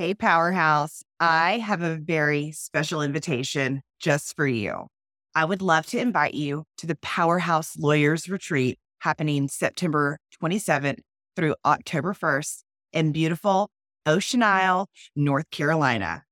Hey, 0.00 0.14
Powerhouse, 0.14 1.02
mm-hmm. 1.20 1.26
I 1.30 1.58
have 1.58 1.82
a 1.82 1.96
very 1.96 2.52
special 2.52 3.02
invitation 3.02 3.82
just 4.00 4.34
for 4.34 4.46
you. 4.46 4.86
I 5.34 5.44
would 5.44 5.60
love 5.60 5.84
to 5.88 6.00
invite 6.00 6.32
you 6.32 6.64
to 6.78 6.86
the 6.86 6.96
Powerhouse 7.02 7.76
Lawyers 7.76 8.26
Retreat 8.26 8.78
happening 9.00 9.46
September 9.48 10.16
27th 10.42 11.00
through 11.36 11.54
October 11.66 12.14
1st 12.14 12.62
in 12.94 13.12
beautiful 13.12 13.68
Ocean 14.06 14.42
Isle, 14.42 14.88
North 15.14 15.50
Carolina. 15.50 16.22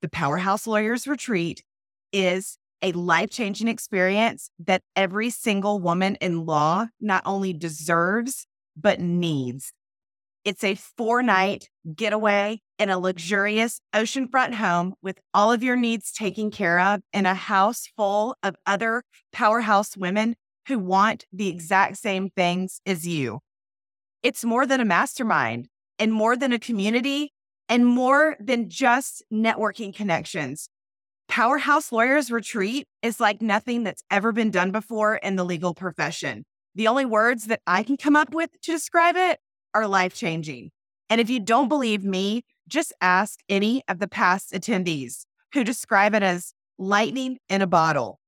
The 0.00 0.08
Powerhouse 0.08 0.68
Lawyers 0.68 1.08
Retreat 1.08 1.64
is 2.12 2.56
a 2.82 2.92
life 2.92 3.30
changing 3.30 3.66
experience 3.66 4.48
that 4.60 4.82
every 4.94 5.30
single 5.30 5.80
woman 5.80 6.14
in 6.20 6.46
law 6.46 6.86
not 7.00 7.24
only 7.26 7.52
deserves, 7.52 8.46
but 8.76 9.00
needs. 9.00 9.72
It's 10.44 10.64
a 10.64 10.74
four 10.76 11.22
night 11.22 11.68
getaway 11.94 12.60
in 12.78 12.90
a 12.90 12.98
luxurious 12.98 13.80
oceanfront 13.94 14.54
home 14.54 14.94
with 15.02 15.18
all 15.34 15.52
of 15.52 15.62
your 15.62 15.76
needs 15.76 16.12
taken 16.12 16.50
care 16.50 16.78
of 16.80 17.00
in 17.12 17.26
a 17.26 17.34
house 17.34 17.88
full 17.96 18.36
of 18.42 18.56
other 18.66 19.02
powerhouse 19.32 19.96
women 19.96 20.36
who 20.68 20.78
want 20.78 21.26
the 21.32 21.48
exact 21.48 21.96
same 21.96 22.30
things 22.30 22.80
as 22.86 23.06
you. 23.06 23.40
It's 24.22 24.44
more 24.44 24.66
than 24.66 24.80
a 24.80 24.84
mastermind 24.84 25.68
and 25.98 26.12
more 26.12 26.36
than 26.36 26.52
a 26.52 26.58
community 26.58 27.32
and 27.68 27.86
more 27.86 28.36
than 28.40 28.68
just 28.68 29.22
networking 29.32 29.94
connections. 29.94 30.68
Powerhouse 31.28 31.92
Lawyers 31.92 32.30
Retreat 32.30 32.86
is 33.02 33.20
like 33.20 33.42
nothing 33.42 33.84
that's 33.84 34.02
ever 34.10 34.32
been 34.32 34.50
done 34.50 34.72
before 34.72 35.16
in 35.16 35.36
the 35.36 35.44
legal 35.44 35.74
profession. 35.74 36.44
The 36.74 36.88
only 36.88 37.04
words 37.04 37.46
that 37.46 37.60
I 37.66 37.82
can 37.82 37.96
come 37.96 38.16
up 38.16 38.32
with 38.32 38.50
to 38.62 38.72
describe 38.72 39.16
it 39.16 39.38
are 39.74 39.86
life 39.86 40.14
changing. 40.14 40.70
And 41.10 41.20
if 41.20 41.30
you 41.30 41.40
don't 41.40 41.68
believe 41.68 42.04
me, 42.04 42.44
just 42.66 42.92
ask 43.00 43.40
any 43.48 43.82
of 43.88 43.98
the 43.98 44.08
past 44.08 44.52
attendees 44.52 45.24
who 45.54 45.64
describe 45.64 46.14
it 46.14 46.22
as 46.22 46.52
lightning 46.78 47.38
in 47.48 47.62
a 47.62 47.66
bottle. 47.66 48.20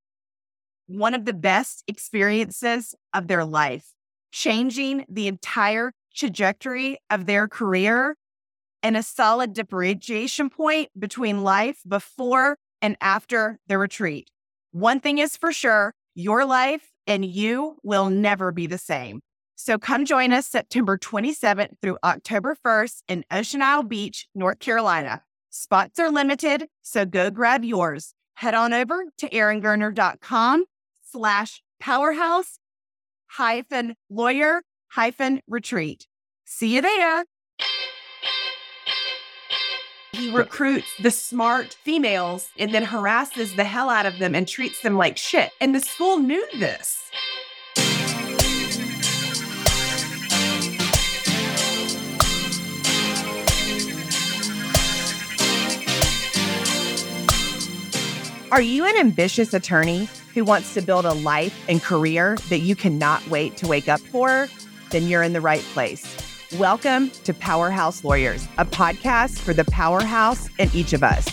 One 0.86 1.14
of 1.14 1.24
the 1.24 1.34
best 1.34 1.84
experiences 1.86 2.94
of 3.14 3.28
their 3.28 3.44
life, 3.44 3.92
changing 4.32 5.04
the 5.08 5.28
entire 5.28 5.92
trajectory 6.14 6.98
of 7.10 7.26
their 7.26 7.46
career 7.46 8.16
and 8.82 8.96
a 8.96 9.02
solid 9.02 9.52
differentiation 9.52 10.50
point 10.50 10.88
between 10.98 11.42
life 11.42 11.80
before 11.86 12.56
and 12.82 12.96
after 13.00 13.58
the 13.66 13.78
retreat. 13.78 14.30
One 14.72 15.00
thing 15.00 15.18
is 15.18 15.36
for 15.36 15.52
sure 15.52 15.92
your 16.14 16.44
life 16.44 16.90
and 17.06 17.24
you 17.24 17.76
will 17.82 18.10
never 18.10 18.52
be 18.52 18.66
the 18.66 18.78
same. 18.78 19.20
So 19.62 19.76
come 19.76 20.06
join 20.06 20.32
us 20.32 20.46
September 20.46 20.96
27th 20.96 21.74
through 21.82 21.98
October 22.02 22.56
1st 22.64 23.02
in 23.08 23.24
Ocean 23.30 23.60
Isle 23.60 23.82
Beach, 23.82 24.26
North 24.34 24.58
Carolina. 24.58 25.22
Spots 25.50 26.00
are 26.00 26.10
limited, 26.10 26.68
so 26.80 27.04
go 27.04 27.30
grab 27.30 27.62
yours. 27.62 28.14
Head 28.36 28.54
on 28.54 28.72
over 28.72 29.04
to 29.18 29.28
eringerner.com 29.28 30.64
slash 31.12 31.62
powerhouse 31.78 32.58
hyphen 33.32 33.96
lawyer 34.08 34.62
hyphen 34.92 35.42
retreat. 35.46 36.06
See 36.46 36.74
you 36.74 36.80
there. 36.80 37.26
He 40.12 40.34
recruits 40.34 40.88
the 41.02 41.10
smart 41.10 41.76
females 41.84 42.48
and 42.58 42.72
then 42.72 42.84
harasses 42.84 43.54
the 43.56 43.64
hell 43.64 43.90
out 43.90 44.06
of 44.06 44.18
them 44.18 44.34
and 44.34 44.48
treats 44.48 44.80
them 44.80 44.96
like 44.96 45.18
shit. 45.18 45.50
And 45.60 45.74
the 45.74 45.80
school 45.80 46.18
knew 46.18 46.46
this. 46.58 47.10
Are 58.52 58.60
you 58.60 58.84
an 58.84 58.96
ambitious 58.96 59.54
attorney 59.54 60.08
who 60.34 60.44
wants 60.44 60.74
to 60.74 60.82
build 60.82 61.04
a 61.04 61.12
life 61.12 61.56
and 61.68 61.80
career 61.80 62.36
that 62.48 62.58
you 62.58 62.74
cannot 62.74 63.24
wait 63.28 63.56
to 63.58 63.68
wake 63.68 63.88
up 63.88 64.00
for? 64.00 64.48
Then 64.90 65.06
you're 65.06 65.22
in 65.22 65.32
the 65.32 65.40
right 65.40 65.62
place. 65.72 66.04
Welcome 66.58 67.10
to 67.10 67.32
Powerhouse 67.32 68.02
Lawyers, 68.02 68.48
a 68.58 68.64
podcast 68.64 69.38
for 69.38 69.54
the 69.54 69.64
powerhouse 69.66 70.48
in 70.58 70.68
each 70.74 70.92
of 70.92 71.04
us. 71.04 71.28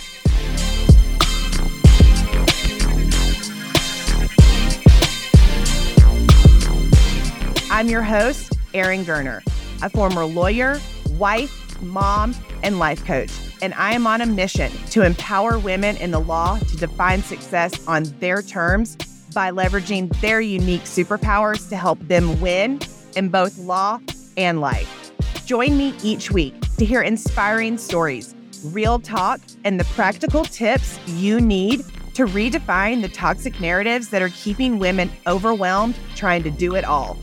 I'm 7.71 7.89
your 7.89 8.03
host, 8.03 8.55
Erin 8.75 9.03
Gerner, 9.05 9.41
a 9.81 9.89
former 9.89 10.23
lawyer, 10.23 10.79
wife, 11.13 11.81
mom, 11.81 12.35
and 12.61 12.77
life 12.77 13.03
coach 13.05 13.31
and 13.61 13.73
I 13.73 13.93
am 13.93 14.07
on 14.07 14.21
a 14.21 14.25
mission 14.25 14.71
to 14.91 15.03
empower 15.03 15.57
women 15.59 15.97
in 15.97 16.11
the 16.11 16.19
law 16.19 16.59
to 16.59 16.77
define 16.77 17.23
success 17.23 17.85
on 17.87 18.03
their 18.19 18.41
terms 18.41 18.95
by 19.33 19.51
leveraging 19.51 20.19
their 20.21 20.41
unique 20.41 20.83
superpowers 20.83 21.69
to 21.69 21.75
help 21.75 21.99
them 22.07 22.39
win 22.41 22.79
in 23.15 23.29
both 23.29 23.57
law 23.57 23.99
and 24.35 24.61
life. 24.61 25.11
Join 25.45 25.77
me 25.77 25.93
each 26.03 26.31
week 26.31 26.55
to 26.77 26.85
hear 26.85 27.01
inspiring 27.01 27.77
stories, 27.77 28.35
real 28.65 28.99
talk, 28.99 29.39
and 29.63 29.79
the 29.79 29.85
practical 29.85 30.43
tips 30.43 30.99
you 31.07 31.39
need 31.39 31.83
to 32.15 32.25
redefine 32.25 33.01
the 33.01 33.09
toxic 33.09 33.59
narratives 33.59 34.09
that 34.09 34.21
are 34.21 34.29
keeping 34.29 34.79
women 34.79 35.09
overwhelmed 35.27 35.95
trying 36.15 36.41
to 36.43 36.49
do 36.49 36.75
it 36.75 36.83
all. 36.83 37.15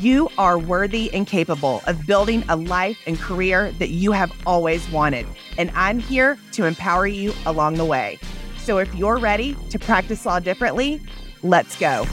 You 0.00 0.28
are 0.36 0.58
worthy 0.58 1.10
and 1.14 1.26
capable 1.26 1.80
of 1.86 2.06
building 2.06 2.44
a 2.50 2.56
life 2.56 2.98
and 3.06 3.18
career 3.18 3.72
that 3.78 3.88
you 3.88 4.12
have 4.12 4.30
always 4.44 4.86
wanted. 4.90 5.26
And 5.56 5.70
I'm 5.74 5.98
here 5.98 6.36
to 6.52 6.66
empower 6.66 7.06
you 7.06 7.32
along 7.46 7.76
the 7.76 7.84
way. 7.86 8.18
So 8.58 8.76
if 8.76 8.94
you're 8.94 9.16
ready 9.16 9.56
to 9.70 9.78
practice 9.78 10.26
law 10.26 10.38
differently, 10.38 11.00
let's 11.42 11.78
go. 11.78 12.04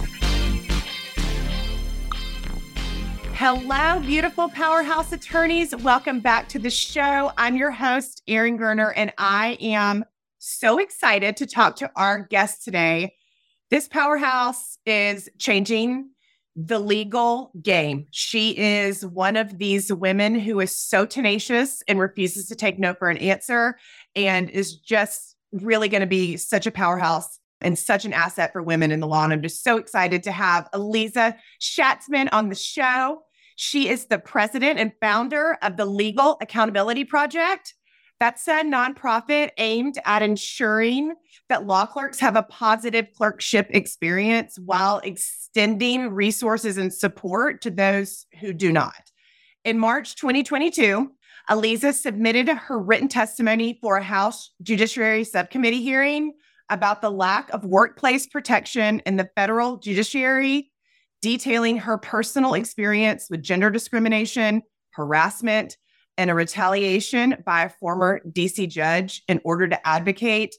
Hello, 3.34 4.00
beautiful 4.00 4.48
powerhouse 4.48 5.12
attorneys. 5.12 5.76
Welcome 5.76 6.22
back 6.22 6.48
to 6.50 6.60
the 6.60 6.70
show. 6.70 7.34
I'm 7.38 7.58
your 7.58 7.72
host, 7.72 8.24
Erin 8.30 8.58
Gerner, 8.58 8.94
and 8.96 9.12
I 9.18 9.58
am 9.60 10.06
so 10.38 10.78
excited 10.78 11.36
to 11.36 11.46
talk 11.46 11.76
to 11.78 11.92
our 11.98 12.20
guest 12.30 12.64
today. 12.64 13.16
This 13.70 13.90
powerhouse 13.90 14.78
is 14.86 15.28
changing 15.38 16.12
the 16.56 16.80
legal 16.80 17.52
game. 17.62 18.06
She 18.12 18.58
is 18.58 19.06
one 19.06 19.36
of 19.36 19.58
these 19.58 19.92
women 19.92 20.40
who 20.40 20.60
is 20.60 20.76
so 20.76 21.06
tenacious 21.06 21.82
and 21.88 22.00
refuses 22.00 22.48
to 22.48 22.56
take 22.56 22.78
no 22.78 22.94
for 22.94 23.10
an 23.10 23.18
answer 23.18 23.78
and 24.16 24.50
is 24.50 24.76
just 24.76 25.36
really 25.52 25.90
going 25.90 26.02
to 26.02 26.08
be 26.08 26.38
such 26.38 26.68
a 26.68 26.72
powerhouse 26.72 27.40
and 27.62 27.80
such 27.80 28.06
an 28.06 28.14
asset 28.14 28.52
for 28.52 28.62
women 28.62 28.92
in 28.92 29.00
the 29.00 29.08
law. 29.08 29.24
And 29.24 29.34
I'm 29.34 29.42
just 29.42 29.64
so 29.64 29.78
excited 29.78 30.24
to 30.24 30.32
have 30.32 30.70
Aliza 30.74 31.36
Shatzman 31.60 32.30
on 32.32 32.50
the 32.50 32.56
show. 32.56 33.22
She 33.56 33.90
is 33.90 34.06
the 34.06 34.20
president 34.20 34.80
and 34.80 34.92
founder 35.00 35.58
of 35.62 35.78
the 35.78 35.86
Legal 35.86 36.38
Accountability 36.42 37.06
Project. 37.06 37.74
That's 38.24 38.48
a 38.48 38.64
nonprofit 38.64 39.50
aimed 39.58 40.00
at 40.06 40.22
ensuring 40.22 41.14
that 41.50 41.68
law 41.68 41.86
clerks 41.86 42.22
have 42.22 42.38
a 42.38 42.44
positive 42.44 43.08
clerkship 43.14 43.68
experience 43.72 44.58
while 44.58 45.00
extending 45.00 46.10
resources 46.10 46.78
and 46.78 46.94
support 46.94 47.62
to 47.64 47.70
those 47.70 48.26
who 48.40 48.54
do 48.54 48.72
not. 48.72 49.12
In 49.66 49.78
March 49.78 50.16
2022, 50.16 51.12
Aliza 51.50 51.92
submitted 51.92 52.48
her 52.48 52.80
written 52.80 53.10
testimony 53.10 53.78
for 53.82 53.98
a 53.98 54.04
House 54.04 54.52
Judiciary 54.62 55.26
Subcommittee 55.26 55.84
hearing 55.84 56.32
about 56.70 57.02
the 57.02 57.12
lack 57.12 57.50
of 57.50 57.66
workplace 57.66 58.26
protection 58.26 59.02
in 59.06 59.18
the 59.18 59.30
federal 59.36 59.76
judiciary, 59.76 60.72
detailing 61.22 61.80
her 61.80 61.98
personal 61.98 62.54
experience 62.54 63.28
with 63.30 63.44
gender 63.44 63.70
discrimination, 63.70 64.62
harassment, 64.92 65.76
and 66.18 66.30
a 66.30 66.36
retaliation 66.36 67.36
by 67.46 67.64
a 67.64 67.70
former 67.70 68.22
DC 68.30 68.70
judge 68.70 69.24
in 69.28 69.42
order 69.44 69.68
to 69.68 69.88
advocate 69.88 70.56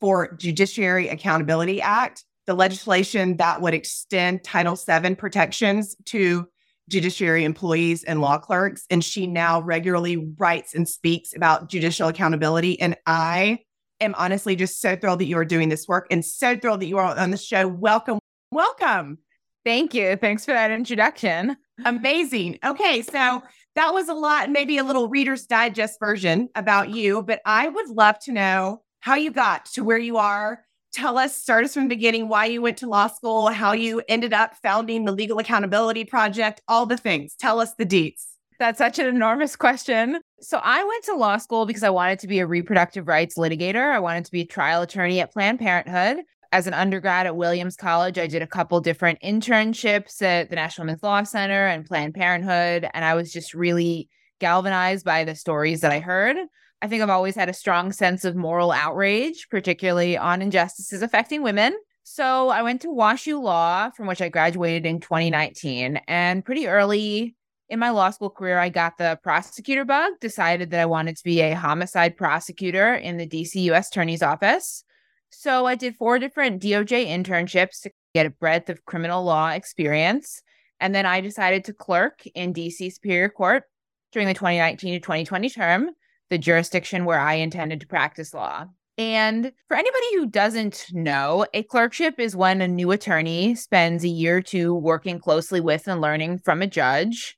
for 0.00 0.34
Judiciary 0.36 1.08
Accountability 1.08 1.80
Act, 1.80 2.24
the 2.46 2.54
legislation 2.54 3.36
that 3.38 3.60
would 3.60 3.74
extend 3.74 4.44
Title 4.44 4.76
VII 4.76 5.14
protections 5.16 5.96
to 6.06 6.48
judiciary 6.88 7.44
employees 7.44 8.04
and 8.04 8.20
law 8.20 8.38
clerks. 8.38 8.84
And 8.90 9.04
she 9.04 9.26
now 9.26 9.60
regularly 9.60 10.32
writes 10.38 10.74
and 10.74 10.88
speaks 10.88 11.34
about 11.34 11.68
judicial 11.68 12.08
accountability. 12.08 12.80
And 12.80 12.96
I 13.06 13.58
am 14.00 14.14
honestly 14.16 14.56
just 14.56 14.80
so 14.80 14.96
thrilled 14.96 15.20
that 15.20 15.26
you 15.26 15.36
are 15.38 15.44
doing 15.44 15.68
this 15.68 15.86
work 15.86 16.06
and 16.10 16.24
so 16.24 16.56
thrilled 16.56 16.80
that 16.80 16.86
you 16.86 16.98
are 16.98 17.16
on 17.16 17.30
the 17.30 17.36
show. 17.36 17.68
Welcome. 17.68 18.18
Welcome. 18.50 19.18
Thank 19.64 19.92
you. 19.92 20.16
Thanks 20.16 20.44
for 20.44 20.52
that 20.52 20.70
introduction. 20.70 21.56
Amazing. 21.84 22.58
Okay. 22.64 23.02
So 23.02 23.42
that 23.78 23.94
was 23.94 24.08
a 24.08 24.14
lot, 24.14 24.50
maybe 24.50 24.76
a 24.76 24.82
little 24.82 25.08
Reader's 25.08 25.46
Digest 25.46 26.00
version 26.00 26.48
about 26.56 26.90
you, 26.90 27.22
but 27.22 27.40
I 27.44 27.68
would 27.68 27.88
love 27.88 28.18
to 28.24 28.32
know 28.32 28.82
how 28.98 29.14
you 29.14 29.30
got 29.30 29.66
to 29.66 29.84
where 29.84 29.98
you 29.98 30.16
are. 30.16 30.64
Tell 30.92 31.16
us, 31.16 31.36
start 31.36 31.64
us 31.64 31.74
from 31.74 31.84
the 31.84 31.94
beginning, 31.94 32.28
why 32.28 32.46
you 32.46 32.60
went 32.60 32.78
to 32.78 32.88
law 32.88 33.06
school, 33.06 33.46
how 33.50 33.74
you 33.74 34.02
ended 34.08 34.32
up 34.32 34.56
founding 34.56 35.04
the 35.04 35.12
Legal 35.12 35.38
Accountability 35.38 36.04
Project, 36.04 36.60
all 36.66 36.86
the 36.86 36.96
things. 36.96 37.36
Tell 37.38 37.60
us 37.60 37.74
the 37.74 37.86
deets. 37.86 38.24
That's 38.58 38.78
such 38.78 38.98
an 38.98 39.06
enormous 39.06 39.54
question. 39.54 40.22
So 40.40 40.58
I 40.60 40.82
went 40.82 41.04
to 41.04 41.14
law 41.14 41.36
school 41.36 41.64
because 41.64 41.84
I 41.84 41.90
wanted 41.90 42.18
to 42.18 42.26
be 42.26 42.40
a 42.40 42.48
reproductive 42.48 43.06
rights 43.06 43.38
litigator. 43.38 43.92
I 43.92 44.00
wanted 44.00 44.24
to 44.24 44.32
be 44.32 44.40
a 44.40 44.46
trial 44.46 44.82
attorney 44.82 45.20
at 45.20 45.32
Planned 45.32 45.60
Parenthood. 45.60 46.24
As 46.50 46.66
an 46.66 46.72
undergrad 46.72 47.26
at 47.26 47.36
Williams 47.36 47.76
College, 47.76 48.18
I 48.18 48.26
did 48.26 48.40
a 48.40 48.46
couple 48.46 48.80
different 48.80 49.20
internships 49.20 50.22
at 50.22 50.48
the 50.48 50.56
National 50.56 50.86
Women's 50.86 51.02
Law 51.02 51.22
Center 51.24 51.66
and 51.66 51.84
Planned 51.84 52.14
Parenthood. 52.14 52.88
And 52.94 53.04
I 53.04 53.14
was 53.14 53.30
just 53.30 53.52
really 53.52 54.08
galvanized 54.40 55.04
by 55.04 55.24
the 55.24 55.34
stories 55.34 55.82
that 55.82 55.92
I 55.92 56.00
heard. 56.00 56.36
I 56.80 56.86
think 56.86 57.02
I've 57.02 57.10
always 57.10 57.34
had 57.34 57.50
a 57.50 57.54
strong 57.54 57.92
sense 57.92 58.24
of 58.24 58.34
moral 58.34 58.72
outrage, 58.72 59.48
particularly 59.50 60.16
on 60.16 60.40
injustices 60.40 61.02
affecting 61.02 61.42
women. 61.42 61.76
So 62.04 62.48
I 62.48 62.62
went 62.62 62.80
to 62.82 62.88
WashU 62.88 63.42
Law, 63.42 63.90
from 63.90 64.06
which 64.06 64.22
I 64.22 64.30
graduated 64.30 64.86
in 64.86 65.00
2019. 65.00 66.00
And 66.08 66.42
pretty 66.42 66.66
early 66.66 67.36
in 67.68 67.78
my 67.78 67.90
law 67.90 68.08
school 68.08 68.30
career, 68.30 68.58
I 68.58 68.70
got 68.70 68.96
the 68.96 69.18
prosecutor 69.22 69.84
bug, 69.84 70.14
decided 70.18 70.70
that 70.70 70.80
I 70.80 70.86
wanted 70.86 71.18
to 71.18 71.24
be 71.24 71.40
a 71.42 71.54
homicide 71.54 72.16
prosecutor 72.16 72.94
in 72.94 73.18
the 73.18 73.26
DC 73.26 73.56
US 73.72 73.88
Attorney's 73.88 74.22
Office. 74.22 74.84
So 75.30 75.66
I 75.66 75.74
did 75.74 75.96
four 75.96 76.18
different 76.18 76.62
DOJ 76.62 77.06
internships 77.06 77.82
to 77.82 77.90
get 78.14 78.26
a 78.26 78.30
breadth 78.30 78.70
of 78.70 78.84
criminal 78.84 79.24
law 79.24 79.50
experience. 79.50 80.42
And 80.80 80.94
then 80.94 81.06
I 81.06 81.20
decided 81.20 81.64
to 81.64 81.72
clerk 81.72 82.22
in 82.34 82.54
DC 82.54 82.92
Superior 82.92 83.28
Court 83.28 83.64
during 84.12 84.28
the 84.28 84.34
2019 84.34 84.94
to 84.94 85.00
2020 85.00 85.50
term, 85.50 85.90
the 86.30 86.38
jurisdiction 86.38 87.04
where 87.04 87.20
I 87.20 87.34
intended 87.34 87.80
to 87.80 87.86
practice 87.86 88.32
law. 88.32 88.66
And 88.96 89.52
for 89.68 89.76
anybody 89.76 90.06
who 90.14 90.26
doesn't 90.26 90.86
know, 90.92 91.46
a 91.54 91.62
clerkship 91.62 92.18
is 92.18 92.34
when 92.34 92.60
a 92.60 92.66
new 92.66 92.90
attorney 92.90 93.54
spends 93.54 94.02
a 94.02 94.08
year 94.08 94.38
or 94.38 94.42
two 94.42 94.74
working 94.74 95.20
closely 95.20 95.60
with 95.60 95.86
and 95.86 96.00
learning 96.00 96.38
from 96.38 96.62
a 96.62 96.66
judge. 96.66 97.36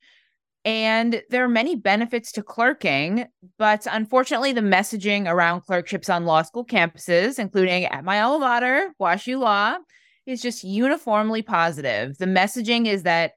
And 0.65 1.23
there 1.31 1.43
are 1.43 1.49
many 1.49 1.75
benefits 1.75 2.33
to 2.33 2.43
clerking, 2.43 3.27
but 3.59 3.87
unfortunately, 3.91 4.53
the 4.53 4.61
messaging 4.61 5.27
around 5.27 5.62
clerkships 5.62 6.11
on 6.11 6.27
law 6.27 6.43
school 6.43 6.67
campuses, 6.67 7.39
including 7.39 7.87
at 7.87 8.05
my 8.05 8.21
alma 8.21 8.45
mater, 8.45 8.93
WashU 9.01 9.39
Law, 9.39 9.77
is 10.27 10.43
just 10.43 10.62
uniformly 10.62 11.41
positive. 11.41 12.19
The 12.19 12.27
messaging 12.27 12.87
is 12.87 13.05
that 13.05 13.33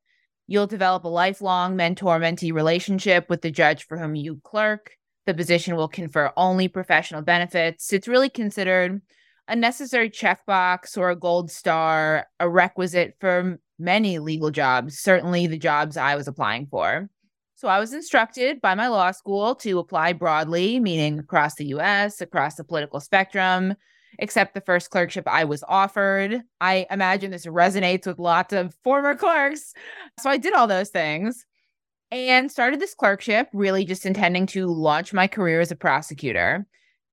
you'll 0.47 0.67
develop 0.67 1.05
a 1.05 1.09
lifelong 1.09 1.77
mentor 1.77 2.19
mentee 2.19 2.53
relationship 2.53 3.29
with 3.29 3.41
the 3.41 3.51
judge 3.51 3.85
for 3.87 3.97
whom 3.97 4.15
you 4.15 4.41
clerk. 4.43 4.91
The 5.25 5.33
position 5.33 5.77
will 5.77 5.87
confer 5.87 6.33
only 6.35 6.67
professional 6.67 7.21
benefits. 7.21 7.93
It's 7.93 8.09
really 8.09 8.29
considered 8.29 9.01
a 9.47 9.55
necessary 9.55 10.09
checkbox 10.09 10.97
or 10.97 11.09
a 11.09 11.15
gold 11.15 11.49
star, 11.49 12.25
a 12.41 12.49
requisite 12.49 13.15
for 13.21 13.59
many 13.79 14.19
legal 14.19 14.51
jobs, 14.51 14.99
certainly 14.99 15.47
the 15.47 15.57
jobs 15.57 15.95
I 15.97 16.15
was 16.15 16.27
applying 16.27 16.67
for. 16.67 17.09
So 17.63 17.69
I 17.69 17.79
was 17.79 17.93
instructed 17.93 18.59
by 18.59 18.75
my 18.75 18.89
law 18.89 19.11
school 19.11 19.55
to 19.55 19.79
apply 19.79 20.11
broadly, 20.11 20.81
meaning 20.81 21.17
across 21.17 21.55
the 21.55 21.67
US, 21.67 22.19
across 22.19 22.55
the 22.55 22.65
political 22.65 22.99
spectrum, 22.99 23.75
except 24.19 24.53
the 24.53 24.59
first 24.59 24.89
clerkship 24.89 25.23
I 25.29 25.45
was 25.45 25.63
offered. 25.69 26.41
I 26.59 26.85
imagine 26.91 27.31
this 27.31 27.45
resonates 27.45 28.05
with 28.05 28.19
lots 28.19 28.51
of 28.51 28.75
former 28.83 29.15
clerks. 29.15 29.73
So 30.19 30.29
I 30.29 30.35
did 30.35 30.51
all 30.51 30.67
those 30.67 30.89
things 30.89 31.45
and 32.11 32.51
started 32.51 32.81
this 32.81 32.95
clerkship 32.95 33.47
really 33.53 33.85
just 33.85 34.05
intending 34.05 34.45
to 34.47 34.67
launch 34.67 35.13
my 35.13 35.27
career 35.27 35.61
as 35.61 35.71
a 35.71 35.77
prosecutor. 35.77 36.67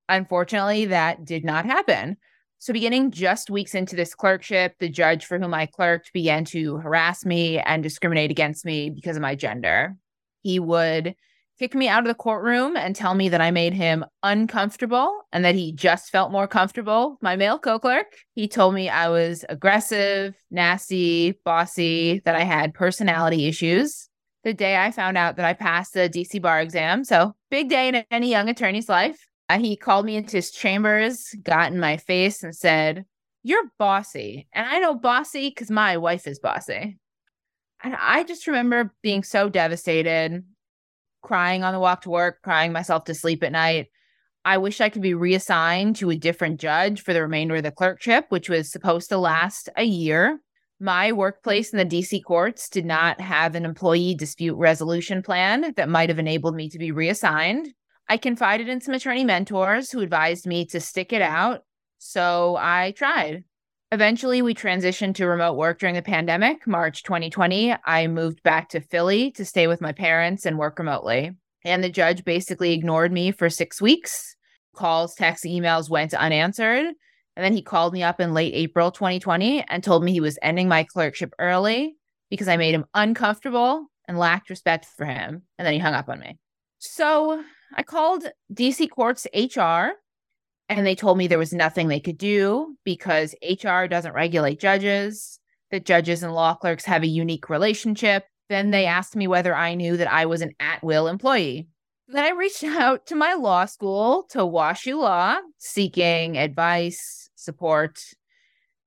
Unfortunately, 0.08 0.87
that 0.87 1.25
did 1.25 1.44
not 1.44 1.64
happen. 1.64 2.17
So, 2.58 2.73
beginning 2.73 3.12
just 3.12 3.50
weeks 3.50 3.76
into 3.76 3.94
this 3.94 4.17
clerkship, 4.17 4.75
the 4.81 4.88
judge 4.88 5.26
for 5.26 5.38
whom 5.38 5.55
I 5.55 5.67
clerked 5.67 6.12
began 6.12 6.44
to 6.47 6.79
harass 6.79 7.25
me 7.25 7.61
and 7.61 7.85
discriminate 7.85 8.32
against 8.32 8.64
me 8.64 8.91
because 8.91 9.14
of 9.14 9.23
my 9.23 9.37
gender. 9.37 9.97
He 10.43 10.59
would 10.59 11.15
kick 11.59 11.75
me 11.75 11.89
out 11.89 12.03
of 12.03 12.09
the 12.09 12.15
courtroom 12.15 12.77
and 12.77 12.97
tell 12.97 13.15
me 13.15 13.29
that 13.29 13.41
I 13.41 13.51
made 13.51 13.75
him 13.75 14.05
uncomfortable 14.23 15.23
and 15.31 15.45
that 15.45 15.55
he 15.55 15.73
just 15.73 16.11
felt 16.11 16.33
more 16.33 16.49
comfortable, 16.49 17.19
my 17.21 17.37
male 17.37 17.59
co 17.59 17.79
clerk. 17.79 18.07
He 18.35 18.49
told 18.49 18.75
me 18.75 18.89
I 18.89 19.09
was 19.09 19.45
aggressive, 19.49 20.35
nasty, 20.51 21.39
bossy, 21.45 22.23
that 22.25 22.35
I 22.35 22.45
had 22.45 22.73
personality 22.73 23.47
issues 23.47 24.11
the 24.45 24.55
day 24.55 24.77
I 24.77 24.91
found 24.91 25.19
out 25.19 25.37
that 25.37 25.45
I 25.45 25.53
passed 25.53 25.95
the 25.95 26.09
DC 26.09 26.41
bar 26.41 26.61
exam. 26.61 27.05
So, 27.05 27.35
big 27.51 27.69
day 27.69 27.89
in 27.89 28.05
any 28.11 28.31
young 28.31 28.49
attorney's 28.49 28.89
life. 28.89 29.19
Uh, 29.49 29.59
he 29.59 29.77
called 29.77 30.07
me 30.07 30.17
into 30.17 30.37
his 30.37 30.53
chambers, 30.53 31.35
got 31.43 31.73
in 31.73 31.81
my 31.81 31.97
face, 31.97 32.43
and 32.43 32.55
said, 32.55 33.05
You're 33.43 33.71
bossy. 33.79 34.49
And 34.53 34.67
I 34.67 34.79
know 34.79 34.95
bossy 34.95 35.49
because 35.49 35.71
my 35.71 35.97
wife 35.97 36.27
is 36.27 36.39
bossy. 36.39 37.00
And 37.82 37.97
I 37.99 38.25
just 38.25 38.47
remember 38.47 38.93
being 39.03 39.23
so 39.23 39.49
devastated, 39.49 40.44
crying 41.23 41.65
on 41.65 41.73
the 41.73 41.81
walk 41.81 42.03
to 42.03 42.11
work, 42.11 42.43
crying 42.43 42.73
myself 42.73 43.05
to 43.05 43.15
sleep 43.15 43.43
at 43.43 43.53
night. 43.53 43.88
I 44.44 44.59
wish 44.59 44.81
I 44.81 44.88
could 44.88 45.03
be 45.03 45.15
reassigned 45.15 45.97
to 45.97 46.11
a 46.11 46.17
different 46.17 46.61
judge 46.61 47.03
for 47.03 47.12
the 47.12 47.23
remainder 47.23 47.56
of 47.56 47.62
the 47.62 47.71
clerkship, 47.71 48.27
which 48.31 48.49
was 48.49 48.71
supposed 48.71 49.11
to 49.11 49.19
last 49.19 49.69
a 49.77 49.85
year. 49.85 50.41
My 50.79 51.12
workplace 51.12 51.75
in 51.75 51.79
the 51.79 51.85
DC 51.85 52.25
courts 52.25 52.71
did 52.71 52.87
not 52.87 53.21
have 53.21 53.55
an 53.55 53.67
employee 53.67 54.15
dispute 54.15 54.56
resolution 54.56 55.23
plan 55.23 55.75
that 55.76 55.91
might 55.91 56.09
have 56.09 56.19
enabled 56.19 56.55
me 56.55 56.71
to 56.71 56.79
be 56.79 56.91
reassigned. 56.91 57.69
I 58.09 58.17
confided 58.17 58.69
in 58.69 58.81
some 58.81 58.94
attorney 58.94 59.25
mentors 59.25 59.91
who 59.91 60.00
advised 60.00 60.47
me 60.47 60.65
to 60.67 60.81
stick 60.81 61.12
it 61.12 61.23
out. 61.23 61.61
So 61.99 62.56
I 62.59 62.93
tried. 62.97 63.44
Eventually, 63.93 64.41
we 64.41 64.55
transitioned 64.55 65.17
to 65.17 65.27
remote 65.27 65.55
work 65.55 65.81
during 65.81 65.97
the 65.97 66.03
pandemic. 66.03 66.65
March 66.65 67.03
2020, 67.03 67.75
I 67.85 68.07
moved 68.07 68.41
back 68.45 68.69
to 68.69 68.81
Philly 68.81 69.33
to 69.33 69.45
stay 69.45 69.67
with 69.67 69.81
my 69.81 69.91
parents 69.91 70.47
and 70.47 70.59
work 70.59 70.79
remotely. 70.79 71.33
And 71.65 71.83
the 71.83 71.91
judge 71.91 72.25
basically 72.25 72.73
ignored 72.73 73.11
me 73.11 73.33
for 73.33 73.51
six 73.51 73.83
weeks. 73.83 74.37
Calls, 74.77 75.17
texts, 75.17 75.45
emails 75.45 75.91
went 75.91 76.15
unanswered. 76.15 76.87
And 77.35 77.45
then 77.45 77.53
he 77.53 77.63
called 77.63 77.93
me 77.93 78.05
up 78.05 78.21
in 78.21 78.33
late 78.33 78.55
April 78.55 78.93
2020 78.93 79.65
and 79.69 79.83
told 79.83 80.05
me 80.05 80.13
he 80.13 80.21
was 80.21 80.39
ending 80.41 80.69
my 80.69 80.85
clerkship 80.85 81.33
early 81.41 81.97
because 82.31 82.47
I 82.47 82.57
made 82.57 82.75
him 82.75 82.87
uncomfortable 82.95 83.87
and 84.07 84.17
lacked 84.17 84.51
respect 84.51 84.87
for 84.97 85.05
him. 85.05 85.43
And 85.59 85.67
then 85.67 85.73
he 85.73 85.81
hung 85.81 85.95
up 85.95 86.09
on 86.09 86.21
me. 86.21 86.39
So 86.79 87.43
I 87.75 87.83
called 87.83 88.25
DC 88.55 88.89
Courts 88.91 89.27
HR 89.35 89.97
and 90.71 90.87
they 90.87 90.95
told 90.95 91.19
me 91.19 91.27
there 91.27 91.37
was 91.37 91.53
nothing 91.53 91.89
they 91.89 91.99
could 91.99 92.17
do 92.17 92.77
because 92.85 93.35
HR 93.43 93.87
doesn't 93.87 94.15
regulate 94.15 94.61
judges, 94.61 95.41
that 95.73 95.85
judges 95.85 96.23
and 96.23 96.33
law 96.33 96.55
clerks 96.55 96.85
have 96.85 97.03
a 97.03 97.09
unique 97.09 97.51
relationship. 97.51 98.25
Then 98.49 98.71
they 98.71 98.87
asked 98.87 99.17
me 99.17 99.27
whether 99.27 99.55
I 99.55 99.75
knew 99.75 99.97
that 99.97 100.11
I 100.11 100.27
was 100.27 100.43
an 100.43 100.53
at 100.61 100.83
will 100.83 101.09
employee. 101.09 101.67
Then 102.07 102.25
I 102.25 102.31
reached 102.31 102.63
out 102.65 103.05
to 103.07 103.17
my 103.17 103.35
law 103.35 103.65
school, 103.65 104.27
to 104.31 104.39
WashU 104.39 104.97
Law, 104.97 105.39
seeking 105.59 106.39
advice, 106.39 107.31
support. 107.35 108.00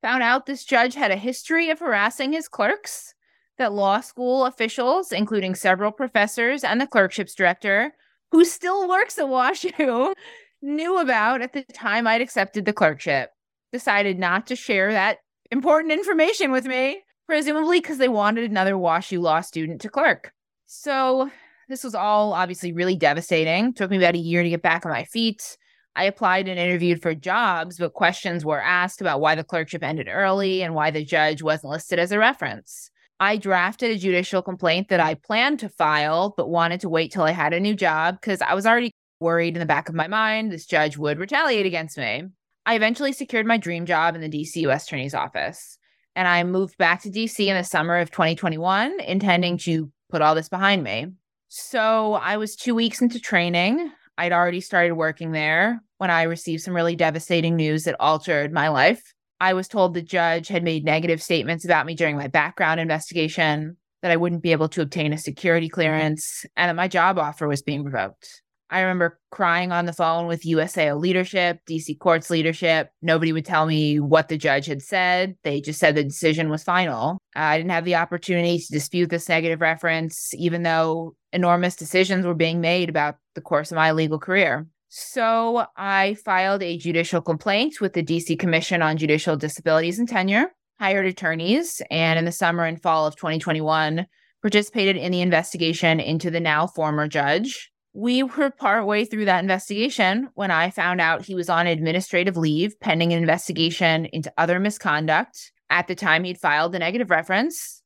Found 0.02 0.24
out 0.24 0.46
this 0.46 0.64
judge 0.64 0.96
had 0.96 1.12
a 1.12 1.18
history 1.18 1.70
of 1.70 1.80
harassing 1.80 2.32
his 2.32 2.48
clerks, 2.48 3.14
that 3.58 3.74
law 3.74 4.00
school 4.00 4.46
officials, 4.46 5.12
including 5.12 5.54
several 5.54 5.92
professors 5.92 6.64
and 6.64 6.80
the 6.80 6.88
clerkships 6.88 7.36
director, 7.36 7.94
who 8.32 8.46
still 8.46 8.88
works 8.90 9.20
at 9.20 9.26
WashU, 9.26 10.14
knew 10.64 10.98
about 10.98 11.42
at 11.42 11.54
the 11.54 11.64
time 11.74 12.08
I'd 12.08 12.22
accepted 12.22 12.66
the 12.66 12.74
clerkship, 12.74 13.30
decided 13.72 14.18
not 14.18 14.48
to 14.48 14.56
share 14.56 14.92
that 14.92 15.18
important 15.52 15.94
information 15.94 16.52
with 16.52 16.66
me, 16.66 17.04
presumably 17.28 17.80
because 17.80 17.98
they 17.98 18.10
wanted 18.10 18.50
another 18.50 18.74
WashU 18.74 19.20
law 19.22 19.42
student 19.42 19.82
to 19.82 19.90
clerk. 19.90 20.32
So 20.66 21.30
this 21.70 21.84
was 21.84 21.94
all 21.94 22.34
obviously 22.34 22.72
really 22.72 22.96
devastating. 22.96 23.74
Took 23.74 23.92
me 23.92 23.98
about 23.98 24.16
a 24.16 24.20
year 24.20 24.42
to 24.42 24.50
get 24.50 24.62
back 24.62 24.86
on 24.86 24.92
my 24.92 25.04
feet. 25.04 25.58
I 25.96 26.06
applied 26.06 26.48
and 26.48 26.60
interviewed 26.60 27.02
for 27.02 27.14
jobs, 27.14 27.78
but 27.78 27.94
questions 27.94 28.44
were 28.44 28.62
asked 28.62 29.00
about 29.00 29.22
why 29.22 29.36
the 29.36 29.44
clerkship 29.44 29.84
ended 29.84 30.08
early 30.10 30.64
and 30.64 30.74
why 30.74 30.90
the 30.90 31.06
judge 31.06 31.44
wasn't 31.44 31.72
listed 31.72 32.00
as 32.00 32.12
a 32.12 32.18
reference. 32.18 32.90
I 33.20 33.38
drafted 33.38 33.92
a 33.92 34.00
judicial 34.00 34.42
complaint 34.42 34.90
that 34.90 35.00
I 35.00 35.14
planned 35.14 35.60
to 35.60 35.70
file, 35.70 36.34
but 36.36 36.50
wanted 36.50 36.82
to 36.82 36.90
wait 36.90 37.12
till 37.12 37.24
I 37.24 37.32
had 37.32 37.54
a 37.54 37.60
new 37.60 37.76
job 37.76 38.20
because 38.20 38.42
I 38.42 38.56
was 38.56 38.66
already 38.66 38.92
worried 39.24 39.56
in 39.56 39.60
the 39.60 39.66
back 39.66 39.90
of 39.90 39.96
my 39.96 40.08
mind 40.08 40.52
this 40.52 40.68
judge 40.68 40.98
would 40.98 41.18
retaliate 41.18 41.66
against 41.66 41.98
me. 41.98 42.26
I 42.66 42.76
eventually 42.76 43.12
secured 43.12 43.46
my 43.46 43.58
dream 43.58 43.86
job 43.86 44.16
in 44.16 44.22
the 44.22 44.30
DC 44.30 44.58
U.S. 44.58 44.86
Attorney's 44.86 45.16
Office, 45.16 45.80
and 46.16 46.28
I 46.28 46.44
moved 46.44 46.78
back 46.78 47.02
to 47.02 47.10
DC 47.10 47.46
in 47.48 47.58
the 47.58 47.64
summer 47.64 47.98
of 47.98 48.12
2021, 48.12 49.00
intending 49.00 49.58
to 49.60 49.92
put 50.10 50.22
all 50.22 50.36
this 50.36 50.50
behind 50.50 50.84
me. 50.84 51.08
So 51.50 52.14
I 52.14 52.38
was 52.38 52.56
two 52.56 52.76
weeks 52.76 53.02
into 53.02 53.20
training. 53.20 53.92
I'd 54.18 54.32
already 54.32 54.62
started 54.62 54.94
working 54.94 55.32
there 55.32 55.82
when 55.98 56.12
I 56.12 56.24
received 56.24 56.62
some 56.62 56.76
really 56.76 56.96
devastating 56.96 57.56
news 57.56 57.86
that 57.86 57.96
altered 58.00 58.54
my 58.54 58.70
life. 58.70 59.14
I 59.40 59.54
was 59.54 59.68
told 59.68 59.94
the 59.94 60.02
judge 60.02 60.48
had 60.48 60.64
made 60.64 60.86
negative 60.86 61.22
statements 61.22 61.66
about 61.66 61.86
me 61.86 61.96
during 61.96 62.16
my 62.16 62.28
background 62.28 62.80
investigation, 62.80 63.78
that 64.04 64.12
I 64.12 64.18
wouldn't 64.18 64.44
be 64.44 64.52
able 64.52 64.70
to 64.70 64.82
obtain 64.82 65.14
a 65.14 65.18
security 65.18 65.70
clearance, 65.70 66.46
and 66.56 66.70
that 66.70 66.76
my 66.76 66.88
job 66.88 67.18
offer 67.18 67.48
was 67.48 67.62
being 67.62 67.84
revoked. 67.84 68.43
I 68.74 68.82
remember 68.82 69.20
crying 69.30 69.72
on 69.72 69.86
the 69.86 69.94
phone 69.94 70.26
with 70.26 70.42
USAO 70.42 71.00
leadership, 71.00 71.60
DC 71.70 72.00
courts 72.00 72.32
leadership. 72.32 72.90
Nobody 73.04 73.32
would 73.32 73.46
tell 73.46 73.68
me 73.68 74.00
what 74.00 74.30
the 74.30 74.38
judge 74.38 74.66
had 74.66 74.82
said. 74.82 75.36
They 75.44 75.62
just 75.62 75.80
said 75.80 75.94
the 75.94 76.04
decision 76.04 76.50
was 76.50 76.64
final. 76.64 77.20
I 77.36 77.56
didn't 77.56 77.70
have 77.70 77.86
the 77.86 77.94
opportunity 77.94 78.58
to 78.58 78.72
dispute 78.72 79.12
this 79.12 79.30
negative 79.30 79.62
reference, 79.62 80.34
even 80.34 80.64
though 80.64 81.16
enormous 81.32 81.76
decisions 81.76 82.26
were 82.26 82.34
being 82.34 82.62
made 82.62 82.90
about 82.90 83.18
the 83.36 83.42
course 83.42 83.72
of 83.72 83.76
my 83.76 83.92
legal 83.92 84.18
career. 84.18 84.66
So 84.90 85.68
I 85.78 86.16
filed 86.26 86.64
a 86.64 86.76
judicial 86.76 87.22
complaint 87.22 87.80
with 87.80 87.94
the 87.94 88.04
DC 88.04 88.40
Commission 88.40 88.82
on 88.82 88.98
Judicial 88.98 89.38
Disabilities 89.38 90.00
and 90.00 90.10
Tenure, 90.10 90.52
hired 90.80 91.06
attorneys, 91.06 91.80
and 91.92 92.18
in 92.18 92.26
the 92.26 92.32
summer 92.32 92.64
and 92.66 92.82
fall 92.82 93.06
of 93.06 93.16
2021, 93.18 94.08
participated 94.42 94.98
in 94.98 95.12
the 95.12 95.22
investigation 95.22 96.00
into 96.00 96.32
the 96.32 96.40
now 96.40 96.66
former 96.66 97.08
judge 97.08 97.70
we 97.94 98.24
were 98.24 98.50
partway 98.50 99.06
through 99.06 99.26
that 99.26 99.42
investigation 99.42 100.30
when 100.34 100.52
I 100.52 100.72
found 100.72 101.00
out 101.00 101.26
he 101.26 101.36
was 101.36 101.50
on 101.50 101.68
administrative 101.68 102.36
leave 102.36 102.80
pending 102.80 103.14
an 103.14 103.20
investigation 103.20 104.06
into 104.06 104.34
other 104.38 104.60
misconduct. 104.60 105.52
At 105.70 105.88
the 105.88 105.96
time, 105.96 106.24
he'd 106.24 106.40
filed 106.40 106.72
the 106.72 106.80
negative 106.80 107.10
reference. 107.10 107.82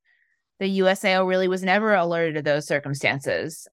The 0.60 0.80
USAO 0.80 1.28
really 1.28 1.48
was 1.48 1.64
never 1.64 1.94
alerted 1.94 2.36
to 2.36 2.42
those 2.42 2.66
circumstances. 2.66 3.68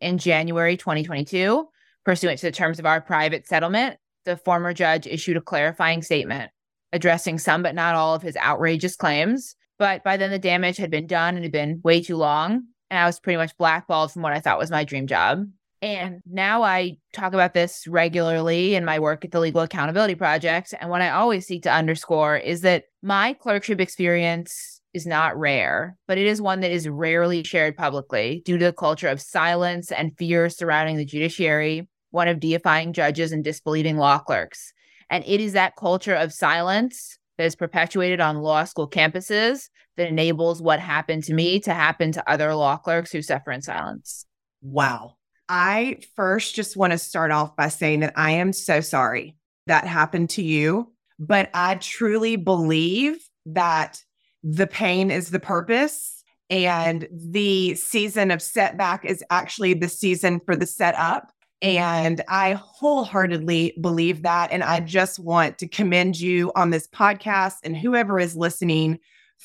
In 0.00 0.18
January 0.18 0.76
2022, 0.76 1.66
pursuant 2.04 2.38
to 2.38 2.46
the 2.46 2.52
terms 2.52 2.78
of 2.78 2.86
our 2.86 3.00
private 3.00 3.46
settlement, 3.46 3.96
the 4.24 4.36
former 4.36 4.72
judge 4.72 5.06
issued 5.06 5.36
a 5.36 5.42
clarifying 5.42 6.02
statement 6.02 6.50
addressing 6.92 7.38
some 7.38 7.62
but 7.62 7.74
not 7.74 7.94
all 7.94 8.14
of 8.14 8.22
his 8.22 8.36
outrageous 8.36 8.96
claims. 8.96 9.54
But 9.78 10.04
by 10.04 10.16
then, 10.16 10.30
the 10.30 10.38
damage 10.38 10.76
had 10.76 10.90
been 10.90 11.06
done 11.06 11.36
and 11.36 11.44
had 11.44 11.52
been 11.52 11.80
way 11.82 12.02
too 12.02 12.16
long. 12.16 12.64
And 12.90 12.98
I 12.98 13.06
was 13.06 13.20
pretty 13.20 13.36
much 13.36 13.56
blackballed 13.56 14.12
from 14.12 14.22
what 14.22 14.32
I 14.32 14.40
thought 14.40 14.58
was 14.58 14.70
my 14.70 14.84
dream 14.84 15.06
job. 15.06 15.44
And 15.82 16.20
now 16.30 16.62
I 16.62 16.98
talk 17.14 17.32
about 17.32 17.54
this 17.54 17.86
regularly 17.86 18.74
in 18.74 18.84
my 18.84 18.98
work 18.98 19.24
at 19.24 19.30
the 19.30 19.40
Legal 19.40 19.62
Accountability 19.62 20.14
Project. 20.14 20.74
And 20.78 20.90
what 20.90 21.00
I 21.00 21.10
always 21.10 21.46
seek 21.46 21.62
to 21.62 21.72
underscore 21.72 22.36
is 22.36 22.60
that 22.62 22.84
my 23.02 23.32
clerkship 23.32 23.80
experience 23.80 24.82
is 24.92 25.06
not 25.06 25.38
rare, 25.38 25.96
but 26.06 26.18
it 26.18 26.26
is 26.26 26.42
one 26.42 26.60
that 26.60 26.70
is 26.70 26.88
rarely 26.88 27.42
shared 27.44 27.76
publicly 27.76 28.42
due 28.44 28.58
to 28.58 28.66
the 28.66 28.72
culture 28.72 29.08
of 29.08 29.22
silence 29.22 29.90
and 29.90 30.16
fear 30.18 30.50
surrounding 30.50 30.96
the 30.96 31.04
judiciary, 31.04 31.88
one 32.10 32.28
of 32.28 32.40
deifying 32.40 32.92
judges 32.92 33.32
and 33.32 33.42
disbelieving 33.42 33.96
law 33.96 34.18
clerks. 34.18 34.72
And 35.08 35.24
it 35.26 35.40
is 35.40 35.54
that 35.54 35.76
culture 35.76 36.14
of 36.14 36.32
silence 36.32 37.18
that 37.38 37.44
is 37.44 37.56
perpetuated 37.56 38.20
on 38.20 38.38
law 38.38 38.64
school 38.64 38.88
campuses 38.88 39.70
that 39.96 40.08
enables 40.08 40.60
what 40.60 40.78
happened 40.78 41.24
to 41.24 41.34
me 41.34 41.58
to 41.60 41.72
happen 41.72 42.12
to 42.12 42.30
other 42.30 42.54
law 42.54 42.76
clerks 42.76 43.12
who 43.12 43.22
suffer 43.22 43.50
in 43.50 43.62
silence. 43.62 44.26
Wow. 44.60 45.14
I 45.50 45.98
first 46.14 46.54
just 46.54 46.76
want 46.76 46.92
to 46.92 46.98
start 46.98 47.32
off 47.32 47.56
by 47.56 47.68
saying 47.68 48.00
that 48.00 48.12
I 48.14 48.30
am 48.30 48.52
so 48.52 48.80
sorry 48.80 49.36
that 49.66 49.84
happened 49.84 50.30
to 50.30 50.44
you, 50.44 50.92
but 51.18 51.50
I 51.52 51.74
truly 51.74 52.36
believe 52.36 53.18
that 53.46 54.00
the 54.44 54.68
pain 54.68 55.10
is 55.10 55.30
the 55.30 55.40
purpose 55.40 56.22
and 56.50 57.08
the 57.12 57.74
season 57.74 58.30
of 58.30 58.40
setback 58.40 59.04
is 59.04 59.24
actually 59.28 59.74
the 59.74 59.88
season 59.88 60.40
for 60.46 60.54
the 60.54 60.66
setup. 60.66 61.32
And 61.60 62.22
I 62.28 62.52
wholeheartedly 62.52 63.74
believe 63.80 64.22
that. 64.22 64.52
And 64.52 64.62
I 64.62 64.78
just 64.78 65.18
want 65.18 65.58
to 65.58 65.68
commend 65.68 66.18
you 66.18 66.52
on 66.54 66.70
this 66.70 66.86
podcast 66.86 67.56
and 67.64 67.76
whoever 67.76 68.20
is 68.20 68.36
listening 68.36 69.00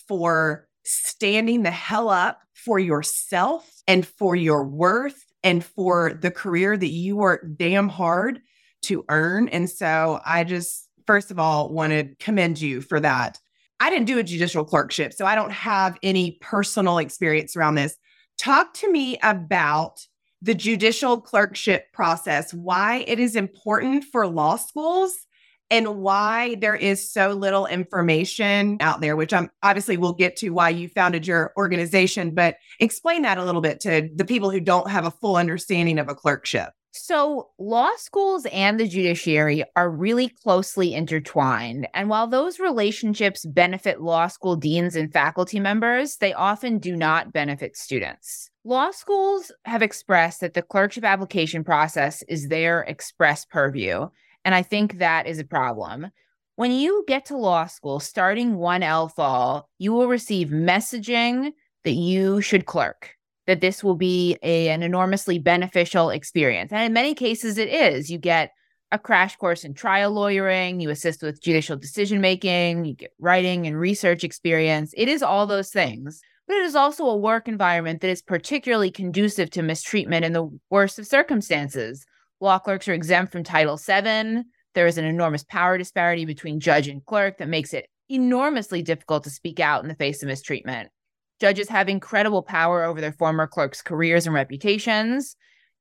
for 0.07 0.67
standing 0.83 1.63
the 1.63 1.71
hell 1.71 2.09
up 2.09 2.41
for 2.53 2.77
yourself 2.77 3.67
and 3.88 4.05
for 4.05 4.35
your 4.35 4.63
worth 4.63 5.25
and 5.45 5.63
for 5.63 6.13
the 6.21 6.31
career 6.31 6.75
that 6.75 6.89
you 6.89 7.15
work 7.15 7.45
damn 7.55 7.87
hard 7.87 8.41
to 8.81 9.05
earn. 9.09 9.47
And 9.49 9.69
so 9.69 10.19
I 10.25 10.43
just, 10.43 10.89
first 11.07 11.31
of 11.31 11.39
all, 11.39 11.69
want 11.71 11.93
to 11.93 12.15
commend 12.19 12.59
you 12.59 12.81
for 12.81 12.99
that. 12.99 13.39
I 13.79 13.89
didn't 13.89 14.07
do 14.07 14.17
a 14.17 14.23
judicial 14.23 14.65
clerkship, 14.65 15.13
so 15.13 15.25
I 15.25 15.35
don't 15.35 15.51
have 15.51 15.97
any 16.01 16.39
personal 16.41 16.97
experience 16.97 17.55
around 17.55 17.75
this. 17.75 17.95
Talk 18.37 18.73
to 18.75 18.91
me 18.91 19.17
about 19.21 20.05
the 20.41 20.55
judicial 20.55 21.21
clerkship 21.21 21.93
process, 21.93 22.53
why 22.53 23.05
it 23.07 23.19
is 23.19 23.35
important 23.35 24.03
for 24.05 24.27
law 24.27 24.55
schools 24.55 25.25
and 25.72 25.98
why 25.98 26.55
there 26.55 26.75
is 26.75 27.12
so 27.12 27.29
little 27.29 27.65
information 27.65 28.77
out 28.79 29.01
there, 29.01 29.15
which 29.15 29.34
I'm 29.34 29.50
obviously 29.63 29.98
we'll 29.98 30.13
get 30.13 30.36
to 30.38 30.50
why 30.50 30.69
you 30.69 30.89
founded 30.89 31.25
your 31.25 31.53
organization, 31.57 32.31
but 32.31 32.57
explain 32.79 33.24
that 33.24 33.38
a 33.38 33.45
little 33.45 33.62
bit 33.62 33.79
to 33.81 34.10
the 34.13 34.25
people 34.25 34.51
who 34.51 34.60
don't 34.60 34.89
have 34.89 35.05
a 35.05 35.12
full 35.12 35.38
understanding 35.38 36.00
of 36.00 36.10
a 36.10 36.15
clerkship. 36.15 36.69
So, 36.98 37.50
law 37.60 37.89
schools 37.98 38.45
and 38.53 38.79
the 38.79 38.88
judiciary 38.88 39.65
are 39.75 39.89
really 39.89 40.29
closely 40.29 40.93
intertwined. 40.93 41.89
And 41.93 42.07
while 42.07 42.25
those 42.25 42.57
relationships 42.57 43.45
benefit 43.45 44.01
law 44.01 44.27
school 44.27 44.55
deans 44.55 44.95
and 44.95 45.12
faculty 45.12 45.60
members, 45.60 46.15
they 46.17 46.31
often 46.31 46.79
do 46.79 46.95
not 46.95 47.34
benefit 47.34 47.75
students. 47.75 48.50
Law 48.63 48.91
schools 48.91 49.51
have 49.65 49.81
expressed 49.81 50.39
that 50.39 50.53
the 50.53 50.62
clerkship 50.62 51.03
application 51.03 51.65
process 51.65 52.24
is 52.29 52.48
their 52.48 52.84
express 52.84 53.43
purview. 53.43 54.07
And 54.45 54.55
I 54.55 54.61
think 54.61 54.99
that 54.99 55.27
is 55.27 55.39
a 55.39 55.43
problem. 55.43 56.07
When 56.55 56.71
you 56.71 57.03
get 57.07 57.25
to 57.25 57.37
law 57.37 57.65
school 57.65 57.99
starting 57.99 58.55
1L 58.55 59.11
fall, 59.11 59.67
you 59.77 59.91
will 59.91 60.07
receive 60.07 60.49
messaging 60.49 61.51
that 61.83 61.91
you 61.91 62.39
should 62.39 62.65
clerk, 62.65 63.09
that 63.47 63.59
this 63.59 63.83
will 63.83 63.95
be 63.95 64.37
a, 64.41 64.69
an 64.69 64.83
enormously 64.83 65.39
beneficial 65.39 66.11
experience. 66.11 66.71
And 66.71 66.83
in 66.83 66.93
many 66.93 67.13
cases, 67.13 67.57
it 67.57 67.67
is. 67.67 68.09
You 68.09 68.19
get 68.19 68.51
a 68.91 68.99
crash 68.99 69.35
course 69.35 69.65
in 69.65 69.73
trial 69.73 70.11
lawyering, 70.11 70.79
you 70.79 70.91
assist 70.91 71.23
with 71.23 71.41
judicial 71.41 71.75
decision 71.75 72.21
making, 72.21 72.85
you 72.85 72.93
get 72.93 73.11
writing 73.19 73.67
and 73.67 73.77
research 73.77 74.23
experience. 74.23 74.93
It 74.95 75.09
is 75.09 75.23
all 75.23 75.47
those 75.47 75.71
things. 75.71 76.21
But 76.47 76.57
it 76.57 76.65
is 76.65 76.75
also 76.75 77.05
a 77.07 77.17
work 77.17 77.47
environment 77.47 78.01
that 78.01 78.09
is 78.09 78.21
particularly 78.21 78.91
conducive 78.91 79.49
to 79.51 79.63
mistreatment 79.63 80.23
in 80.23 80.33
the 80.33 80.47
worst 80.69 80.99
of 80.99 81.07
circumstances. 81.07 82.05
Law 82.45 82.59
clerks 82.59 82.87
are 82.87 82.93
exempt 82.93 83.31
from 83.31 83.43
Title 83.43 83.75
VII. 83.75 84.43
There 84.75 84.85
is 84.85 84.99
an 84.99 85.05
enormous 85.05 85.43
power 85.43 85.79
disparity 85.79 86.25
between 86.25 86.59
judge 86.59 86.87
and 86.87 87.03
clerk 87.03 87.39
that 87.39 87.49
makes 87.49 87.73
it 87.73 87.87
enormously 88.07 88.83
difficult 88.83 89.23
to 89.23 89.31
speak 89.31 89.59
out 89.59 89.81
in 89.81 89.89
the 89.89 89.95
face 89.95 90.21
of 90.21 90.27
mistreatment. 90.27 90.89
Judges 91.41 91.69
have 91.69 91.89
incredible 91.89 92.43
power 92.43 92.83
over 92.83 93.01
their 93.01 93.13
former 93.13 93.47
clerks' 93.47 93.81
careers 93.81 94.27
and 94.27 94.35
reputations. 94.35 95.35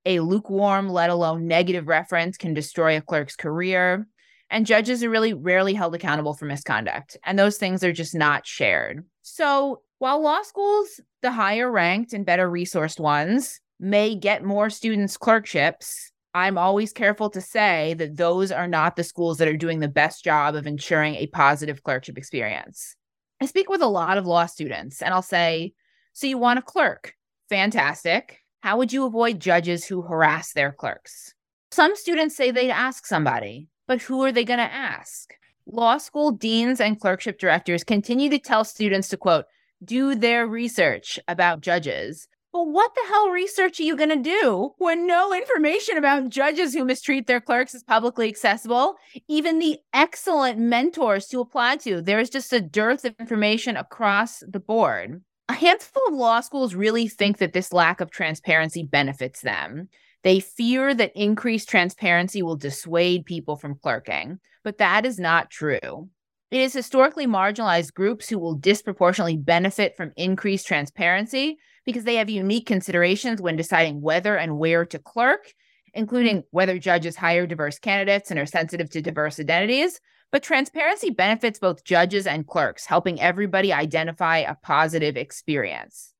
A 0.07 0.21
lukewarm, 0.21 0.89
let 0.89 1.11
alone 1.11 1.47
negative 1.47 1.87
reference 1.87 2.39
can 2.39 2.55
destroy 2.55 2.97
a 2.97 3.03
clerk's 3.03 3.37
career. 3.37 4.09
And 4.49 4.65
judges 4.65 5.05
are 5.05 5.11
really 5.11 5.35
rarely 5.35 5.75
held 5.75 5.95
accountable 5.95 6.33
for 6.33 6.47
misconduct. 6.47 7.19
And 7.25 7.39
those 7.39 7.59
things 7.59 7.85
are 7.85 7.93
just 7.93 8.15
not 8.15 8.47
shared. 8.47 9.05
So 9.21 9.83
while 9.99 10.23
law 10.23 10.41
schools, 10.41 10.99
the 11.21 11.33
higher 11.33 11.71
ranked 11.71 12.15
and 12.15 12.25
better 12.25 12.51
resourced 12.51 13.01
ones, 13.01 13.61
may 13.79 14.15
get 14.15 14.43
more 14.43 14.71
students 14.71 15.19
clerkships, 15.19 16.11
I'm 16.35 16.59
always 16.59 16.93
careful 16.93 17.31
to 17.31 17.41
say 17.41 17.95
that 17.95 18.17
those 18.17 18.51
are 18.51 18.67
not 18.67 18.97
the 18.97 19.05
schools 19.05 19.39
that 19.39 19.47
are 19.47 19.57
doing 19.57 19.79
the 19.79 19.89
best 19.89 20.25
job 20.25 20.57
of 20.57 20.67
ensuring 20.67 21.15
a 21.15 21.29
positive 21.29 21.85
clerkship 21.85 22.19
experience. 22.19 22.97
I 23.41 23.47
speak 23.47 23.69
with 23.69 23.81
a 23.81 23.87
lot 23.87 24.19
of 24.19 24.27
law 24.27 24.47
students 24.47 25.01
and 25.01 25.15
I'll 25.15 25.23
say, 25.23 25.75
So 26.13 26.27
you 26.27 26.37
want 26.37 26.59
a 26.59 26.63
clerk? 26.63 27.15
Fantastic. 27.49 28.41
How 28.63 28.79
would 28.79 28.93
you 28.93 29.05
avoid 29.05 29.39
judges 29.39 29.85
who 29.85 30.03
harass 30.03 30.53
their 30.53 30.73
clerks? 30.73 31.35
Some 31.71 31.95
students 31.95 32.35
say 32.35 32.51
they'd 32.51 32.71
ask 32.71 33.07
somebody, 33.07 33.69
but 33.87 34.03
who 34.03 34.25
are 34.25 34.33
they 34.33 34.45
going 34.45 34.59
to 34.59 34.65
ask? 34.65 35.35
Law 35.67 35.99
school 35.99 36.33
deans 36.33 36.81
and 36.81 36.99
clerkship 36.99 37.39
directors 37.39 37.85
continue 37.85 38.29
to 38.31 38.39
tell 38.39 38.65
students 38.65 39.09
to 39.09 39.17
quote, 39.17 39.45
do 39.85 40.15
their 40.15 40.47
research 40.47 41.19
about 41.29 41.61
judges 41.61 42.27
but 42.55 42.69
what 42.69 42.95
the 42.95 43.03
hell 43.09 43.31
research 43.31 43.81
are 43.81 43.83
you 43.83 43.97
going 43.97 44.11
to 44.11 44.17
do 44.17 44.71
when 44.79 45.09
no 45.09 45.35
information 45.35 45.99
about 45.99 46.29
judges 46.29 46.73
who 46.73 46.85
mistreat 46.85 47.27
their 47.27 47.41
clerks 47.41 47.75
is 47.75 47.83
publicly 47.83 48.29
accessible? 48.29 48.95
Even 49.27 49.59
the 49.59 49.79
excellent 49.93 50.61
mentors 50.61 51.27
to 51.27 51.41
apply 51.41 51.75
to, 51.79 52.01
there 52.01 52.21
is 52.21 52.31
just 52.31 52.53
a 52.53 52.61
dearth 52.61 53.05
of 53.05 53.17
information 53.19 53.77
across 53.77 54.41
the 54.47 54.61
board. 54.61 55.21
A 55.49 55.53
handful 55.53 56.05
of 56.07 56.15
law 56.15 56.41
schools 56.43 56.77
really 56.77 57.09
think 57.09 57.39
that 57.39 57.55
this 57.55 57.73
lack 57.73 58.01
of 58.01 58.13
transparency 58.13 58.85
benefits 58.85 59.41
them. 59.41 59.89
They 60.23 60.39
fear 60.39 60.95
that 60.95 61.11
increased 61.17 61.69
transparency 61.69 62.41
will 62.41 62.55
dissuade 62.55 63.27
people 63.27 63.57
from 63.57 63.81
clerking, 63.83 64.39
but 64.63 64.79
that 64.79 65.05
is 65.05 65.19
not 65.19 65.51
true. 65.51 66.09
It 66.53 66.61
is 66.61 66.73
historically 66.73 67.27
marginalized 67.27 67.95
groups 67.95 68.29
who 68.29 68.39
will 68.39 68.55
disproportionately 68.55 69.39
benefit 69.39 69.97
from 69.97 70.13
increased 70.17 70.69
transparency 70.69 71.59
because 71.85 72.05
they 72.05 72.17
have 72.17 72.31
unique 72.31 72.67
considerations 72.67 73.41
when 73.41 73.57
deciding 73.57 74.01
whether 74.01 74.37
and 74.37 74.59
where 74.59 74.85
to 74.87 74.99
clerk, 74.99 75.53
including 75.93 76.45
whether 76.51 76.79
judges 76.79 77.17
hire 77.17 77.47
diverse 77.47 77.79
candidates 77.79 78.31
and 78.31 78.41
are 78.41 78.47
sensitive 78.47 78.91
to 78.91 79.03
diverse 79.03 79.39
identities. 79.39 80.01
But 80.33 80.43
transparency 80.43 81.11
benefits 81.11 81.59
both 81.59 81.85
judges 81.85 82.27
and 82.27 82.47
clerks, 82.47 82.87
helping 82.87 83.21
everybody 83.21 83.73
identify 83.73 84.39
a 84.39 84.57
positive 84.57 85.17
experience. 85.17 86.13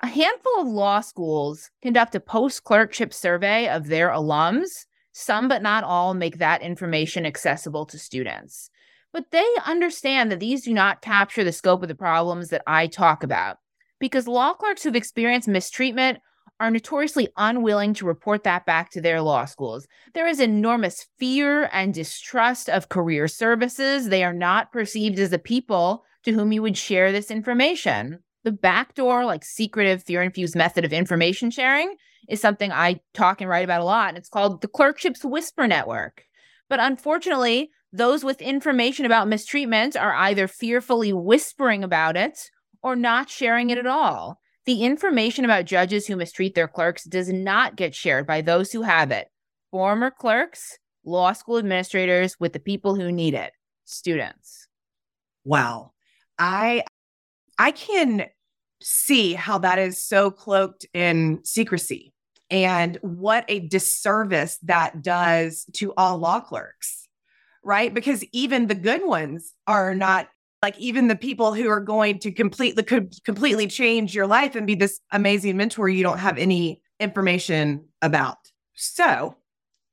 A 0.00 0.08
handful 0.08 0.60
of 0.60 0.66
law 0.66 1.00
schools 1.00 1.70
conduct 1.80 2.14
a 2.14 2.20
post 2.20 2.64
clerkship 2.64 3.14
survey 3.14 3.68
of 3.68 3.86
their 3.86 4.10
alums. 4.10 4.86
Some, 5.12 5.48
but 5.48 5.62
not 5.62 5.84
all, 5.84 6.12
make 6.12 6.38
that 6.38 6.60
information 6.60 7.24
accessible 7.24 7.86
to 7.86 7.98
students. 7.98 8.68
But 9.12 9.30
they 9.30 9.46
understand 9.64 10.32
that 10.32 10.40
these 10.40 10.64
do 10.64 10.74
not 10.74 11.02
capture 11.02 11.44
the 11.44 11.52
scope 11.52 11.82
of 11.82 11.88
the 11.88 11.94
problems 11.94 12.48
that 12.48 12.62
I 12.66 12.88
talk 12.88 13.22
about 13.22 13.58
because 14.02 14.26
law 14.26 14.52
clerks 14.52 14.82
who've 14.82 14.96
experienced 14.96 15.46
mistreatment 15.46 16.18
are 16.58 16.72
notoriously 16.72 17.28
unwilling 17.36 17.94
to 17.94 18.04
report 18.04 18.42
that 18.42 18.66
back 18.66 18.90
to 18.90 19.00
their 19.00 19.22
law 19.22 19.44
schools. 19.44 19.86
There 20.12 20.26
is 20.26 20.40
enormous 20.40 21.06
fear 21.20 21.70
and 21.72 21.94
distrust 21.94 22.68
of 22.68 22.88
career 22.88 23.28
services. 23.28 24.08
They 24.08 24.24
are 24.24 24.32
not 24.32 24.72
perceived 24.72 25.20
as 25.20 25.30
the 25.30 25.38
people 25.38 26.04
to 26.24 26.32
whom 26.32 26.50
you 26.50 26.62
would 26.62 26.76
share 26.76 27.12
this 27.12 27.30
information. 27.30 28.18
The 28.42 28.50
backdoor, 28.50 29.24
like 29.24 29.44
secretive, 29.44 30.02
fear 30.02 30.20
infused 30.20 30.56
method 30.56 30.84
of 30.84 30.92
information 30.92 31.52
sharing 31.52 31.94
is 32.28 32.40
something 32.40 32.72
I 32.72 33.00
talk 33.14 33.40
and 33.40 33.48
write 33.48 33.64
about 33.64 33.82
a 33.82 33.84
lot. 33.84 34.08
And 34.08 34.18
it's 34.18 34.28
called 34.28 34.62
the 34.62 34.68
Clerkships 34.68 35.24
Whisper 35.24 35.68
Network. 35.68 36.24
But 36.68 36.80
unfortunately, 36.80 37.70
those 37.92 38.24
with 38.24 38.42
information 38.42 39.06
about 39.06 39.28
mistreatment 39.28 39.96
are 39.96 40.14
either 40.14 40.48
fearfully 40.48 41.12
whispering 41.12 41.84
about 41.84 42.16
it 42.16 42.50
or 42.82 42.96
not 42.96 43.30
sharing 43.30 43.70
it 43.70 43.78
at 43.78 43.86
all. 43.86 44.40
The 44.64 44.84
information 44.84 45.44
about 45.44 45.64
judges 45.64 46.06
who 46.06 46.16
mistreat 46.16 46.54
their 46.54 46.68
clerks 46.68 47.04
does 47.04 47.28
not 47.28 47.76
get 47.76 47.94
shared 47.94 48.26
by 48.26 48.42
those 48.42 48.70
who 48.70 48.82
have 48.82 49.10
it 49.10 49.28
former 49.70 50.10
clerks, 50.10 50.78
law 51.04 51.32
school 51.32 51.58
administrators, 51.58 52.36
with 52.38 52.52
the 52.52 52.60
people 52.60 52.94
who 52.94 53.10
need 53.10 53.34
it 53.34 53.52
students. 53.84 54.68
Wow. 55.44 55.92
I 56.38 56.84
I 57.58 57.72
can 57.72 58.26
see 58.82 59.34
how 59.34 59.58
that 59.58 59.78
is 59.78 60.02
so 60.02 60.30
cloaked 60.30 60.86
in 60.92 61.40
secrecy 61.44 62.12
and 62.50 62.98
what 63.02 63.44
a 63.48 63.60
disservice 63.60 64.58
that 64.62 65.02
does 65.02 65.64
to 65.74 65.94
all 65.96 66.18
law 66.18 66.40
clerks, 66.40 67.08
right? 67.64 67.92
Because 67.92 68.24
even 68.32 68.66
the 68.66 68.74
good 68.74 69.04
ones 69.04 69.52
are 69.66 69.94
not 69.94 70.28
like 70.62 70.78
even 70.78 71.08
the 71.08 71.16
people 71.16 71.52
who 71.52 71.68
are 71.68 71.80
going 71.80 72.20
to 72.20 72.30
completely 72.30 72.82
could 72.84 73.12
completely 73.24 73.66
change 73.66 74.14
your 74.14 74.26
life 74.26 74.54
and 74.54 74.66
be 74.66 74.76
this 74.76 75.00
amazing 75.10 75.56
mentor 75.56 75.88
you 75.88 76.02
don't 76.02 76.18
have 76.18 76.38
any 76.38 76.80
information 77.00 77.84
about. 78.00 78.38
So, 78.74 79.36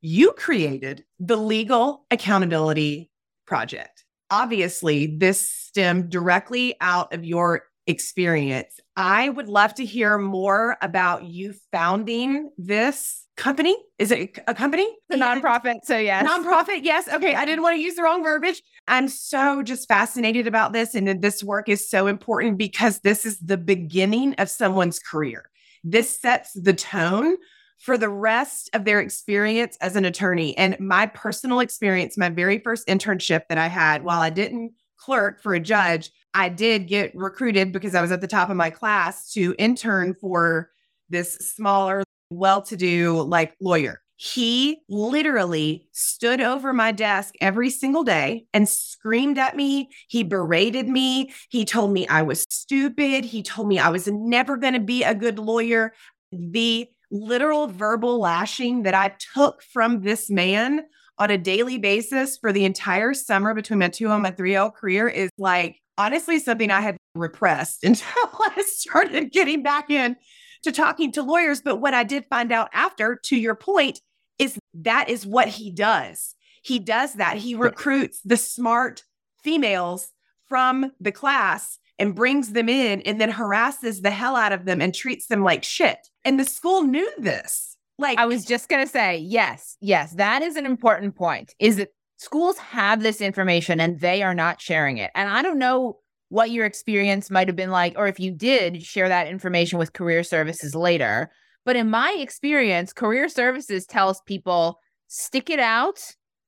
you 0.02 0.32
created 0.34 1.04
the 1.20 1.36
Legal 1.36 2.06
Accountability 2.12 3.10
Project. 3.46 4.06
Obviously, 4.32 5.18
this 5.18 5.50
stemmed 5.50 6.10
directly 6.10 6.76
out 6.80 7.14
of 7.14 7.26
your 7.26 7.64
experience. 7.90 8.80
I 8.96 9.30
would 9.30 9.50
love 9.50 9.74
to 9.76 9.86
hear 9.86 10.18
more 10.18 10.78
about 10.82 11.26
you 11.26 11.54
founding 11.72 12.52
this 12.58 13.26
company. 13.36 13.76
Is 13.98 14.12
it 14.12 14.38
a 14.48 14.54
company? 14.54 14.88
The 15.10 15.16
nonprofit. 15.16 15.80
So, 15.84 15.98
yes. 15.98 16.28
Nonprofit. 16.28 16.82
Yes. 16.84 17.08
Okay. 17.08 17.34
I 17.34 17.46
didn't 17.46 17.64
want 17.64 17.78
to 17.78 17.82
use 17.82 17.96
the 17.96 18.04
wrong 18.04 18.24
verbiage. 18.24 18.62
I'm 18.88 19.08
so 19.08 19.64
just 19.64 19.88
fascinated 19.88 20.46
about 20.46 20.72
this. 20.72 20.94
And 20.94 21.22
this 21.22 21.44
work 21.44 21.68
is 21.68 21.90
so 21.90 22.08
important 22.08 22.58
because 22.58 23.00
this 23.00 23.26
is 23.26 23.40
the 23.40 23.58
beginning 23.58 24.36
of 24.36 24.50
someone's 24.50 25.00
career. 25.00 25.50
This 25.84 26.20
sets 26.20 26.52
the 26.54 26.74
tone 26.74 27.38
for 27.80 27.98
the 27.98 28.10
rest 28.10 28.70
of 28.74 28.84
their 28.84 29.00
experience 29.00 29.78
as 29.80 29.96
an 29.96 30.06
attorney. 30.06 30.56
And 30.58 30.78
my 30.80 31.06
personal 31.08 31.62
experience, 31.62 32.18
my 32.18 32.30
very 32.30 32.60
first 32.60 32.88
internship 32.88 33.44
that 33.48 33.58
I 33.58 33.68
had, 33.68 34.04
while 34.04 34.20
I 34.20 34.30
didn't 34.30 34.74
clerk 34.98 35.42
for 35.42 35.54
a 35.54 35.62
judge, 35.62 36.12
I 36.34 36.50
did 36.50 36.88
get 36.88 37.16
recruited 37.16 37.72
because 37.72 37.96
I 37.96 38.02
was 38.02 38.12
at 38.12 38.22
the 38.22 38.28
top 38.28 38.50
of 38.50 38.56
my 38.58 38.70
class 38.70 39.32
to 39.34 39.56
intern 39.58 40.14
for 40.14 40.70
this 41.10 41.36
smaller, 41.36 42.04
well 42.30 42.62
to 42.64 42.78
do 42.78 43.22
like 43.24 43.56
lawyer. 43.60 44.02
He 44.16 44.82
literally 44.90 45.88
stood 45.94 46.42
over 46.42 46.74
my 46.74 46.92
desk 46.92 47.36
every 47.40 47.70
single 47.70 48.04
day 48.04 48.46
and 48.54 48.68
screamed 48.68 49.38
at 49.38 49.56
me. 49.56 49.90
He 50.10 50.24
berated 50.24 50.90
me. 50.90 51.32
He 51.50 51.64
told 51.64 51.94
me 51.94 52.06
I 52.06 52.24
was 52.24 52.46
stupid. 52.50 53.24
He 53.24 53.42
told 53.42 53.70
me 53.70 53.80
I 53.80 53.88
was 53.88 54.08
never 54.08 54.58
going 54.58 54.74
to 54.74 54.82
be 54.82 55.04
a 55.04 55.16
good 55.16 55.40
lawyer. 55.40 55.94
The 56.34 56.90
literal 57.10 57.68
verbal 57.68 58.20
lashing 58.20 58.84
that 58.84 58.94
I 58.94 59.16
took 59.34 59.64
from 59.64 60.02
this 60.02 60.30
man 60.30 60.82
on 61.18 61.32
a 61.32 61.38
daily 61.38 61.78
basis 61.78 62.38
for 62.38 62.52
the 62.52 62.66
entire 62.66 63.14
summer 63.14 63.54
between 63.54 63.80
my 63.80 63.88
2 63.88 64.12
and 64.12 64.24
my 64.24 64.32
3L 64.32 64.74
career 64.74 65.08
is 65.08 65.30
like 65.38 65.80
honestly 66.00 66.40
something 66.40 66.72
I 66.72 66.82
had 66.82 66.98
repressed 67.14 67.84
until 67.84 68.08
I 68.40 68.64
started 68.66 69.32
getting 69.32 69.62
back 69.62 69.92
in 69.92 70.16
to 70.64 70.72
talking 70.72 71.12
to 71.12 71.22
lawyers. 71.22 71.62
But 71.62 71.78
what 71.78 71.94
I 71.94 72.04
did 72.04 72.26
find 72.30 72.52
out 72.52 72.70
after, 72.74 73.20
to 73.26 73.36
your 73.36 73.56
point, 73.56 74.00
is 74.40 74.58
that 74.74 75.10
is 75.10 75.26
what 75.26 75.50
he 75.50 75.70
does. 75.70 76.36
He 76.64 76.80
does 76.80 77.14
that. 77.16 77.38
He 77.38 77.56
recruits 77.56 78.22
the 78.24 78.38
smart 78.38 79.04
females 79.44 80.10
from 80.48 80.92
the 81.00 81.12
class 81.12 81.78
and 81.98 82.16
brings 82.16 82.54
them 82.54 82.70
in 82.70 83.02
and 83.02 83.20
then 83.20 83.30
harasses 83.30 84.02
the 84.02 84.12
hell 84.12 84.36
out 84.36 84.54
of 84.54 84.66
them 84.66 84.82
and 84.82 84.96
treats 84.96 85.28
them 85.28 85.44
like 85.44 85.64
shit. 85.64 85.98
And 86.24 86.40
the 86.40 86.46
school 86.46 86.84
knew 86.84 87.12
this. 87.18 87.78
Like 87.98 88.18
I 88.18 88.26
was 88.26 88.46
just 88.46 88.70
going 88.70 88.86
to 88.86 88.92
say, 88.92 89.18
yes, 89.18 89.76
yes, 89.82 90.14
that 90.14 90.42
is 90.42 90.56
an 90.56 90.66
important 90.66 91.16
point. 91.16 91.54
Is 91.60 91.76
that 91.78 91.90
schools 92.20 92.58
have 92.58 93.02
this 93.02 93.22
information 93.22 93.80
and 93.80 94.00
they 94.00 94.22
are 94.22 94.36
not 94.36 94.62
sharing 94.62 94.98
it. 94.98 95.10
And 95.16 95.30
I 95.30 95.42
don't 95.42 95.58
know 95.58 96.00
what 96.28 96.52
your 96.52 96.66
experience 96.66 97.32
might 97.32 97.48
have 97.48 97.56
been 97.56 97.72
like 97.72 97.96
or 97.98 98.08
if 98.08 98.20
you 98.20 98.32
did 98.32 98.84
share 98.84 99.10
that 99.10 99.28
information 99.28 99.80
with 99.80 99.94
career 99.94 100.24
services 100.24 100.76
later. 100.76 101.32
But 101.66 101.76
in 101.76 101.90
my 101.90 102.16
experience, 102.20 102.94
career 102.94 103.30
services 103.30 103.86
tells 103.86 104.22
people 104.22 104.80
stick 105.08 105.50
it 105.50 105.60
out, 105.60 106.00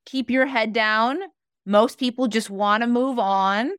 keep 0.05 0.29
your 0.29 0.45
head 0.45 0.73
down. 0.73 1.19
Most 1.65 1.97
people 1.97 2.27
just 2.27 2.49
want 2.49 2.81
to 2.81 2.87
move 2.87 3.17
on 3.17 3.71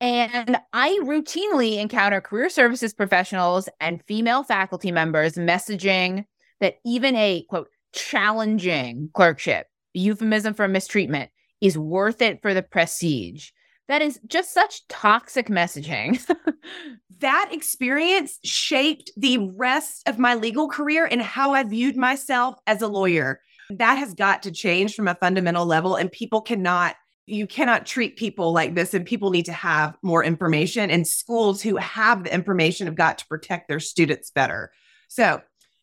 and 0.00 0.56
I 0.72 0.98
routinely 1.02 1.78
encounter 1.78 2.20
career 2.20 2.48
services 2.48 2.94
professionals 2.94 3.68
and 3.80 4.02
female 4.06 4.44
faculty 4.44 4.92
members 4.92 5.34
messaging 5.34 6.24
that 6.60 6.76
even 6.86 7.16
a 7.16 7.44
quote 7.48 7.68
challenging 7.92 9.10
clerkship, 9.12 9.66
euphemism 9.98 10.54
for 10.54 10.68
mistreatment, 10.68 11.30
is 11.60 11.76
worth 11.76 12.22
it 12.22 12.40
for 12.42 12.54
the 12.54 12.62
prestige. 12.62 13.50
That 13.88 14.02
is 14.02 14.20
just 14.26 14.52
such 14.52 14.86
toxic 14.88 15.48
messaging. 15.48 16.20
that 17.20 17.48
experience 17.52 18.38
shaped 18.44 19.10
the 19.16 19.38
rest 19.38 20.06
of 20.06 20.18
my 20.18 20.34
legal 20.34 20.68
career 20.68 21.06
and 21.10 21.22
how 21.22 21.52
I 21.52 21.62
viewed 21.64 21.96
myself 21.96 22.56
as 22.66 22.82
a 22.82 22.88
lawyer. 22.88 23.40
That 23.70 23.96
has 23.96 24.14
got 24.14 24.42
to 24.44 24.50
change 24.50 24.94
from 24.94 25.08
a 25.08 25.14
fundamental 25.14 25.66
level, 25.66 25.96
and 25.96 26.12
people 26.12 26.40
cannot 26.40 26.96
you 27.28 27.46
cannot 27.46 27.84
treat 27.84 28.16
people 28.16 28.52
like 28.52 28.74
this 28.74 28.94
and 28.94 29.04
people 29.04 29.30
need 29.30 29.44
to 29.44 29.52
have 29.52 29.94
more 30.02 30.24
information 30.24 30.90
and 30.90 31.06
schools 31.06 31.60
who 31.60 31.76
have 31.76 32.24
the 32.24 32.32
information 32.32 32.86
have 32.86 32.96
got 32.96 33.18
to 33.18 33.26
protect 33.26 33.68
their 33.68 33.80
students 33.80 34.30
better 34.30 34.72
so 35.08 35.40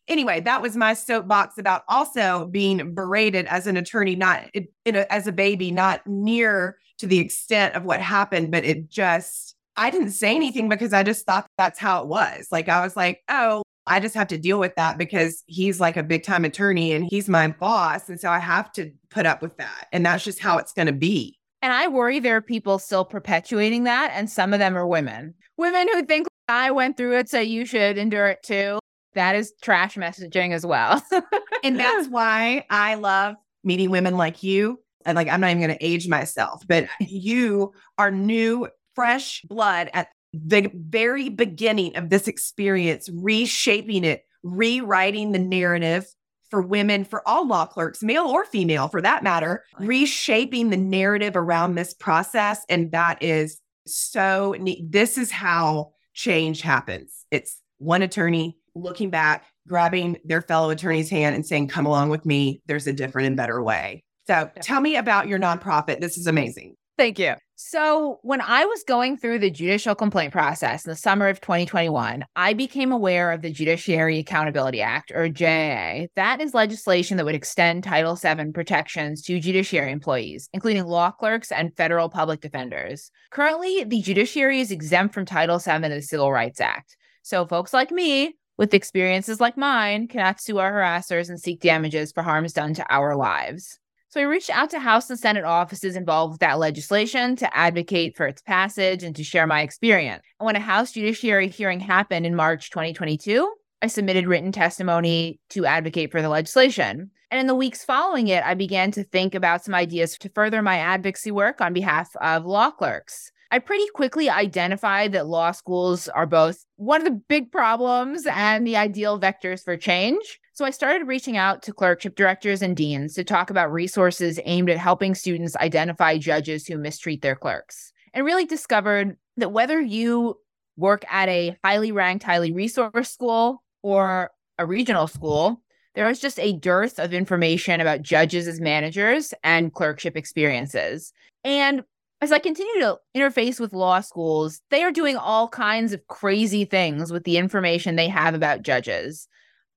anyway 0.08 0.40
that 0.40 0.62
was 0.62 0.76
my 0.76 0.94
soapbox 0.94 1.58
about 1.58 1.82
also 1.88 2.46
being 2.46 2.94
berated 2.94 3.46
as 3.46 3.66
an 3.66 3.76
attorney 3.76 4.16
not 4.16 4.44
in 4.54 4.96
a, 4.96 5.12
as 5.12 5.26
a 5.26 5.32
baby 5.32 5.70
not 5.70 6.06
near 6.06 6.78
to 6.98 7.06
the 7.06 7.18
extent 7.18 7.74
of 7.74 7.84
what 7.84 8.00
happened 8.00 8.50
but 8.50 8.64
it 8.64 8.88
just 8.88 9.54
i 9.76 9.90
didn't 9.90 10.12
say 10.12 10.34
anything 10.34 10.68
because 10.68 10.92
i 10.92 11.02
just 11.02 11.26
thought 11.26 11.46
that's 11.58 11.78
how 11.78 12.02
it 12.02 12.08
was 12.08 12.48
like 12.50 12.68
i 12.68 12.82
was 12.82 12.96
like 12.96 13.22
oh 13.28 13.62
I 13.86 14.00
just 14.00 14.16
have 14.16 14.26
to 14.28 14.38
deal 14.38 14.58
with 14.58 14.74
that 14.74 14.98
because 14.98 15.44
he's 15.46 15.78
like 15.78 15.96
a 15.96 16.02
big 16.02 16.24
time 16.24 16.44
attorney 16.44 16.92
and 16.92 17.06
he's 17.08 17.28
my 17.28 17.48
boss. 17.48 18.08
And 18.08 18.18
so 18.18 18.30
I 18.30 18.40
have 18.40 18.72
to 18.72 18.90
put 19.10 19.26
up 19.26 19.42
with 19.42 19.56
that. 19.58 19.86
And 19.92 20.04
that's 20.04 20.24
just 20.24 20.40
how 20.40 20.58
it's 20.58 20.72
going 20.72 20.86
to 20.86 20.92
be. 20.92 21.38
And 21.62 21.72
I 21.72 21.88
worry 21.88 22.18
there 22.18 22.36
are 22.36 22.42
people 22.42 22.78
still 22.78 23.04
perpetuating 23.04 23.84
that. 23.84 24.10
And 24.12 24.28
some 24.28 24.52
of 24.52 24.58
them 24.58 24.76
are 24.76 24.86
women. 24.86 25.34
Women 25.56 25.88
who 25.92 26.04
think 26.04 26.26
I 26.48 26.70
went 26.70 26.96
through 26.96 27.18
it, 27.18 27.28
so 27.28 27.40
you 27.40 27.64
should 27.64 27.96
endure 27.96 28.26
it 28.26 28.42
too. 28.42 28.78
That 29.16 29.34
is 29.34 29.52
trash 29.62 29.96
messaging 29.96 30.52
as 30.52 30.64
well. 30.64 31.02
and 31.64 31.80
that's 31.80 32.08
why 32.08 32.64
I 32.70 32.94
love 32.94 33.34
meeting 33.64 33.90
women 33.90 34.16
like 34.16 34.42
you. 34.42 34.78
And 35.04 35.16
like, 35.16 35.28
I'm 35.28 35.40
not 35.40 35.50
even 35.50 35.62
going 35.62 35.76
to 35.76 35.84
age 35.84 36.06
myself, 36.06 36.62
but 36.68 36.88
you 37.00 37.72
are 37.98 38.10
new, 38.10 38.68
fresh 38.94 39.42
blood 39.42 39.90
at 39.92 40.08
the 40.32 40.70
very 40.74 41.28
beginning 41.28 41.96
of 41.96 42.10
this 42.10 42.28
experience, 42.28 43.08
reshaping 43.12 44.04
it, 44.04 44.24
rewriting 44.42 45.32
the 45.32 45.38
narrative 45.38 46.06
for 46.50 46.62
women, 46.62 47.04
for 47.04 47.26
all 47.26 47.46
law 47.46 47.66
clerks, 47.66 48.02
male 48.02 48.26
or 48.26 48.44
female 48.44 48.88
for 48.88 49.02
that 49.02 49.22
matter, 49.22 49.64
reshaping 49.78 50.70
the 50.70 50.76
narrative 50.76 51.36
around 51.36 51.74
this 51.74 51.94
process. 51.94 52.64
And 52.68 52.92
that 52.92 53.22
is 53.22 53.60
so 53.86 54.54
neat. 54.58 54.90
This 54.90 55.18
is 55.18 55.30
how 55.30 55.92
change 56.14 56.60
happens. 56.60 57.24
It's 57.30 57.60
one 57.78 58.02
attorney 58.02 58.56
looking 58.76 59.10
back, 59.10 59.44
grabbing 59.66 60.18
their 60.24 60.42
fellow 60.42 60.70
attorney's 60.70 61.10
hand 61.10 61.34
and 61.34 61.44
saying, 61.44 61.68
Come 61.68 61.86
along 61.86 62.10
with 62.10 62.24
me. 62.24 62.62
There's 62.66 62.86
a 62.86 62.92
different 62.92 63.26
and 63.26 63.36
better 63.36 63.62
way. 63.62 64.04
So 64.26 64.50
tell 64.60 64.80
me 64.80 64.96
about 64.96 65.28
your 65.28 65.38
nonprofit. 65.38 66.00
This 66.00 66.18
is 66.18 66.26
amazing. 66.26 66.74
Thank 66.98 67.18
you. 67.18 67.34
So, 67.58 68.18
when 68.22 68.42
I 68.42 68.64
was 68.66 68.84
going 68.84 69.16
through 69.16 69.38
the 69.38 69.50
judicial 69.50 69.94
complaint 69.94 70.32
process 70.32 70.84
in 70.84 70.90
the 70.90 70.96
summer 70.96 71.28
of 71.28 71.40
2021, 71.40 72.24
I 72.36 72.52
became 72.52 72.92
aware 72.92 73.32
of 73.32 73.40
the 73.40 73.50
Judiciary 73.50 74.18
Accountability 74.18 74.82
Act, 74.82 75.10
or 75.14 75.28
JAA. 75.28 76.08
That 76.16 76.40
is 76.40 76.52
legislation 76.52 77.16
that 77.16 77.24
would 77.24 77.34
extend 77.34 77.84
Title 77.84 78.14
VII 78.14 78.52
protections 78.52 79.22
to 79.22 79.40
judiciary 79.40 79.90
employees, 79.90 80.50
including 80.52 80.84
law 80.84 81.10
clerks 81.10 81.50
and 81.50 81.74
federal 81.76 82.10
public 82.10 82.42
defenders. 82.42 83.10
Currently, 83.30 83.84
the 83.84 84.02
judiciary 84.02 84.60
is 84.60 84.70
exempt 84.70 85.14
from 85.14 85.24
Title 85.24 85.58
VII 85.58 85.72
of 85.72 85.82
the 85.82 86.02
Civil 86.02 86.32
Rights 86.32 86.60
Act. 86.60 86.96
So, 87.22 87.46
folks 87.46 87.72
like 87.72 87.90
me 87.90 88.36
with 88.56 88.74
experiences 88.74 89.40
like 89.40 89.56
mine 89.56 90.08
cannot 90.08 90.40
sue 90.40 90.58
our 90.58 90.72
harassers 90.72 91.28
and 91.28 91.40
seek 91.40 91.60
damages 91.60 92.12
for 92.12 92.22
harms 92.22 92.52
done 92.52 92.74
to 92.74 92.92
our 92.92 93.16
lives. 93.16 93.78
So 94.08 94.20
I 94.20 94.24
reached 94.24 94.50
out 94.50 94.70
to 94.70 94.78
House 94.78 95.10
and 95.10 95.18
Senate 95.18 95.44
offices 95.44 95.94
involved 95.94 96.32
with 96.32 96.40
that 96.40 96.58
legislation 96.58 97.36
to 97.36 97.56
advocate 97.56 98.16
for 98.16 98.26
its 98.26 98.40
passage 98.40 99.02
and 99.02 99.14
to 99.16 99.24
share 99.24 99.46
my 99.46 99.60
experience. 99.60 100.22
And 100.40 100.46
when 100.46 100.56
a 100.56 100.60
House 100.60 100.92
Judiciary 100.92 101.48
hearing 101.48 101.80
happened 101.80 102.24
in 102.24 102.34
March 102.34 102.70
2022, 102.70 103.52
I 103.82 103.88
submitted 103.88 104.26
written 104.26 104.52
testimony 104.52 105.38
to 105.50 105.66
advocate 105.66 106.10
for 106.10 106.22
the 106.22 106.30
legislation. 106.30 107.10
And 107.30 107.40
in 107.40 107.46
the 107.46 107.54
weeks 107.54 107.84
following 107.84 108.28
it, 108.28 108.42
I 108.44 108.54
began 108.54 108.90
to 108.92 109.04
think 109.04 109.34
about 109.34 109.64
some 109.64 109.74
ideas 109.74 110.16
to 110.18 110.30
further 110.30 110.62
my 110.62 110.78
advocacy 110.78 111.30
work 111.30 111.60
on 111.60 111.74
behalf 111.74 112.14
of 112.16 112.46
law 112.46 112.70
clerks. 112.70 113.32
I 113.50 113.58
pretty 113.60 113.86
quickly 113.94 114.28
identified 114.28 115.12
that 115.12 115.28
law 115.28 115.52
schools 115.52 116.08
are 116.08 116.26
both 116.26 116.64
one 116.76 117.00
of 117.00 117.04
the 117.04 117.20
big 117.28 117.52
problems 117.52 118.26
and 118.26 118.66
the 118.66 118.76
ideal 118.76 119.20
vectors 119.20 119.64
for 119.64 119.76
change. 119.76 120.40
So 120.52 120.64
I 120.64 120.70
started 120.70 121.06
reaching 121.06 121.36
out 121.36 121.62
to 121.62 121.72
clerkship 121.72 122.16
directors 122.16 122.62
and 122.62 122.76
deans 122.76 123.14
to 123.14 123.24
talk 123.24 123.50
about 123.50 123.72
resources 123.72 124.40
aimed 124.44 124.70
at 124.70 124.78
helping 124.78 125.14
students 125.14 125.56
identify 125.56 126.18
judges 126.18 126.66
who 126.66 126.76
mistreat 126.76 127.22
their 127.22 127.36
clerks 127.36 127.92
and 128.14 128.24
really 128.24 128.46
discovered 128.46 129.16
that 129.36 129.52
whether 129.52 129.80
you 129.80 130.38
work 130.76 131.04
at 131.10 131.28
a 131.28 131.56
highly 131.62 131.92
ranked, 131.92 132.24
highly 132.24 132.52
resourced 132.52 133.12
school 133.12 133.62
or 133.82 134.30
a 134.58 134.66
regional 134.66 135.06
school, 135.06 135.62
there 135.94 136.08
is 136.10 136.18
just 136.18 136.40
a 136.40 136.52
dearth 136.54 136.98
of 136.98 137.14
information 137.14 137.80
about 137.80 138.02
judges 138.02 138.48
as 138.48 138.60
managers 138.60 139.32
and 139.44 139.72
clerkship 139.72 140.16
experiences. 140.16 141.12
And 141.44 141.82
as 142.26 142.32
I 142.32 142.40
continue 142.40 142.80
to 142.80 142.98
interface 143.16 143.60
with 143.60 143.72
law 143.72 144.00
schools, 144.00 144.60
they 144.70 144.82
are 144.82 144.90
doing 144.90 145.16
all 145.16 145.46
kinds 145.46 145.92
of 145.92 146.04
crazy 146.08 146.64
things 146.64 147.12
with 147.12 147.22
the 147.22 147.36
information 147.36 147.94
they 147.94 148.08
have 148.08 148.34
about 148.34 148.62
judges. 148.62 149.28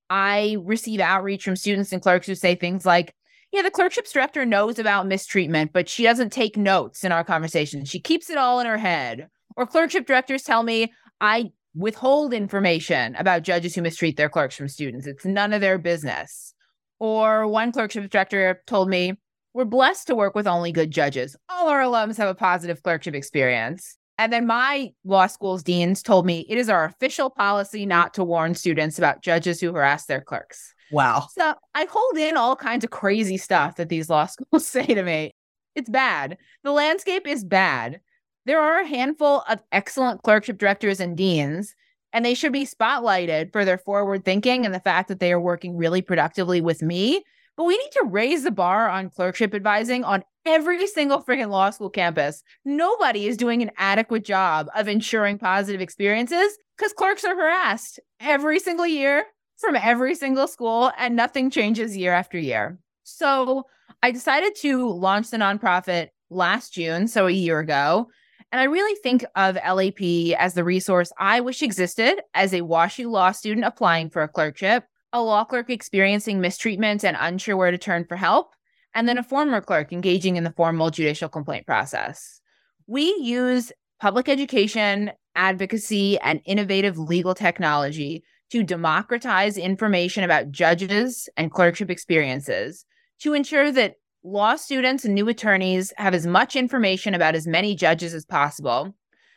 I 0.09 0.57
receive 0.61 0.99
outreach 0.99 1.43
from 1.43 1.55
students 1.55 1.93
and 1.93 2.01
clerks 2.01 2.25
who 2.25 2.33
say 2.33 2.55
things 2.55 2.87
like, 2.87 3.13
yeah, 3.51 3.61
the 3.61 3.69
clerkships 3.69 4.11
director 4.11 4.47
knows 4.47 4.79
about 4.79 5.05
mistreatment, 5.05 5.73
but 5.73 5.87
she 5.87 6.01
doesn't 6.01 6.33
take 6.33 6.57
notes 6.57 7.03
in 7.03 7.11
our 7.11 7.23
conversation. 7.23 7.85
She 7.85 7.99
keeps 7.99 8.31
it 8.31 8.37
all 8.39 8.59
in 8.59 8.65
her 8.65 8.79
head. 8.79 9.27
Or 9.55 9.67
clerkship 9.67 10.07
directors 10.07 10.41
tell 10.41 10.63
me, 10.63 10.91
I 11.21 11.51
withhold 11.75 12.33
information 12.33 13.15
about 13.15 13.43
judges 13.43 13.75
who 13.75 13.83
mistreat 13.83 14.17
their 14.17 14.29
clerks 14.29 14.55
from 14.55 14.69
students. 14.69 15.05
It's 15.05 15.23
none 15.23 15.53
of 15.53 15.61
their 15.61 15.77
business. 15.77 16.55
Or 16.97 17.47
one 17.47 17.71
clerkship 17.71 18.09
director 18.09 18.63
told 18.65 18.89
me, 18.89 19.19
we're 19.59 19.65
blessed 19.65 20.07
to 20.07 20.15
work 20.15 20.35
with 20.35 20.47
only 20.47 20.71
good 20.71 20.89
judges. 20.89 21.35
All 21.49 21.67
our 21.67 21.81
alums 21.81 22.15
have 22.15 22.29
a 22.29 22.33
positive 22.33 22.81
clerkship 22.81 23.13
experience. 23.13 23.97
And 24.17 24.31
then 24.31 24.47
my 24.47 24.93
law 25.03 25.27
school's 25.27 25.63
deans 25.63 26.01
told 26.01 26.25
me 26.25 26.45
it 26.47 26.57
is 26.57 26.69
our 26.69 26.85
official 26.85 27.29
policy 27.29 27.85
not 27.85 28.13
to 28.13 28.23
warn 28.23 28.55
students 28.55 28.97
about 28.97 29.21
judges 29.21 29.59
who 29.59 29.73
harass 29.73 30.05
their 30.05 30.21
clerks. 30.21 30.73
Wow. 30.93 31.27
So 31.37 31.55
I 31.75 31.87
hold 31.91 32.17
in 32.17 32.37
all 32.37 32.55
kinds 32.55 32.85
of 32.85 32.91
crazy 32.91 33.35
stuff 33.35 33.75
that 33.75 33.89
these 33.89 34.09
law 34.09 34.25
schools 34.27 34.65
say 34.65 34.85
to 34.85 35.03
me. 35.03 35.31
It's 35.75 35.89
bad. 35.89 36.37
The 36.63 36.71
landscape 36.71 37.27
is 37.27 37.43
bad. 37.43 37.99
There 38.45 38.61
are 38.61 38.79
a 38.79 38.87
handful 38.87 39.43
of 39.49 39.59
excellent 39.73 40.23
clerkship 40.23 40.57
directors 40.57 41.01
and 41.01 41.17
deans, 41.17 41.75
and 42.13 42.23
they 42.23 42.33
should 42.33 42.53
be 42.53 42.65
spotlighted 42.65 43.51
for 43.51 43.65
their 43.65 43.77
forward 43.77 44.23
thinking 44.23 44.65
and 44.65 44.73
the 44.73 44.79
fact 44.79 45.09
that 45.09 45.19
they 45.19 45.33
are 45.33 45.41
working 45.41 45.75
really 45.75 46.01
productively 46.01 46.61
with 46.61 46.81
me. 46.81 47.25
But 47.59 47.65
we 47.65 47.77
need 47.77 47.91
to 47.91 48.05
raise 48.05 48.43
the 48.43 48.51
bar 48.51 48.87
on 48.87 49.09
clerkship 49.09 49.53
advising 49.53 50.05
on 50.05 50.23
every 50.45 50.87
single 50.87 51.21
freaking 51.21 51.49
law 51.49 51.71
school 51.71 51.89
campus. 51.89 52.41
Nobody 52.63 53.27
is 53.27 53.35
doing 53.35 53.61
an 53.61 53.71
adequate 53.75 54.23
job 54.23 54.69
of 54.77 54.87
ensuring 54.87 55.39
positive 55.39 55.81
experiences 55.81 56.57
because 56.77 56.93
clerks 56.93 57.25
are 57.25 57.35
harassed 57.35 57.99
every 58.21 58.61
single 58.61 58.87
year 58.87 59.25
from 59.57 59.75
every 59.75 60.15
single 60.15 60.47
school 60.47 60.93
and 60.97 61.17
nothing 61.17 61.49
changes 61.49 61.97
year 61.97 62.13
after 62.13 62.39
year. 62.39 62.79
So 63.03 63.63
I 64.01 64.11
decided 64.11 64.55
to 64.61 64.87
launch 64.87 65.29
the 65.29 65.35
nonprofit 65.35 66.11
last 66.29 66.73
June, 66.73 67.09
so 67.09 67.27
a 67.27 67.31
year 67.31 67.59
ago. 67.59 68.07
And 68.53 68.61
I 68.61 68.63
really 68.63 68.97
think 69.03 69.25
of 69.35 69.55
LAP 69.55 70.39
as 70.39 70.53
the 70.53 70.63
resource 70.63 71.11
I 71.19 71.41
wish 71.41 71.61
existed 71.61 72.21
as 72.33 72.53
a 72.53 72.61
WashU 72.61 73.11
law 73.11 73.33
student 73.33 73.65
applying 73.65 74.11
for 74.11 74.21
a 74.21 74.29
clerkship, 74.29 74.85
a 75.11 75.21
law 75.21 75.43
clerk 75.43 75.69
experiencing 75.69 76.39
mistreatment 76.39 77.03
and 77.03 77.17
unsure 77.19 77.57
where 77.57 77.71
to 77.71 77.77
turn 77.77 78.05
for 78.05 78.15
help, 78.15 78.53
and 78.93 79.07
then 79.07 79.17
a 79.17 79.23
former 79.23 79.61
clerk 79.61 79.91
engaging 79.91 80.35
in 80.35 80.43
the 80.43 80.53
formal 80.53 80.89
judicial 80.89 81.29
complaint 81.29 81.65
process. 81.65 82.41
We 82.87 83.15
use 83.21 83.71
public 83.99 84.29
education, 84.29 85.11
advocacy, 85.35 86.19
and 86.19 86.41
innovative 86.45 86.97
legal 86.97 87.35
technology 87.35 88.23
to 88.51 88.63
democratize 88.63 89.57
information 89.57 90.23
about 90.23 90.51
judges 90.51 91.29
and 91.37 91.51
clerkship 91.51 91.89
experiences 91.89 92.85
to 93.19 93.33
ensure 93.33 93.71
that 93.71 93.95
law 94.23 94.55
students 94.55 95.05
and 95.05 95.13
new 95.13 95.29
attorneys 95.29 95.93
have 95.97 96.13
as 96.13 96.25
much 96.25 96.55
information 96.55 97.13
about 97.13 97.35
as 97.35 97.47
many 97.47 97.75
judges 97.75 98.13
as 98.13 98.25
possible 98.25 98.95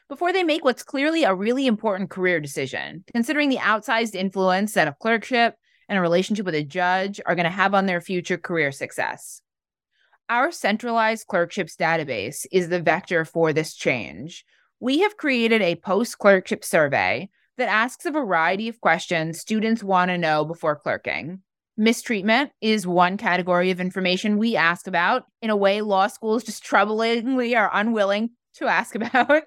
before 0.09 0.33
they 0.33 0.43
make 0.43 0.65
what's 0.65 0.83
clearly 0.83 1.25
a 1.25 1.35
really 1.35 1.67
important 1.67 2.11
career 2.11 2.41
decision, 2.41 3.05
considering 3.13 3.49
the 3.49 3.57
outsized 3.57 4.15
influence 4.15 4.75
that 4.75 4.89
a 4.89 4.97
clerkship 5.01 5.57
and 5.93 5.99
a 5.99 6.01
relationship 6.01 6.47
with 6.47 6.55
a 6.55 6.65
judge 6.65 7.21
are 7.27 7.35
going 7.35 7.45
to 7.45 7.51
have 7.51 7.75
on 7.75 7.85
their 7.85 8.01
future 8.01 8.39
career 8.39 8.73
success. 8.73 9.43
Our 10.31 10.51
centralized 10.51 11.27
clerkships 11.27 11.77
database 11.77 12.47
is 12.51 12.71
the 12.71 12.81
vector 12.81 13.27
for 13.27 13.53
this 13.53 13.75
change. 13.75 14.47
We 14.81 15.01
have 15.01 15.19
created 15.19 15.61
a 15.61 15.77
post 15.77 16.17
clerkship 16.17 16.65
survey 16.65 17.29
that 17.59 17.69
asks 17.69 18.07
a 18.07 18.11
variety 18.11 18.69
of 18.69 18.81
questions 18.81 19.39
students 19.39 19.85
want 19.85 20.09
to 20.09 20.17
know 20.17 20.47
before 20.47 20.77
clerking. 20.77 21.43
Mistreatment 21.77 22.53
is 22.63 22.87
one 22.87 23.19
category 23.19 23.71
of 23.71 23.79
information 23.79 24.39
we 24.39 24.57
ask 24.57 24.87
about 24.87 25.25
in 25.43 25.51
a 25.51 25.57
way 25.57 25.83
law 25.83 26.07
schools 26.07 26.43
just 26.43 26.65
troublingly 26.65 27.55
are 27.55 27.71
unwilling 27.71 28.31
to 28.55 28.67
ask 28.67 28.95
about. 28.95 29.43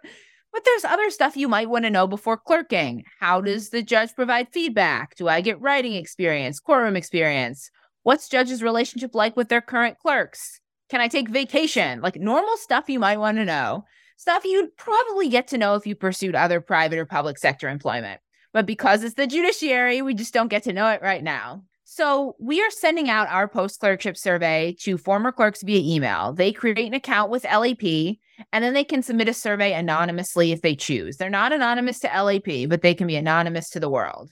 But 0.56 0.64
there's 0.64 0.86
other 0.86 1.10
stuff 1.10 1.36
you 1.36 1.50
might 1.50 1.70
want 1.70 1.84
to 1.84 1.90
know 1.90 2.08
before 2.08 2.38
clerking. 2.38 3.04
How 3.20 3.42
hmm. 3.42 3.48
does 3.48 3.72
the 3.72 3.84
judge 3.84 4.16
provide 4.16 4.48
feedback? 4.54 5.18
Do 5.18 5.28
I 5.28 5.42
get 5.42 5.60
writing 5.60 5.96
experience, 5.96 6.62
courtroom 6.62 6.96
experience? 6.96 7.70
What's 8.04 8.30
judges' 8.30 8.64
relationship 8.64 9.14
like 9.14 9.36
with 9.36 9.50
their 9.50 9.60
current 9.60 10.00
clerks? 10.00 10.62
Can 10.90 11.02
I 11.02 11.10
take 11.10 11.28
vacation? 11.28 12.00
Like 12.00 12.16
normal 12.16 12.56
stuff 12.56 12.88
you 12.88 13.00
might 13.00 13.18
want 13.18 13.38
to 13.38 13.44
know. 13.44 13.84
Stuff 14.16 14.46
you'd 14.46 14.78
probably 14.78 15.28
get 15.28 15.50
to 15.50 15.58
know 15.58 15.76
if 15.76 15.86
you 15.86 15.94
pursued 15.94 16.36
other 16.36 16.62
private 16.62 17.00
or 17.00 17.06
public 17.06 17.38
sector 17.38 17.68
employment. 17.68 18.22
But 18.54 18.66
because 18.66 19.04
it's 19.04 19.16
the 19.16 19.28
judiciary, 19.28 20.02
we 20.02 20.14
just 20.14 20.34
don't 20.34 20.48
get 20.48 20.64
to 20.64 20.72
know 20.72 20.88
it 20.88 21.02
right 21.02 21.22
now. 21.22 21.64
So, 21.88 22.36
we 22.40 22.62
are 22.62 22.72
sending 22.72 23.12
out 23.12 23.30
our 23.30 23.48
post 23.48 23.80
clerkship 23.80 24.18
survey 24.18 24.76
to 24.80 24.98
former 24.98 25.32
clerks 25.32 25.62
via 25.62 25.96
email. 25.96 26.34
They 26.34 26.52
create 26.52 26.80
an 26.80 26.96
account 26.96 27.30
with 27.30 27.44
LAP 27.44 28.18
and 28.52 28.64
then 28.64 28.74
they 28.74 28.84
can 28.84 29.04
submit 29.04 29.30
a 29.30 29.36
survey 29.36 29.72
anonymously 29.72 30.52
if 30.52 30.64
they 30.64 30.76
choose. 30.76 31.18
They're 31.18 31.30
not 31.30 31.54
anonymous 31.54 32.00
to 32.00 32.08
LAP, 32.08 32.68
but 32.70 32.82
they 32.82 32.96
can 32.96 33.06
be 33.06 33.16
anonymous 33.16 33.70
to 33.70 33.80
the 33.80 33.90
world. 33.90 34.32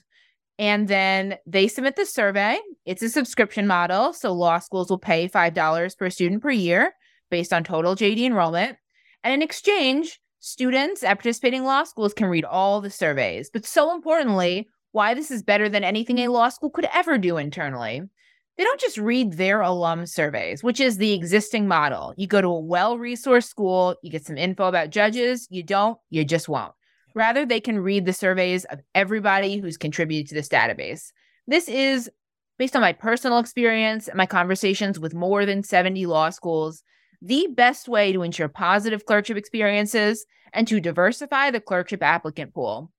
And 0.58 0.88
then 0.88 1.36
they 1.46 1.68
submit 1.68 1.94
the 1.94 2.06
survey. 2.06 2.58
It's 2.86 3.02
a 3.02 3.08
subscription 3.08 3.68
model. 3.68 4.12
So 4.12 4.32
law 4.32 4.58
schools 4.58 4.90
will 4.90 4.98
pay 4.98 5.28
$5 5.28 5.96
per 5.96 6.10
student 6.10 6.42
per 6.42 6.50
year 6.50 6.92
based 7.30 7.52
on 7.52 7.62
total 7.62 7.94
JD 7.94 8.24
enrollment. 8.24 8.78
And 9.22 9.32
in 9.32 9.42
exchange, 9.42 10.18
students 10.40 11.04
at 11.04 11.18
participating 11.18 11.62
law 11.62 11.84
schools 11.84 12.14
can 12.14 12.26
read 12.26 12.44
all 12.44 12.80
the 12.80 12.90
surveys. 12.90 13.48
But 13.52 13.64
so 13.64 13.94
importantly, 13.94 14.68
why 14.94 15.12
this 15.14 15.30
is 15.30 15.42
better 15.42 15.68
than 15.68 15.84
anything 15.84 16.18
a 16.18 16.22
mm-hmm. 16.22 16.32
law 16.32 16.48
school 16.48 16.70
could 16.70 16.88
ever 16.92 17.18
do 17.18 17.36
internally 17.36 18.02
they 18.56 18.62
don't 18.62 18.80
just 18.80 18.98
read 18.98 19.32
their 19.32 19.60
alum 19.62 20.06
surveys, 20.06 20.62
which 20.62 20.78
is 20.78 20.96
the 20.96 21.12
existing 21.12 21.66
model. 21.66 22.14
You 22.16 22.26
go 22.26 22.40
to 22.40 22.48
a 22.48 22.60
well 22.60 22.96
resourced 22.98 23.48
school, 23.48 23.96
you 24.02 24.10
get 24.10 24.24
some 24.24 24.36
info 24.36 24.66
about 24.66 24.90
judges. 24.90 25.48
You 25.50 25.62
don't, 25.62 25.98
you 26.10 26.24
just 26.24 26.48
won't. 26.48 26.72
Rather, 27.14 27.44
they 27.44 27.60
can 27.60 27.78
read 27.78 28.06
the 28.06 28.12
surveys 28.12 28.64
of 28.66 28.80
everybody 28.94 29.58
who's 29.58 29.76
contributed 29.76 30.28
to 30.28 30.34
this 30.34 30.48
database. 30.48 31.12
This 31.46 31.68
is 31.68 32.10
based 32.58 32.76
on 32.76 32.82
my 32.82 32.92
personal 32.92 33.38
experience 33.38 34.06
and 34.06 34.16
my 34.16 34.26
conversations 34.26 35.00
with 35.00 35.14
more 35.14 35.44
than 35.44 35.62
70 35.62 36.06
law 36.06 36.30
schools, 36.30 36.82
the 37.20 37.48
best 37.56 37.88
way 37.88 38.12
to 38.12 38.22
ensure 38.22 38.48
positive 38.48 39.04
clerkship 39.04 39.36
experiences 39.36 40.26
and 40.52 40.68
to 40.68 40.80
diversify 40.80 41.50
the 41.50 41.60
clerkship 41.60 42.02
applicant 42.02 42.54
pool. 42.54 42.92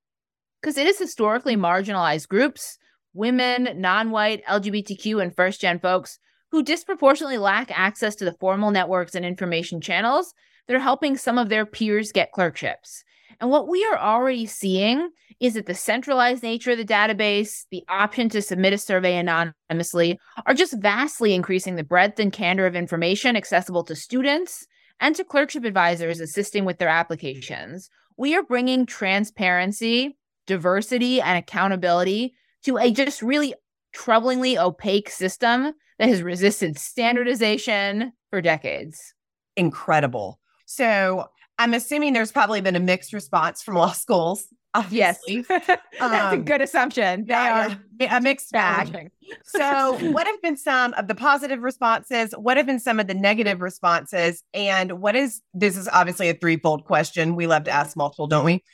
Because 0.65 0.79
it 0.79 0.87
is 0.87 0.97
historically 0.97 1.55
marginalized 1.55 2.27
groups 2.27 2.79
women, 3.13 3.69
non 3.75 4.09
white, 4.09 4.43
LGBTQ, 4.45 5.21
and 5.21 5.35
first 5.35 5.61
gen 5.61 5.77
folks 5.77 6.17
who 6.49 6.63
disproportionately 6.63 7.37
lack 7.37 7.69
access 7.77 8.15
to 8.15 8.25
the 8.25 8.33
formal 8.39 8.71
networks 8.71 9.13
and 9.13 9.23
information 9.23 9.79
channels 9.79 10.33
they're 10.67 10.79
helping 10.79 11.17
some 11.17 11.37
of 11.37 11.49
their 11.49 11.67
peers 11.67 12.11
get 12.11 12.31
clerkships. 12.31 13.03
And 13.39 13.51
what 13.51 13.67
we 13.67 13.85
are 13.85 13.99
already 13.99 14.47
seeing 14.47 15.11
is 15.39 15.53
that 15.53 15.67
the 15.67 15.75
centralized 15.75 16.41
nature 16.41 16.71
of 16.71 16.79
the 16.79 16.83
database, 16.83 17.65
the 17.69 17.83
option 17.87 18.27
to 18.29 18.41
submit 18.41 18.73
a 18.73 18.79
survey 18.79 19.17
anonymously, 19.17 20.17
are 20.47 20.55
just 20.55 20.81
vastly 20.81 21.35
increasing 21.35 21.75
the 21.75 21.83
breadth 21.83 22.19
and 22.19 22.33
candor 22.33 22.65
of 22.65 22.75
information 22.75 23.35
accessible 23.35 23.83
to 23.83 23.95
students 23.95 24.65
and 24.99 25.15
to 25.15 25.23
clerkship 25.23 25.63
advisors 25.63 26.19
assisting 26.19 26.65
with 26.65 26.79
their 26.79 26.89
applications. 26.89 27.91
We 28.17 28.35
are 28.35 28.41
bringing 28.41 28.87
transparency, 28.87 30.17
diversity, 30.45 31.21
and 31.21 31.37
accountability 31.37 32.33
to 32.63 32.77
a 32.77 32.91
just 32.91 33.21
really 33.21 33.53
troublingly 33.95 34.57
opaque 34.57 35.09
system 35.09 35.73
that 35.99 36.09
has 36.09 36.21
resisted 36.21 36.77
standardization 36.77 38.11
for 38.29 38.41
decades. 38.41 39.13
Incredible. 39.55 40.39
So 40.65 41.29
I'm 41.57 41.73
assuming 41.73 42.13
there's 42.13 42.31
probably 42.31 42.61
been 42.61 42.75
a 42.75 42.79
mixed 42.79 43.13
response 43.13 43.63
from 43.63 43.75
law 43.75 43.91
schools. 43.91 44.47
Obviously. 44.73 45.45
Yes. 45.49 45.79
That's 45.99 46.33
um, 46.33 46.39
a 46.41 46.43
good 46.43 46.61
assumption. 46.61 47.25
They 47.27 47.33
are 47.33 47.79
a 48.09 48.19
mixed 48.19 48.51
bag. 48.51 49.09
so, 49.45 49.97
what 50.11 50.27
have 50.27 50.41
been 50.41 50.57
some 50.57 50.93
of 50.95 51.07
the 51.07 51.15
positive 51.15 51.61
responses? 51.61 52.33
What 52.37 52.57
have 52.57 52.65
been 52.65 52.81
some 52.81 52.99
of 52.99 53.07
the 53.07 53.13
negative 53.13 53.61
responses? 53.61 54.43
And 54.53 54.99
what 54.99 55.15
is 55.15 55.41
this 55.53 55.77
is 55.77 55.87
obviously 55.87 56.27
a 56.27 56.33
threefold 56.33 56.83
question. 56.83 57.37
We 57.37 57.47
love 57.47 57.63
to 57.65 57.71
ask 57.71 57.95
multiple, 57.95 58.27
don't 58.27 58.43
we? 58.43 58.65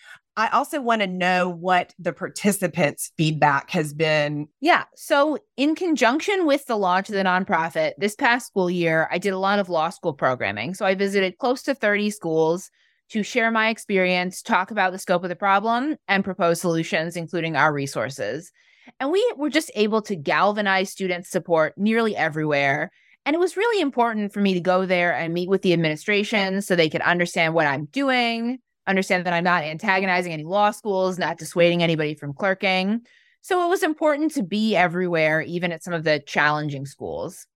I 0.42 0.48
also 0.48 0.82
want 0.82 1.04
to 1.04 1.08
know 1.08 1.50
what 1.50 1.94
the 2.00 2.14
participants' 2.14 3.12
feedback 3.16 3.70
has 3.70 3.94
been. 3.94 4.48
Yeah. 4.60 4.86
So, 4.96 5.38
in 5.56 5.76
conjunction 5.76 6.48
with 6.48 6.66
the 6.66 6.78
launch 6.78 7.10
of 7.10 7.14
the 7.14 7.24
nonprofit 7.24 7.92
this 8.00 8.16
past 8.16 8.48
school 8.48 8.68
year, 8.68 9.08
I 9.12 9.20
did 9.20 9.34
a 9.34 9.38
lot 9.38 9.60
of 9.60 9.70
law 9.70 9.92
school 9.92 10.14
programming. 10.14 10.74
So, 10.74 10.84
I 10.84 10.96
visited 10.96 11.38
close 11.38 11.62
to 11.64 11.76
30 11.76 12.10
schools 12.10 12.72
to 13.10 13.22
share 13.22 13.52
my 13.52 13.70
experience, 13.70 14.42
talk 14.42 14.72
about 14.72 14.92
the 14.92 14.98
scope 14.98 15.22
of 15.22 15.30
the 15.30 15.36
problem, 15.36 15.96
and 16.08 16.24
propose 16.24 16.60
solutions, 16.60 17.16
including 17.16 17.56
our 17.56 17.72
resources. 17.72 18.52
And 19.00 19.12
we 19.12 19.34
were 19.38 19.52
just 19.52 19.70
able 19.76 20.02
to 20.04 20.16
galvanize 20.16 20.90
student 20.90 21.28
support 21.28 21.78
nearly 21.78 22.16
everywhere. 22.16 22.90
And 23.28 23.36
it 23.36 23.40
was 23.40 23.58
really 23.58 23.80
important 23.80 24.34
for 24.34 24.42
me 24.42 24.56
to 24.56 24.60
go 24.60 24.88
there 24.88 25.14
and 25.14 25.36
meet 25.36 25.50
with 25.50 25.62
the 25.62 25.74
administration 25.74 26.64
so 26.64 26.76
they 26.76 26.90
could 26.90 27.02
understand 27.02 27.54
what 27.54 27.68
I'm 27.68 27.86
doing, 27.86 28.58
understand 28.88 29.26
that 29.26 29.34
I'm 29.34 29.44
not 29.44 29.64
antagonizing 29.64 30.34
any 30.34 30.44
law 30.44 30.72
schools, 30.72 31.20
not 31.20 31.38
dissuading 31.38 31.84
anybody 31.84 32.16
from 32.16 32.34
clerking. 32.34 33.02
So 33.42 33.66
it 33.66 33.70
was 33.70 33.84
important 33.84 34.32
to 34.34 34.44
be 34.44 34.76
everywhere, 34.76 35.42
even 35.42 35.72
at 35.72 35.84
some 35.84 35.94
of 35.94 36.04
the 36.04 36.20
challenging 36.20 36.86
schools. 36.86 37.48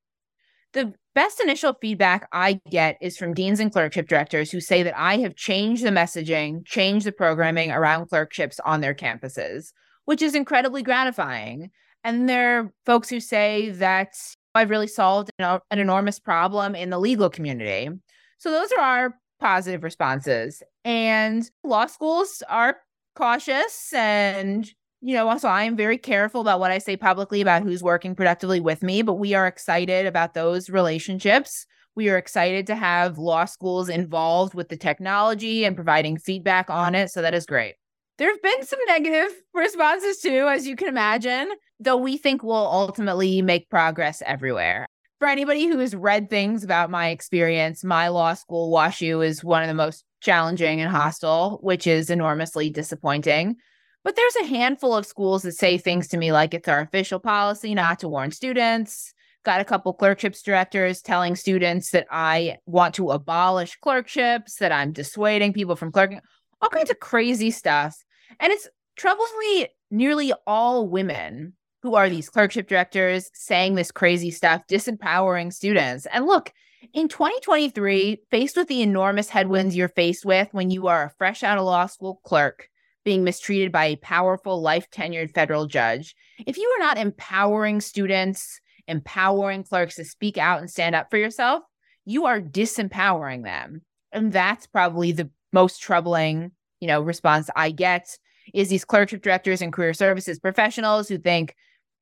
The 0.74 0.94
best 1.14 1.40
initial 1.40 1.76
feedback 1.80 2.28
I 2.32 2.60
get 2.70 2.98
is 3.02 3.18
from 3.18 3.34
deans 3.34 3.60
and 3.60 3.72
clerkship 3.72 4.08
directors 4.08 4.52
who 4.52 4.60
say 4.60 4.84
that 4.84 4.98
I 4.98 5.18
have 5.20 5.36
changed 5.36 5.84
the 5.84 5.90
messaging, 5.90 6.66
changed 6.66 7.06
the 7.06 7.12
programming 7.12 7.72
around 7.72 8.10
clerkships 8.10 8.60
on 8.66 8.82
their 8.82 8.94
campuses, 8.94 9.72
which 10.06 10.22
is 10.22 10.36
incredibly 10.36 10.84
gratifying. 10.84 11.72
And 12.04 12.28
there 12.28 12.60
are 12.60 12.74
folks 12.86 13.10
who 13.10 13.20
say 13.20 13.70
that 13.70 14.14
I've 14.54 14.70
really 14.70 14.88
solved 14.88 15.32
an, 15.40 15.60
an 15.72 15.80
enormous 15.80 16.20
problem 16.20 16.76
in 16.76 16.90
the 16.90 17.00
legal 17.00 17.30
community. 17.30 17.90
So 18.38 18.52
those 18.52 18.72
are 18.74 18.82
our 18.82 19.16
positive 19.46 19.84
responses. 19.84 20.64
And 20.84 21.48
law 21.64 21.86
schools 21.86 22.42
are 22.50 22.78
cautious 23.16 23.94
and 23.94 24.68
you 25.02 25.14
know, 25.14 25.30
also 25.30 25.48
I 25.48 25.66
am 25.66 25.76
very 25.76 26.00
careful 26.00 26.42
about 26.42 26.60
what 26.60 26.72
I 26.72 26.80
say 26.80 26.98
publicly 26.98 27.42
about 27.42 27.62
who's 27.62 27.84
working 27.84 28.16
productively 28.16 28.60
with 28.60 28.82
me, 28.82 29.04
but 29.04 29.16
we 29.16 29.36
are 29.36 29.46
excited 29.46 30.08
about 30.08 30.34
those 30.34 30.68
relationships. 30.68 31.68
We 31.96 32.10
are 32.10 32.18
excited 32.18 32.66
to 32.68 32.76
have 32.76 33.20
law 33.20 33.46
schools 33.46 33.88
involved 33.88 34.56
with 34.56 34.70
the 34.70 34.78
technology 34.78 35.64
and 35.64 35.76
providing 35.76 36.18
feedback 36.18 36.72
on 36.72 36.96
it. 36.96 37.12
So 37.12 37.22
that 37.22 37.36
is 37.36 37.46
great. 37.46 37.76
There 38.18 38.32
have 38.32 38.42
been 38.42 38.66
some 38.66 38.80
negative 38.88 39.32
responses 39.54 40.22
too, 40.22 40.48
as 40.48 40.66
you 40.66 40.76
can 40.76 40.88
imagine, 40.88 41.52
though 41.80 41.98
we 41.98 42.18
think 42.18 42.42
we'll 42.42 42.56
ultimately 42.56 43.44
make 43.44 43.70
progress 43.70 44.24
everywhere 44.26 44.88
for 45.20 45.28
anybody 45.28 45.68
who 45.68 45.80
has 45.80 45.96
read 45.96 46.30
things 46.30 46.64
about 46.64 46.90
my 46.90 47.10
experience, 47.10 47.84
my 47.84 48.10
law 48.10 48.34
school, 48.34 48.72
WashU, 48.72 49.26
is 49.26 49.44
one 49.44 49.62
of 49.62 49.68
the 49.68 49.74
most 49.74 50.04
challenging 50.22 50.82
and 50.82 50.92
hostile, 50.92 51.60
which 51.62 51.88
is 51.88 52.10
enormously 52.10 52.70
disappointing. 52.70 53.56
But 54.04 54.16
there's 54.16 54.36
a 54.36 54.46
handful 54.46 54.96
of 54.96 55.06
schools 55.06 55.44
that 55.44 55.54
say 55.54 55.78
things 55.78 56.08
to 56.10 56.18
me 56.18 56.32
like 56.32 56.54
it's 56.54 56.68
our 56.68 56.82
official 56.82 57.20
policy 57.20 57.74
not 57.74 58.00
to 58.00 58.10
warn 58.10 58.32
students. 58.32 59.14
Got 59.44 59.62
a 59.62 59.66
couple 59.66 59.94
clerkships 59.94 60.42
directors 60.42 61.02
telling 61.02 61.36
students 61.36 61.92
that 61.92 62.08
I 62.12 62.58
want 62.66 62.96
to 62.96 63.12
abolish 63.12 63.78
clerkships, 63.78 64.56
that 64.56 64.72
I'm 64.72 64.92
dissuading 64.92 65.54
people 65.54 65.76
from 65.76 65.92
clerking, 65.92 66.20
all 66.62 66.70
kinds 66.70 66.90
of 66.90 67.00
crazy 67.00 67.52
stuff. 67.52 67.96
And 68.40 68.52
it's 68.52 68.68
troublingly 69.00 69.68
nearly 69.92 70.34
all 70.46 70.88
women 70.88 71.54
who 71.86 71.94
are 71.94 72.10
these 72.10 72.32
clerkship 72.32 72.68
directors 72.68 73.30
saying 73.36 73.76
this 73.76 73.92
crazy 73.92 74.32
stuff, 74.32 74.64
disempowering 74.68 75.54
students. 75.54 76.08
And 76.08 76.26
look, 76.26 76.52
in 76.96 77.08
2023, 77.08 78.22
faced 78.32 78.58
with 78.58 78.68
the 78.68 78.82
enormous 78.82 79.30
headwinds 79.30 79.76
you're 79.76 79.88
faced 79.88 80.26
with 80.26 80.48
when 80.52 80.72
you 80.72 80.88
are 80.88 81.04
a 81.04 81.14
fresh 81.20 81.44
out 81.44 81.60
of 81.60 81.64
law 81.64 81.86
school 81.86 82.20
clerk 82.24 82.70
being 83.04 83.24
mistreated 83.24 83.72
by 83.72 83.86
a 83.86 83.98
powerful, 83.98 84.64
life 84.64 84.90
tenured 84.90 85.32
federal 85.36 85.68
judge, 85.68 86.16
if 86.48 86.58
you 86.58 86.68
are 86.76 86.80
not 86.80 86.98
empowering 86.98 87.80
students, 87.82 88.60
empowering 88.88 89.64
clerks 89.64 89.98
to 89.98 90.06
speak 90.06 90.40
out 90.40 90.62
and 90.62 90.72
stand 90.72 90.96
up 90.96 91.12
for 91.12 91.18
yourself, 91.18 91.62
you 92.04 92.26
are 92.26 92.42
disempowering 92.42 93.44
them. 93.44 93.84
And 94.12 94.34
that's 94.34 94.66
probably 94.66 95.12
the 95.12 95.30
most 95.54 95.84
troubling, 95.84 96.52
you 96.80 96.88
know, 96.88 97.00
response 97.00 97.48
I 97.56 97.70
get 97.70 98.18
is 98.54 98.70
these 98.70 98.86
clerkship 98.86 99.22
directors 99.22 99.62
and 99.62 99.74
career 99.74 99.94
services 99.94 100.40
professionals 100.40 101.08
who 101.08 101.18
think 101.18 101.56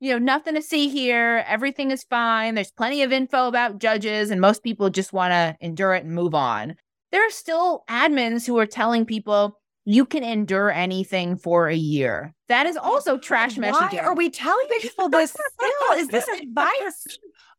you 0.04 0.12
know, 0.12 0.18
nothing 0.18 0.54
to 0.56 0.62
see 0.62 0.90
here. 0.90 1.46
Everything 1.48 1.90
is 1.90 2.04
fine. 2.04 2.56
There's 2.56 2.72
plenty 2.72 3.04
of 3.04 3.14
info 3.14 3.48
about 3.48 3.80
judges, 3.80 4.32
and 4.32 4.42
most 4.42 4.62
people 4.62 4.90
just 4.90 5.14
want 5.14 5.32
to 5.32 5.56
endure 5.66 5.94
it 5.94 6.04
and 6.04 6.14
move 6.14 6.36
on. 6.36 6.76
There 7.14 7.26
are 7.26 7.32
still 7.32 7.86
admins 7.90 8.46
who 8.46 8.60
are 8.60 8.66
telling 8.66 9.06
people 9.06 9.62
you 9.86 10.04
can 10.04 10.22
endure 10.26 10.70
anything 10.72 11.38
for 11.38 11.70
a 11.70 11.76
year. 11.76 12.34
That 12.50 12.66
is 12.66 12.76
also 12.76 13.18
trash 13.18 13.56
messaging. 13.56 13.94
Why 13.94 14.00
are 14.00 14.14
we 14.14 14.30
telling 14.30 14.68
people 14.82 15.08
this 15.08 15.32
still? 15.32 15.98
Is 15.98 16.10
this 16.10 16.28
advice? 16.28 17.08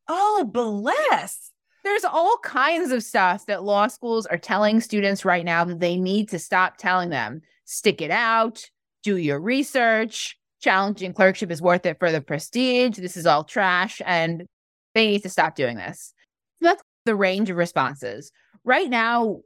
Oh, 0.06 0.44
bless. 0.44 1.50
There's 1.82 2.04
all 2.04 2.36
kinds 2.42 2.92
of 2.92 3.02
stuff 3.02 3.46
that 3.46 3.64
law 3.64 3.86
schools 3.86 4.26
are 4.26 4.36
telling 4.36 4.82
students 4.82 5.24
right 5.24 5.46
now 5.46 5.64
that 5.64 5.80
they 5.80 5.96
need 5.96 6.28
to 6.28 6.38
stop 6.38 6.76
telling 6.76 7.08
them. 7.08 7.40
Stick 7.64 8.02
it 8.02 8.10
out, 8.10 8.68
do 9.02 9.16
your 9.16 9.40
research, 9.40 10.36
challenging 10.64 11.12
clerkship 11.12 11.50
is 11.50 11.62
worth 11.62 11.84
it 11.84 11.98
for 11.98 12.10
the 12.10 12.22
prestige. 12.22 12.96
This 12.96 13.16
is 13.16 13.26
all 13.26 13.44
trash 13.44 14.00
and 14.04 14.46
they 14.94 15.06
need 15.08 15.22
to 15.22 15.28
stop 15.28 15.54
doing 15.54 15.76
this. 15.76 16.14
So 16.60 16.68
that's 16.70 16.82
the 17.04 17.14
range 17.14 17.50
of 17.50 17.56
responses. 17.56 18.32
Right 18.64 18.88
now, 18.88 19.40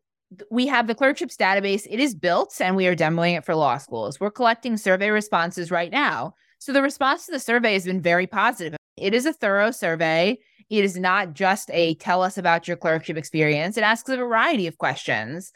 we 0.51 0.69
have 0.69 0.87
the 0.87 0.95
clerkships 0.95 1.37
database. 1.37 1.87
It 1.91 1.99
is 1.99 2.15
built 2.15 2.55
and 2.61 2.77
we 2.77 2.87
are 2.87 2.95
demoing 2.95 3.37
it 3.37 3.45
for 3.45 3.57
law 3.57 3.79
schools. 3.79 4.21
We're 4.21 4.31
collecting 4.31 4.77
survey 4.77 5.11
responses 5.11 5.71
right 5.71 5.91
now. 5.91 6.35
So 6.61 6.73
the 6.73 6.83
response 6.83 7.27
to 7.27 7.33
the 7.33 7.41
survey 7.41 7.73
has 7.73 7.85
been 7.85 8.01
very 8.01 8.27
positive. 8.27 8.77
It 8.97 9.13
is 9.13 9.27
a 9.27 9.33
thorough 9.33 9.73
survey. 9.73 10.39
It 10.71 10.85
is 10.85 10.97
not 10.97 11.33
just 11.33 11.71
a 11.73 11.95
tell 11.97 12.23
us 12.23 12.39
about 12.39 12.69
your 12.69 12.77
clerkship 12.77 13.17
experience. 13.17 13.77
It 13.77 13.83
asks 13.83 14.09
a 14.09 14.17
variety 14.17 14.67
of 14.67 14.79
questions. 14.79 15.51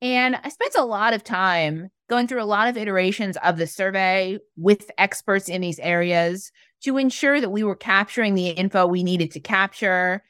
And 0.00 0.36
I 0.42 0.48
spent 0.48 0.74
a 0.74 0.84
lot 0.84 1.14
of 1.14 1.22
time 1.22 1.88
going 2.08 2.26
through 2.26 2.42
a 2.42 2.44
lot 2.44 2.68
of 2.68 2.76
iterations 2.76 3.36
of 3.38 3.56
the 3.56 3.66
survey 3.66 4.38
with 4.56 4.90
experts 4.98 5.48
in 5.48 5.60
these 5.60 5.78
areas 5.78 6.50
to 6.82 6.98
ensure 6.98 7.40
that 7.40 7.50
we 7.50 7.64
were 7.64 7.76
capturing 7.76 8.34
the 8.34 8.48
info 8.48 8.86
we 8.86 9.02
needed 9.02 9.30
to 9.30 9.40
capture 9.40 10.22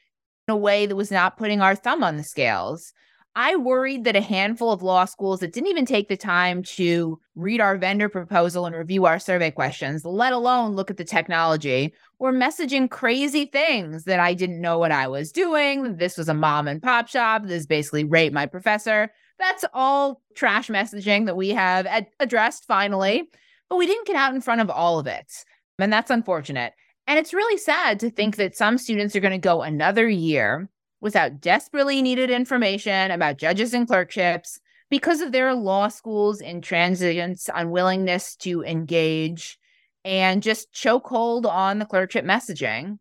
in 0.47 0.53
a 0.53 0.57
way 0.57 0.85
that 0.85 0.95
was 0.95 1.11
not 1.11 1.37
putting 1.37 1.61
our 1.61 1.75
thumb 1.75 2.03
on 2.03 2.17
the 2.17 2.23
scales. 2.23 2.93
I 3.37 3.57
worried 3.57 4.05
that 4.05 4.15
a 4.15 4.21
handful 4.21 4.71
of 4.71 4.81
law 4.81 5.03
schools 5.03 5.41
that 5.41 5.51
didn't 5.51 5.67
even 5.67 5.85
take 5.85 6.07
the 6.07 6.15
time 6.15 6.63
to 6.63 7.19
read 7.35 7.59
our 7.59 7.77
vendor 7.77 8.07
proposal 8.07 8.65
and 8.65 8.73
review 8.73 9.05
our 9.05 9.19
survey 9.19 9.51
questions, 9.51 10.05
let 10.05 10.31
alone 10.31 10.71
look 10.71 10.89
at 10.89 10.95
the 10.95 11.03
technology, 11.03 11.93
were 12.17 12.31
messaging 12.31 12.89
crazy 12.89 13.45
things 13.45 14.05
that 14.05 14.21
I 14.21 14.33
didn't 14.33 14.61
know 14.61 14.79
what 14.79 14.93
I 14.93 15.09
was 15.09 15.33
doing. 15.33 15.97
This 15.97 16.17
was 16.17 16.29
a 16.29 16.33
mom 16.33 16.69
and 16.69 16.81
pop 16.81 17.09
shop. 17.09 17.43
This 17.43 17.65
basically 17.65 18.05
rate 18.05 18.31
my 18.31 18.45
professor. 18.45 19.11
That's 19.37 19.65
all 19.73 20.21
trash 20.35 20.69
messaging 20.69 21.25
that 21.25 21.35
we 21.35 21.49
have 21.49 21.85
ad- 21.85 22.07
addressed 22.19 22.65
finally, 22.65 23.23
but 23.69 23.77
we 23.77 23.85
didn't 23.85 24.07
get 24.07 24.15
out 24.15 24.33
in 24.33 24.41
front 24.41 24.61
of 24.61 24.69
all 24.69 24.99
of 24.99 25.07
it. 25.07 25.31
And 25.79 25.91
that's 25.91 26.11
unfortunate. 26.11 26.73
And 27.07 27.19
it's 27.19 27.33
really 27.33 27.57
sad 27.57 27.99
to 27.99 28.09
think 28.09 28.37
that 28.37 28.55
some 28.55 28.77
students 28.77 29.15
are 29.15 29.19
going 29.19 29.31
to 29.31 29.37
go 29.37 29.61
another 29.61 30.07
year 30.07 30.69
without 31.01 31.39
desperately 31.39 32.01
needed 32.01 32.29
information 32.29 33.11
about 33.11 33.37
judges 33.37 33.73
and 33.73 33.87
clerkships 33.87 34.59
because 34.89 35.21
of 35.21 35.31
their 35.31 35.53
law 35.53 35.87
school's 35.87 36.41
intransigence, 36.41 37.49
unwillingness 37.53 38.35
to 38.37 38.63
engage, 38.63 39.59
and 40.03 40.41
just 40.41 40.71
chokehold 40.73 41.45
on 41.45 41.79
the 41.79 41.85
clerkship 41.85 42.25
messaging. 42.25 42.97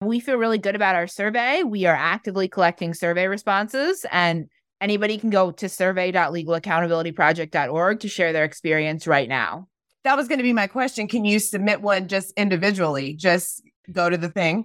We 0.00 0.20
feel 0.20 0.36
really 0.36 0.58
good 0.58 0.76
about 0.76 0.94
our 0.94 1.08
survey. 1.08 1.64
We 1.64 1.86
are 1.86 1.94
actively 1.94 2.48
collecting 2.48 2.94
survey 2.94 3.26
responses 3.26 4.06
and 4.10 4.48
Anybody 4.80 5.18
can 5.18 5.30
go 5.30 5.50
to 5.50 5.68
survey.legalaccountabilityproject.org 5.68 8.00
to 8.00 8.08
share 8.08 8.32
their 8.32 8.44
experience 8.44 9.06
right 9.06 9.28
now. 9.28 9.68
That 10.04 10.16
was 10.16 10.28
going 10.28 10.38
to 10.38 10.44
be 10.44 10.52
my 10.52 10.68
question. 10.68 11.08
Can 11.08 11.24
you 11.24 11.38
submit 11.38 11.82
one 11.82 12.08
just 12.08 12.32
individually? 12.36 13.14
Just 13.14 13.62
go 13.90 14.08
to 14.08 14.16
the 14.16 14.28
thing? 14.28 14.64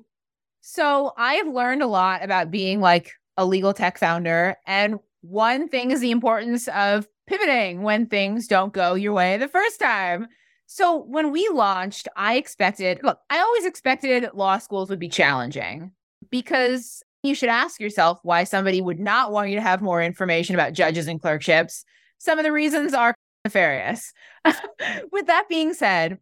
So 0.61 1.11
I 1.17 1.35
have 1.35 1.47
learned 1.47 1.81
a 1.81 1.87
lot 1.87 2.23
about 2.23 2.51
being 2.51 2.79
like 2.79 3.11
a 3.35 3.45
legal 3.45 3.73
tech 3.73 3.97
founder. 3.97 4.55
And 4.65 4.99
one 5.21 5.67
thing 5.67 5.91
is 5.91 5.99
the 5.99 6.11
importance 6.11 6.67
of 6.69 7.07
pivoting 7.27 7.81
when 7.81 8.05
things 8.05 8.47
don't 8.47 8.73
go 8.73 8.93
your 8.93 9.13
way 9.13 9.37
the 9.37 9.47
first 9.47 9.79
time. 9.79 10.27
So 10.65 11.03
when 11.03 11.31
we 11.31 11.49
launched, 11.49 12.07
I 12.15 12.35
expected, 12.35 12.99
look, 13.03 13.19
I 13.29 13.39
always 13.39 13.65
expected 13.65 14.29
law 14.33 14.57
schools 14.57 14.89
would 14.89 14.99
be 14.99 15.09
challenging 15.09 15.91
because 16.29 17.03
you 17.23 17.33
should 17.33 17.49
ask 17.49 17.79
yourself 17.79 18.19
why 18.23 18.43
somebody 18.43 18.81
would 18.81 18.99
not 18.99 19.31
want 19.31 19.49
you 19.49 19.55
to 19.55 19.61
have 19.61 19.81
more 19.81 20.01
information 20.03 20.55
about 20.55 20.73
judges 20.73 21.07
and 21.07 21.21
clerkships. 21.21 21.85
Some 22.17 22.37
of 22.37 22.43
the 22.43 22.51
reasons 22.51 22.93
are 22.93 23.15
nefarious. 23.45 24.13
With 25.11 25.27
that 25.27 25.47
being 25.49 25.73
said, 25.73 26.19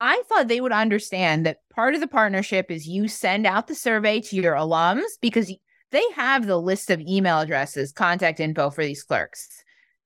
I 0.00 0.22
thought 0.28 0.48
they 0.48 0.60
would 0.60 0.72
understand 0.72 1.46
that 1.46 1.58
part 1.74 1.94
of 1.94 2.00
the 2.00 2.06
partnership 2.06 2.70
is 2.70 2.86
you 2.86 3.08
send 3.08 3.46
out 3.46 3.66
the 3.66 3.74
survey 3.74 4.20
to 4.22 4.36
your 4.36 4.54
alums 4.54 5.18
because 5.20 5.52
they 5.90 6.04
have 6.14 6.46
the 6.46 6.60
list 6.60 6.90
of 6.90 7.00
email 7.00 7.40
addresses, 7.40 7.92
contact 7.92 8.38
info 8.38 8.70
for 8.70 8.84
these 8.84 9.02
clerks. 9.02 9.48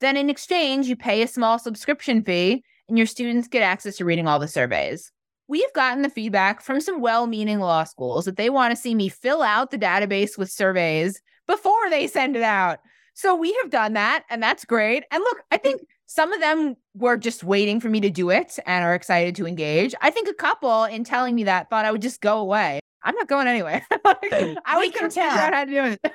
Then 0.00 0.16
in 0.16 0.30
exchange, 0.30 0.86
you 0.86 0.96
pay 0.96 1.22
a 1.22 1.28
small 1.28 1.58
subscription 1.58 2.22
fee 2.22 2.64
and 2.88 2.96
your 2.96 3.06
students 3.06 3.48
get 3.48 3.62
access 3.62 3.96
to 3.96 4.04
reading 4.04 4.26
all 4.26 4.38
the 4.38 4.48
surveys. 4.48 5.12
We've 5.50 5.72
gotten 5.72 6.02
the 6.02 6.08
feedback 6.08 6.60
from 6.60 6.80
some 6.80 7.00
well 7.00 7.26
meaning 7.26 7.58
law 7.58 7.82
schools 7.82 8.24
that 8.26 8.36
they 8.36 8.50
want 8.50 8.70
to 8.70 8.80
see 8.80 8.94
me 8.94 9.08
fill 9.08 9.42
out 9.42 9.72
the 9.72 9.78
database 9.78 10.38
with 10.38 10.48
surveys 10.48 11.20
before 11.48 11.90
they 11.90 12.06
send 12.06 12.36
it 12.36 12.44
out. 12.44 12.78
So 13.14 13.34
we 13.34 13.52
have 13.60 13.68
done 13.68 13.94
that, 13.94 14.22
and 14.30 14.40
that's 14.40 14.64
great. 14.64 15.02
And 15.10 15.20
look, 15.20 15.38
I 15.50 15.56
think 15.56 15.80
some 16.06 16.32
of 16.32 16.38
them 16.38 16.76
were 16.94 17.16
just 17.16 17.42
waiting 17.42 17.80
for 17.80 17.88
me 17.88 17.98
to 17.98 18.10
do 18.10 18.30
it 18.30 18.60
and 18.64 18.84
are 18.84 18.94
excited 18.94 19.34
to 19.36 19.46
engage. 19.48 19.92
I 20.00 20.10
think 20.10 20.28
a 20.28 20.34
couple, 20.34 20.84
in 20.84 21.02
telling 21.02 21.34
me 21.34 21.42
that, 21.42 21.68
thought 21.68 21.84
I 21.84 21.90
would 21.90 22.02
just 22.02 22.20
go 22.20 22.38
away. 22.38 22.78
I'm 23.02 23.16
not 23.16 23.26
going 23.26 23.48
anywhere. 23.48 23.84
I 24.04 24.76
was 24.76 24.92
going 24.92 25.10
to 25.10 25.10
figure 25.10 25.22
out 25.22 25.52
how 25.52 25.64
to 25.64 25.70
do 25.70 25.84
it. 25.84 26.12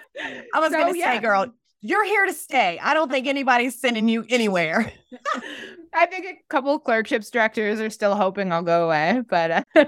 I 0.53 0.59
was 0.61 0.71
so, 0.71 0.77
going 0.77 0.93
to 0.93 0.97
yeah. 0.97 1.13
say, 1.13 1.19
girl, 1.19 1.47
you're 1.81 2.05
here 2.05 2.25
to 2.25 2.33
stay. 2.33 2.79
I 2.81 2.93
don't 2.93 3.11
think 3.11 3.27
anybody's 3.27 3.79
sending 3.79 4.07
you 4.07 4.25
anywhere. 4.29 4.93
I 5.95 6.05
think 6.05 6.25
a 6.25 6.37
couple 6.49 6.75
of 6.75 6.83
clerkships 6.83 7.29
directors 7.29 7.79
are 7.79 7.89
still 7.89 8.15
hoping 8.15 8.51
I'll 8.51 8.61
go 8.61 8.85
away, 8.85 9.21
but 9.29 9.51
uh, 9.51 9.63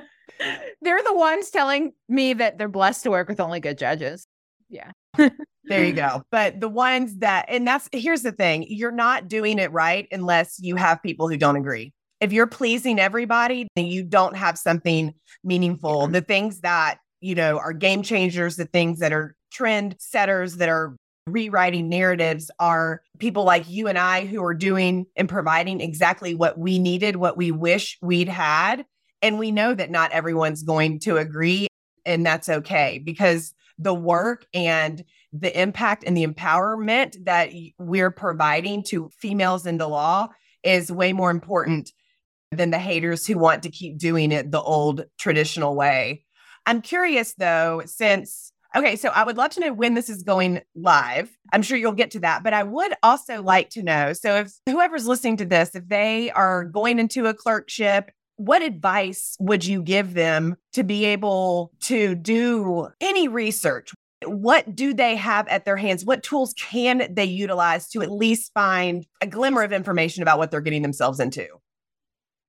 they're 0.82 1.04
the 1.04 1.16
ones 1.16 1.50
telling 1.50 1.94
me 2.08 2.34
that 2.34 2.58
they're 2.58 2.70
blessed 2.70 3.04
to 3.04 3.12
work 3.12 3.28
with 3.28 3.40
only 3.40 3.60
good 3.60 3.78
judges. 3.78 4.26
Yeah. 4.70 4.92
there 5.66 5.84
you 5.84 5.94
go. 5.94 6.24
But 6.32 6.60
the 6.60 6.70
ones 6.70 7.18
that, 7.18 7.46
and 7.50 7.68
that's 7.68 7.90
here's 7.92 8.22
the 8.22 8.32
thing 8.32 8.66
you're 8.70 8.92
not 8.92 9.28
doing 9.28 9.60
it 9.60 9.72
right 9.72 10.08
unless 10.12 10.60
you 10.60 10.76
have 10.76 11.04
people 11.04 11.28
who 11.28 11.38
don't 11.38 11.56
agree. 11.56 11.94
If 12.20 12.34
you're 12.34 12.48
pleasing 12.48 13.00
everybody, 13.00 13.68
then 13.76 13.86
you 13.86 14.04
don't 14.04 14.36
have 14.36 14.58
something 14.58 15.14
meaningful. 15.44 16.08
The 16.08 16.22
things 16.22 16.62
that, 16.62 16.98
you 17.22 17.36
know, 17.36 17.60
are 17.60 17.74
game 17.74 18.02
changers, 18.02 18.56
the 18.56 18.66
things 18.66 19.00
that 19.00 19.14
are 19.14 19.36
trend 19.52 19.96
setters 20.00 20.56
that 20.58 20.70
are 20.70 20.96
rewriting 21.28 21.90
narratives 21.90 22.50
are 22.60 23.02
people 23.20 23.44
like 23.44 23.70
you 23.70 23.88
and 23.88 23.98
I 23.98 24.26
who 24.26 24.44
are 24.44 24.54
doing 24.54 25.06
and 25.16 25.30
providing 25.30 25.82
exactly 25.82 26.34
what 26.34 26.58
we 26.58 26.80
needed, 26.80 27.18
what 27.18 27.38
we 27.38 27.52
wish 27.52 27.98
we'd 28.02 28.30
had. 28.30 28.86
And 29.22 29.38
we 29.38 29.52
know 29.52 29.74
that 29.74 29.92
not 29.92 30.12
everyone's 30.12 30.64
going 30.64 31.00
to 31.02 31.18
agree, 31.18 31.68
and 32.06 32.26
that's 32.26 32.50
okay 32.50 33.02
because 33.04 33.54
the 33.80 33.94
work 33.94 34.46
and 34.54 35.04
the 35.34 35.60
impact 35.60 36.04
and 36.06 36.16
the 36.16 36.26
empowerment 36.26 37.26
that 37.26 37.50
we're 37.78 38.12
providing 38.12 38.84
to 38.84 39.10
females 39.20 39.66
in 39.66 39.78
the 39.78 39.88
law 39.88 40.30
is 40.64 40.92
way 40.92 41.14
more 41.14 41.32
important 41.32 41.92
than 42.52 42.72
the 42.72 42.80
haters 42.80 43.28
who 43.28 43.38
want 43.38 43.64
to 43.64 43.70
keep 43.70 43.98
doing 43.98 44.32
it 44.32 44.52
the 44.52 44.62
old 44.62 45.04
traditional 45.20 45.76
way. 45.76 46.24
I'm 46.66 46.82
curious 46.82 47.34
though, 47.36 47.84
since 47.86 48.52
Okay, 48.76 48.96
so 48.96 49.10
I 49.10 49.24
would 49.24 49.38
love 49.38 49.52
to 49.52 49.60
know 49.60 49.74
when 49.74 49.94
this 49.94 50.10
is 50.10 50.24
going 50.24 50.62
live. 50.76 51.36
I'm 51.54 51.62
sure 51.62 51.78
you'll 51.78 51.94
get 51.94 52.12
to 52.12 52.20
that, 52.20 52.44
but 52.44 52.54
I 52.54 52.64
would 52.64 52.94
also 53.02 53.42
like 53.42 53.70
to 53.72 53.84
know. 53.84 54.14
So, 54.14 54.36
if 54.36 54.52
whoever's 54.68 55.08
listening 55.08 55.38
to 55.38 55.46
this, 55.46 55.74
if 55.74 55.88
they 55.88 56.32
are 56.32 56.66
going 56.66 57.00
into 57.00 57.28
a 57.28 57.34
clerkship, 57.34 58.12
what 58.36 58.62
advice 58.62 59.36
would 59.40 59.66
you 59.66 59.82
give 59.82 60.14
them 60.14 60.58
to 60.74 60.84
be 60.84 61.06
able 61.06 61.72
to 61.82 62.16
do 62.16 62.90
any 63.02 63.28
research? 63.28 63.94
What 64.26 64.76
do 64.76 64.94
they 64.94 65.16
have 65.16 65.48
at 65.48 65.66
their 65.66 65.78
hands? 65.78 66.04
What 66.04 66.24
tools 66.24 66.54
can 66.58 67.14
they 67.14 67.26
utilize 67.26 67.88
to 67.90 68.02
at 68.02 68.12
least 68.12 68.52
find 68.54 69.06
a 69.22 69.28
glimmer 69.28 69.64
of 69.64 69.72
information 69.72 70.24
about 70.24 70.40
what 70.40 70.52
they're 70.52 70.62
getting 70.62 70.82
themselves 70.82 71.20
into? 71.20 71.48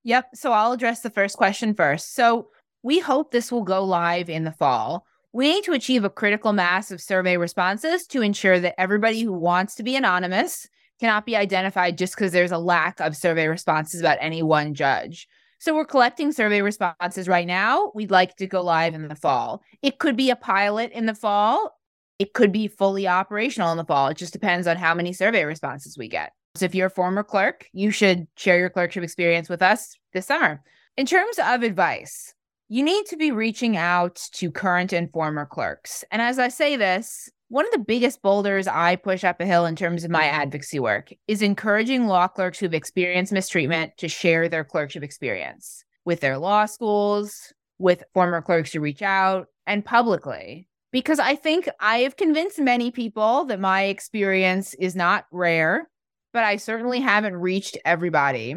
Yep. 0.05 0.31
So, 0.35 0.53
I'll 0.53 0.73
address 0.73 1.01
the 1.01 1.11
first 1.11 1.37
question 1.37 1.75
first. 1.75 2.15
So, 2.15 2.49
we 2.83 2.99
hope 2.99 3.31
this 3.31 3.53
will 3.53 3.65
go 3.65 3.85
live 3.85 4.29
in 4.29 4.45
the 4.45 4.53
fall. 4.53 5.07
We 5.33 5.53
need 5.53 5.65
to 5.65 5.73
achieve 5.73 6.05
a 6.05 6.11
critical 6.11 6.53
mass 6.53 6.91
of 6.91 7.03
survey 7.03 7.37
responses 7.37 8.07
to 8.09 8.23
ensure 8.23 8.59
that 8.61 8.81
everybody 8.81 9.21
who 9.21 9.33
wants 9.33 9.75
to 9.75 9.83
be 9.83 9.95
anonymous 9.95 10.67
cannot 11.01 11.27
be 11.27 11.37
identified 11.37 11.99
just 11.99 12.15
because 12.17 12.33
there's 12.33 12.51
a 12.51 12.59
lack 12.59 12.99
of 12.99 13.17
survey 13.17 13.47
responses 13.47 14.01
about 14.01 14.19
any 14.21 14.43
one 14.43 14.75
judge. 14.75 15.29
So 15.61 15.75
we're 15.75 15.85
collecting 15.85 16.33
survey 16.33 16.63
responses 16.63 17.29
right 17.29 17.47
now. 17.47 17.93
We'd 17.95 18.11
like 18.11 18.37
to 18.37 18.47
go 18.47 18.63
live 18.63 18.95
in 18.95 19.09
the 19.09 19.15
fall. 19.15 19.63
It 19.83 19.99
could 19.99 20.17
be 20.17 20.31
a 20.31 20.37
pilot 20.37 20.93
in 20.93 21.07
the 21.07 21.15
fall. 21.15 21.77
It 22.19 22.33
could 22.33 22.51
be 22.51 22.69
fully 22.69 23.07
operational 23.07 23.71
in 23.71 23.77
the 23.77 23.85
fall. 23.85 24.09
It 24.09 24.17
just 24.17 24.33
depends 24.33 24.67
on 24.67 24.77
how 24.77 24.95
many 24.95 25.13
survey 25.13 25.45
responses 25.45 25.99
we 25.99 26.09
get. 26.09 26.33
So 26.55 26.65
if 26.65 26.75
you're 26.75 26.87
a 26.87 26.91
former 26.91 27.23
clerk, 27.23 27.67
you 27.73 27.91
should 27.91 28.27
share 28.37 28.59
your 28.59 28.71
clerkship 28.71 29.05
experience 29.05 29.49
with 29.49 29.63
us 29.63 29.97
this 30.13 30.27
summer. 30.27 30.63
In 30.97 31.07
terms 31.07 31.39
of 31.39 31.63
advice, 31.63 32.35
you 32.69 32.83
need 32.83 33.07
to 33.07 33.17
be 33.17 33.33
reaching 33.33 33.77
out 33.77 34.17
to 34.33 34.51
current 34.51 34.93
and 34.93 35.11
former 35.11 35.47
clerks. 35.47 36.05
And 36.11 36.21
as 36.21 36.39
I 36.39 36.49
say 36.49 36.77
this, 36.77 37.31
one 37.49 37.65
of 37.65 37.73
the 37.73 37.79
biggest 37.79 38.21
boulders 38.21 38.69
I 38.69 38.97
push 38.97 39.25
up 39.25 39.41
a 39.41 39.47
hill 39.47 39.65
in 39.65 39.75
terms 39.75 40.05
of 40.05 40.11
my 40.11 40.25
advocacy 40.25 40.79
work 40.79 41.11
is 41.27 41.41
encouraging 41.41 42.07
law 42.07 42.29
clerks 42.29 42.59
who've 42.59 42.75
experienced 42.75 43.33
mistreatment 43.33 43.97
to 43.97 44.09
share 44.09 44.49
their 44.51 44.65
clerkship 44.65 45.03
experience 45.03 45.83
with 46.05 46.21
their 46.21 46.37
law 46.37 46.67
schools, 46.67 47.55
with 47.79 48.05
former 48.13 48.43
clerks 48.43 48.73
to 48.73 48.81
reach 48.81 49.01
out, 49.01 49.47
and 49.67 49.85
publicly. 49.85 50.69
Because 50.93 51.19
I 51.19 51.37
think 51.37 51.71
I 51.81 51.99
have 52.01 52.17
convinced 52.17 52.59
many 52.59 52.91
people 52.91 53.47
that 53.47 53.61
my 53.61 53.85
experience 53.85 54.75
is 54.75 54.95
not 54.95 55.25
rare, 55.31 55.89
but 56.35 56.45
I 56.45 56.57
certainly 56.57 57.01
haven't 57.01 57.37
reached 57.37 57.79
everybody. 57.85 58.57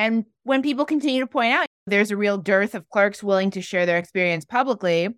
And 0.00 0.24
when 0.44 0.62
people 0.62 0.86
continue 0.86 1.20
to 1.20 1.26
point 1.26 1.52
out 1.52 1.66
there's 1.86 2.10
a 2.10 2.16
real 2.16 2.38
dearth 2.38 2.74
of 2.74 2.88
clerks 2.88 3.22
willing 3.22 3.50
to 3.50 3.60
share 3.60 3.84
their 3.84 3.98
experience 3.98 4.46
publicly, 4.46 5.10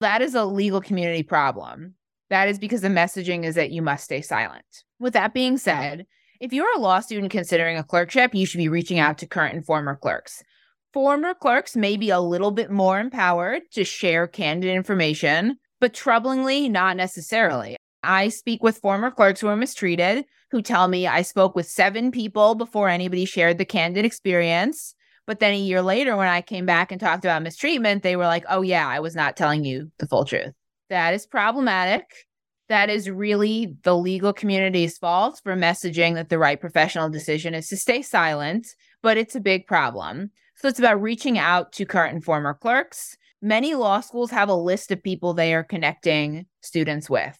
that 0.00 0.22
is 0.22 0.36
a 0.36 0.44
legal 0.44 0.80
community 0.80 1.24
problem. 1.24 1.94
That 2.28 2.46
is 2.46 2.56
because 2.56 2.80
the 2.80 2.88
messaging 2.88 3.44
is 3.44 3.56
that 3.56 3.72
you 3.72 3.82
must 3.82 4.04
stay 4.04 4.20
silent. 4.20 4.84
With 5.00 5.14
that 5.14 5.34
being 5.34 5.58
said, 5.58 6.06
if 6.40 6.52
you're 6.52 6.72
a 6.76 6.78
law 6.78 7.00
student 7.00 7.32
considering 7.32 7.76
a 7.76 7.82
clerkship, 7.82 8.32
you 8.32 8.46
should 8.46 8.58
be 8.58 8.68
reaching 8.68 9.00
out 9.00 9.18
to 9.18 9.26
current 9.26 9.56
and 9.56 9.66
former 9.66 9.96
clerks. 9.96 10.44
Former 10.92 11.34
clerks 11.34 11.74
may 11.74 11.96
be 11.96 12.10
a 12.10 12.20
little 12.20 12.52
bit 12.52 12.70
more 12.70 13.00
empowered 13.00 13.62
to 13.72 13.82
share 13.82 14.28
candid 14.28 14.70
information, 14.70 15.56
but 15.80 15.92
troublingly, 15.92 16.70
not 16.70 16.96
necessarily. 16.96 17.76
I 18.04 18.28
speak 18.28 18.62
with 18.62 18.78
former 18.78 19.10
clerks 19.10 19.40
who 19.40 19.48
are 19.48 19.56
mistreated 19.56 20.24
who 20.50 20.62
tell 20.62 20.88
me 20.88 21.06
I 21.06 21.22
spoke 21.22 21.54
with 21.54 21.66
seven 21.66 22.10
people 22.10 22.54
before 22.54 22.88
anybody 22.88 23.24
shared 23.24 23.58
the 23.58 23.64
candid 23.64 24.04
experience. 24.04 24.94
But 25.26 25.38
then 25.38 25.52
a 25.52 25.58
year 25.58 25.80
later, 25.80 26.16
when 26.16 26.28
I 26.28 26.42
came 26.42 26.66
back 26.66 26.90
and 26.90 27.00
talked 27.00 27.24
about 27.24 27.42
mistreatment, 27.42 28.02
they 28.02 28.16
were 28.16 28.24
like, 28.24 28.44
oh, 28.48 28.62
yeah, 28.62 28.88
I 28.88 28.98
was 29.00 29.14
not 29.14 29.36
telling 29.36 29.64
you 29.64 29.90
the 29.98 30.08
full 30.08 30.24
truth. 30.24 30.52
That 30.88 31.14
is 31.14 31.26
problematic. 31.26 32.04
That 32.68 32.90
is 32.90 33.10
really 33.10 33.76
the 33.84 33.96
legal 33.96 34.32
community's 34.32 34.98
fault 34.98 35.40
for 35.42 35.56
messaging 35.56 36.14
that 36.14 36.30
the 36.30 36.38
right 36.38 36.60
professional 36.60 37.08
decision 37.08 37.54
is 37.54 37.68
to 37.68 37.76
stay 37.76 38.02
silent, 38.02 38.66
but 39.02 39.16
it's 39.16 39.36
a 39.36 39.40
big 39.40 39.66
problem. 39.66 40.30
So 40.56 40.68
it's 40.68 40.78
about 40.78 41.00
reaching 41.00 41.38
out 41.38 41.72
to 41.72 41.86
current 41.86 42.14
and 42.14 42.24
former 42.24 42.54
clerks. 42.54 43.16
Many 43.42 43.74
law 43.74 44.00
schools 44.00 44.30
have 44.30 44.48
a 44.48 44.54
list 44.54 44.90
of 44.90 45.02
people 45.02 45.32
they 45.32 45.54
are 45.54 45.64
connecting 45.64 46.46
students 46.60 47.08
with. 47.08 47.38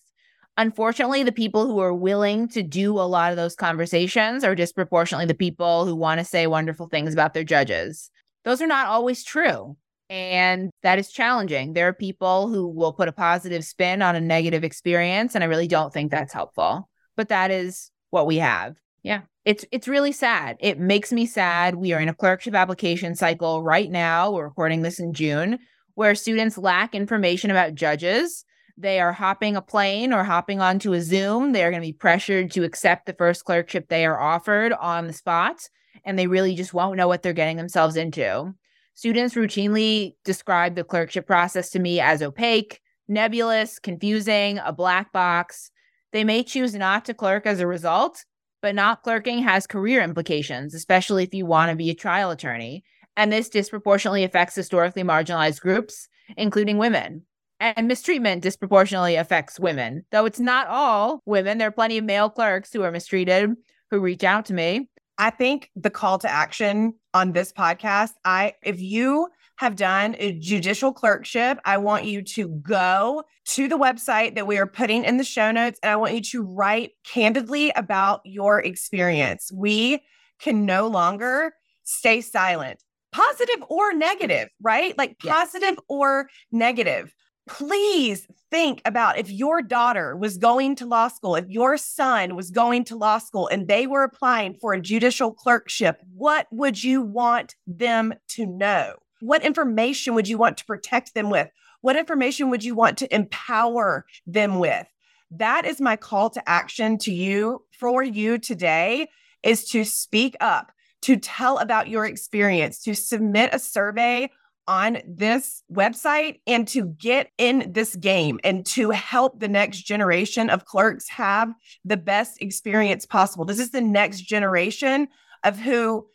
Unfortunately, 0.60 1.22
the 1.22 1.32
people 1.32 1.66
who 1.66 1.78
are 1.78 1.94
willing 1.94 2.46
to 2.48 2.62
do 2.62 2.98
a 2.98 3.08
lot 3.08 3.30
of 3.30 3.38
those 3.38 3.56
conversations 3.56 4.44
are 4.44 4.54
disproportionately 4.54 5.24
the 5.24 5.32
people 5.32 5.86
who 5.86 5.96
want 5.96 6.18
to 6.18 6.24
say 6.24 6.46
wonderful 6.46 6.86
things 6.86 7.14
about 7.14 7.32
their 7.32 7.44
judges. 7.44 8.10
Those 8.44 8.60
are 8.60 8.66
not 8.66 8.86
always 8.86 9.24
true. 9.24 9.78
And 10.10 10.68
that 10.82 10.98
is 10.98 11.10
challenging. 11.10 11.72
There 11.72 11.88
are 11.88 11.94
people 11.94 12.48
who 12.48 12.68
will 12.68 12.92
put 12.92 13.08
a 13.08 13.12
positive 13.12 13.64
spin 13.64 14.02
on 14.02 14.16
a 14.16 14.20
negative 14.20 14.62
experience. 14.62 15.34
And 15.34 15.42
I 15.42 15.46
really 15.46 15.66
don't 15.66 15.94
think 15.94 16.10
that's 16.10 16.34
helpful. 16.34 16.90
But 17.16 17.30
that 17.30 17.50
is 17.50 17.90
what 18.10 18.26
we 18.26 18.36
have. 18.36 18.76
Yeah. 19.02 19.22
It's 19.46 19.64
it's 19.72 19.88
really 19.88 20.12
sad. 20.12 20.58
It 20.60 20.78
makes 20.78 21.10
me 21.10 21.24
sad. 21.24 21.76
We 21.76 21.94
are 21.94 22.00
in 22.00 22.10
a 22.10 22.14
clerkship 22.14 22.54
application 22.54 23.14
cycle 23.14 23.62
right 23.62 23.90
now. 23.90 24.30
We're 24.30 24.48
recording 24.48 24.82
this 24.82 25.00
in 25.00 25.14
June, 25.14 25.58
where 25.94 26.14
students 26.14 26.58
lack 26.58 26.94
information 26.94 27.50
about 27.50 27.74
judges 27.74 28.44
they 28.80 29.00
are 29.00 29.12
hopping 29.12 29.56
a 29.56 29.62
plane 29.62 30.12
or 30.12 30.24
hopping 30.24 30.60
onto 30.60 30.92
a 30.92 31.00
Zoom. 31.00 31.52
They 31.52 31.64
are 31.64 31.70
going 31.70 31.82
to 31.82 31.88
be 31.88 31.92
pressured 31.92 32.50
to 32.52 32.64
accept 32.64 33.06
the 33.06 33.12
first 33.12 33.44
clerkship 33.44 33.88
they 33.88 34.06
are 34.06 34.18
offered 34.18 34.72
on 34.72 35.06
the 35.06 35.12
spot, 35.12 35.68
and 36.04 36.18
they 36.18 36.26
really 36.26 36.54
just 36.54 36.72
won't 36.72 36.96
know 36.96 37.08
what 37.08 37.22
they're 37.22 37.32
getting 37.32 37.56
themselves 37.56 37.96
into. 37.96 38.54
Students 38.94 39.34
routinely 39.34 40.14
describe 40.24 40.74
the 40.74 40.84
clerkship 40.84 41.26
process 41.26 41.70
to 41.70 41.78
me 41.78 42.00
as 42.00 42.22
opaque, 42.22 42.80
nebulous, 43.08 43.78
confusing, 43.78 44.58
a 44.58 44.72
black 44.72 45.12
box. 45.12 45.70
They 46.12 46.24
may 46.24 46.42
choose 46.42 46.74
not 46.74 47.04
to 47.06 47.14
clerk 47.14 47.46
as 47.46 47.60
a 47.60 47.66
result, 47.66 48.24
but 48.62 48.74
not 48.74 49.02
clerking 49.02 49.38
has 49.42 49.66
career 49.66 50.02
implications, 50.02 50.74
especially 50.74 51.24
if 51.24 51.34
you 51.34 51.46
want 51.46 51.70
to 51.70 51.76
be 51.76 51.90
a 51.90 51.94
trial 51.94 52.30
attorney. 52.30 52.84
And 53.16 53.32
this 53.32 53.48
disproportionately 53.48 54.24
affects 54.24 54.54
historically 54.54 55.02
marginalized 55.02 55.60
groups, 55.60 56.08
including 56.36 56.78
women. 56.78 57.24
And 57.60 57.86
mistreatment 57.86 58.42
disproportionately 58.42 59.16
affects 59.16 59.60
women, 59.60 60.06
though 60.10 60.24
it's 60.24 60.40
not 60.40 60.66
all 60.68 61.20
women. 61.26 61.58
There 61.58 61.68
are 61.68 61.72
plenty 61.72 61.98
of 61.98 62.04
male 62.04 62.30
clerks 62.30 62.72
who 62.72 62.82
are 62.82 62.90
mistreated 62.90 63.50
who 63.90 64.00
reach 64.00 64.24
out 64.24 64.46
to 64.46 64.54
me. 64.54 64.88
I 65.18 65.30
think 65.30 65.70
the 65.76 65.90
call 65.90 66.18
to 66.20 66.30
action 66.30 66.94
on 67.12 67.32
this 67.32 67.52
podcast, 67.52 68.12
I 68.24 68.54
if 68.62 68.80
you 68.80 69.28
have 69.56 69.76
done 69.76 70.16
a 70.18 70.32
judicial 70.38 70.92
clerkship, 70.94 71.58
I 71.66 71.76
want 71.76 72.06
you 72.06 72.22
to 72.22 72.48
go 72.48 73.24
to 73.44 73.68
the 73.68 73.76
website 73.76 74.36
that 74.36 74.46
we 74.46 74.56
are 74.56 74.66
putting 74.66 75.04
in 75.04 75.18
the 75.18 75.24
show 75.24 75.50
notes 75.50 75.78
and 75.82 75.90
I 75.90 75.96
want 75.96 76.14
you 76.14 76.22
to 76.22 76.42
write 76.42 76.92
candidly 77.04 77.70
about 77.76 78.22
your 78.24 78.60
experience. 78.60 79.52
We 79.52 80.00
can 80.38 80.64
no 80.64 80.86
longer 80.86 81.52
stay 81.84 82.22
silent, 82.22 82.82
positive 83.12 83.62
or 83.68 83.92
negative, 83.92 84.48
right? 84.62 84.96
Like 84.96 85.16
yes. 85.22 85.34
positive 85.34 85.78
or 85.88 86.30
negative 86.50 87.12
please 87.50 88.26
think 88.50 88.80
about 88.84 89.18
if 89.18 89.30
your 89.30 89.60
daughter 89.60 90.16
was 90.16 90.38
going 90.38 90.76
to 90.76 90.86
law 90.86 91.08
school, 91.08 91.34
if 91.34 91.48
your 91.48 91.76
son 91.76 92.36
was 92.36 92.50
going 92.50 92.84
to 92.84 92.96
law 92.96 93.18
school 93.18 93.48
and 93.48 93.66
they 93.66 93.86
were 93.86 94.04
applying 94.04 94.54
for 94.54 94.72
a 94.72 94.80
judicial 94.80 95.32
clerkship, 95.32 96.00
what 96.14 96.46
would 96.50 96.82
you 96.82 97.02
want 97.02 97.56
them 97.66 98.14
to 98.28 98.46
know? 98.46 98.94
What 99.20 99.44
information 99.44 100.14
would 100.14 100.28
you 100.28 100.38
want 100.38 100.58
to 100.58 100.64
protect 100.64 101.14
them 101.14 101.28
with? 101.28 101.50
What 101.80 101.96
information 101.96 102.50
would 102.50 102.64
you 102.64 102.74
want 102.74 102.96
to 102.98 103.14
empower 103.14 104.06
them 104.26 104.58
with? 104.58 104.86
That 105.30 105.64
is 105.64 105.80
my 105.80 105.96
call 105.96 106.30
to 106.30 106.48
action 106.48 106.98
to 106.98 107.12
you 107.12 107.64
for 107.72 108.02
you 108.02 108.38
today 108.38 109.08
is 109.42 109.64
to 109.70 109.84
speak 109.84 110.36
up, 110.40 110.72
to 111.02 111.16
tell 111.16 111.58
about 111.58 111.88
your 111.88 112.06
experience, 112.06 112.82
to 112.84 112.94
submit 112.94 113.50
a 113.52 113.58
survey 113.58 114.30
on 114.70 114.98
this 115.04 115.64
website 115.70 116.38
and 116.46 116.68
to 116.68 116.86
get 116.86 117.28
in 117.38 117.72
this 117.72 117.96
game 117.96 118.38
and 118.44 118.64
to 118.64 118.90
help 118.90 119.40
the 119.40 119.48
next 119.48 119.82
generation 119.82 120.48
of 120.48 120.64
clerks 120.64 121.08
have 121.08 121.52
the 121.84 121.96
best 121.96 122.40
experience 122.40 123.04
possible. 123.04 123.44
This 123.44 123.58
is 123.58 123.72
the 123.72 123.80
next 123.80 124.20
generation 124.20 125.08
of 125.42 125.58
who 125.58 126.06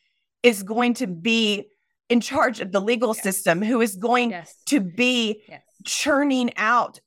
is 0.42 0.64
going 0.64 0.94
to 0.94 1.06
be 1.06 1.68
in 2.08 2.22
charge 2.22 2.62
of 2.62 2.72
the 2.72 2.80
legal 2.80 3.10
yes. 3.10 3.24
system, 3.24 3.62
who 3.62 3.82
is 3.82 3.98
going 3.98 4.30
yes. 4.30 4.56
to 4.68 4.80
be 4.80 5.44
yes. 5.50 5.62
churning 5.84 6.56
out 6.56 7.02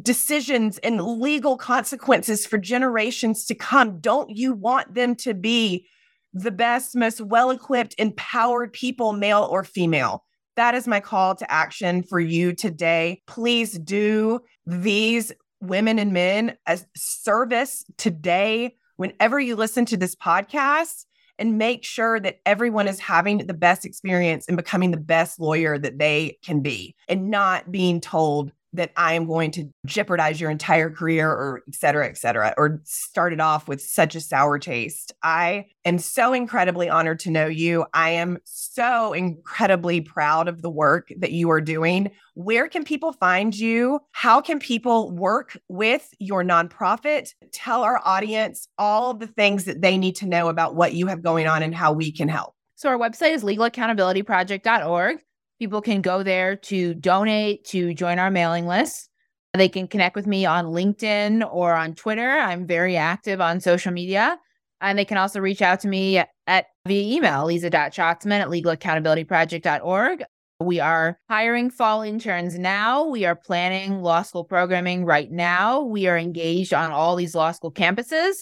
decisions 0.00 0.78
and 0.78 1.02
legal 1.02 1.56
consequences 1.56 2.46
for 2.46 2.58
generations 2.58 3.44
to 3.46 3.56
come. 3.56 3.98
Don't 3.98 4.30
you 4.30 4.52
want 4.52 4.94
them 4.94 5.16
to 5.16 5.34
be 5.34 5.88
the 6.32 6.52
best, 6.52 6.94
most 6.94 7.20
well 7.20 7.50
equipped, 7.50 7.96
empowered 7.98 8.72
people, 8.72 9.12
male 9.12 9.48
or 9.50 9.64
female? 9.64 10.22
That 10.56 10.74
is 10.74 10.86
my 10.86 11.00
call 11.00 11.34
to 11.36 11.50
action 11.50 12.02
for 12.02 12.20
you 12.20 12.52
today. 12.52 13.22
Please 13.26 13.78
do 13.78 14.40
these 14.66 15.32
women 15.60 15.98
and 15.98 16.12
men 16.12 16.56
as 16.66 16.86
service 16.96 17.84
today 17.96 18.74
whenever 18.96 19.40
you 19.40 19.56
listen 19.56 19.84
to 19.86 19.96
this 19.96 20.14
podcast 20.14 21.04
and 21.38 21.56
make 21.56 21.84
sure 21.84 22.20
that 22.20 22.38
everyone 22.44 22.86
is 22.86 23.00
having 23.00 23.38
the 23.38 23.54
best 23.54 23.84
experience 23.84 24.46
and 24.46 24.56
becoming 24.56 24.90
the 24.90 24.96
best 24.96 25.40
lawyer 25.40 25.78
that 25.78 25.98
they 25.98 26.38
can 26.44 26.60
be 26.60 26.94
and 27.08 27.30
not 27.30 27.72
being 27.72 28.00
told 28.00 28.52
that 28.72 28.92
I 28.96 29.14
am 29.14 29.26
going 29.26 29.50
to 29.52 29.68
jeopardize 29.86 30.40
your 30.40 30.50
entire 30.50 30.90
career 30.90 31.28
or 31.28 31.62
et 31.68 31.74
cetera, 31.74 32.08
et 32.08 32.16
cetera, 32.16 32.54
or 32.56 32.80
started 32.84 33.40
off 33.40 33.68
with 33.68 33.80
such 33.80 34.14
a 34.14 34.20
sour 34.20 34.58
taste. 34.58 35.12
I 35.22 35.66
am 35.84 35.98
so 35.98 36.32
incredibly 36.32 36.88
honored 36.88 37.20
to 37.20 37.30
know 37.30 37.46
you. 37.46 37.84
I 37.92 38.10
am 38.10 38.38
so 38.44 39.12
incredibly 39.12 40.00
proud 40.00 40.48
of 40.48 40.62
the 40.62 40.70
work 40.70 41.08
that 41.18 41.32
you 41.32 41.50
are 41.50 41.60
doing. 41.60 42.10
Where 42.34 42.68
can 42.68 42.84
people 42.84 43.12
find 43.12 43.54
you? 43.54 44.00
How 44.12 44.40
can 44.40 44.58
people 44.58 45.10
work 45.10 45.58
with 45.68 46.08
your 46.18 46.42
nonprofit? 46.42 47.30
Tell 47.52 47.82
our 47.82 48.00
audience 48.04 48.68
all 48.78 49.10
of 49.10 49.18
the 49.18 49.26
things 49.26 49.64
that 49.64 49.82
they 49.82 49.98
need 49.98 50.16
to 50.16 50.26
know 50.26 50.48
about 50.48 50.74
what 50.74 50.94
you 50.94 51.06
have 51.08 51.22
going 51.22 51.46
on 51.46 51.62
and 51.62 51.74
how 51.74 51.92
we 51.92 52.10
can 52.10 52.28
help. 52.28 52.54
So, 52.76 52.88
our 52.88 52.98
website 52.98 53.32
is 53.32 53.44
legalaccountabilityproject.org. 53.44 55.18
People 55.62 55.80
can 55.80 56.02
go 56.02 56.24
there 56.24 56.56
to 56.56 56.92
donate, 56.92 57.64
to 57.66 57.94
join 57.94 58.18
our 58.18 58.32
mailing 58.32 58.66
list. 58.66 59.08
They 59.54 59.68
can 59.68 59.86
connect 59.86 60.16
with 60.16 60.26
me 60.26 60.44
on 60.44 60.64
LinkedIn 60.64 61.48
or 61.48 61.72
on 61.72 61.94
Twitter. 61.94 62.30
I'm 62.30 62.66
very 62.66 62.96
active 62.96 63.40
on 63.40 63.60
social 63.60 63.92
media. 63.92 64.40
And 64.80 64.98
they 64.98 65.04
can 65.04 65.18
also 65.18 65.38
reach 65.38 65.62
out 65.62 65.78
to 65.82 65.88
me 65.88 66.18
at, 66.18 66.30
at 66.48 66.66
via 66.88 67.16
email, 67.16 67.44
aliza.shatzman 67.44 68.40
at 68.40 68.48
legalaccountabilityproject.org. 68.48 70.24
We 70.58 70.80
are 70.80 71.20
hiring 71.30 71.70
fall 71.70 72.02
interns 72.02 72.58
now. 72.58 73.04
We 73.04 73.24
are 73.24 73.36
planning 73.36 74.02
law 74.02 74.22
school 74.22 74.42
programming 74.42 75.04
right 75.04 75.30
now. 75.30 75.82
We 75.82 76.08
are 76.08 76.18
engaged 76.18 76.74
on 76.74 76.90
all 76.90 77.14
these 77.14 77.36
law 77.36 77.52
school 77.52 77.70
campuses. 77.70 78.32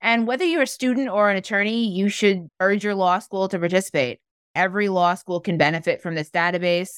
And 0.00 0.26
whether 0.26 0.46
you're 0.46 0.62
a 0.62 0.66
student 0.66 1.10
or 1.10 1.28
an 1.28 1.36
attorney, 1.36 1.86
you 1.94 2.08
should 2.08 2.48
urge 2.60 2.82
your 2.82 2.94
law 2.94 3.18
school 3.18 3.46
to 3.48 3.58
participate. 3.58 4.21
Every 4.54 4.88
law 4.88 5.14
school 5.14 5.40
can 5.40 5.56
benefit 5.56 6.02
from 6.02 6.14
this 6.14 6.30
database. 6.30 6.90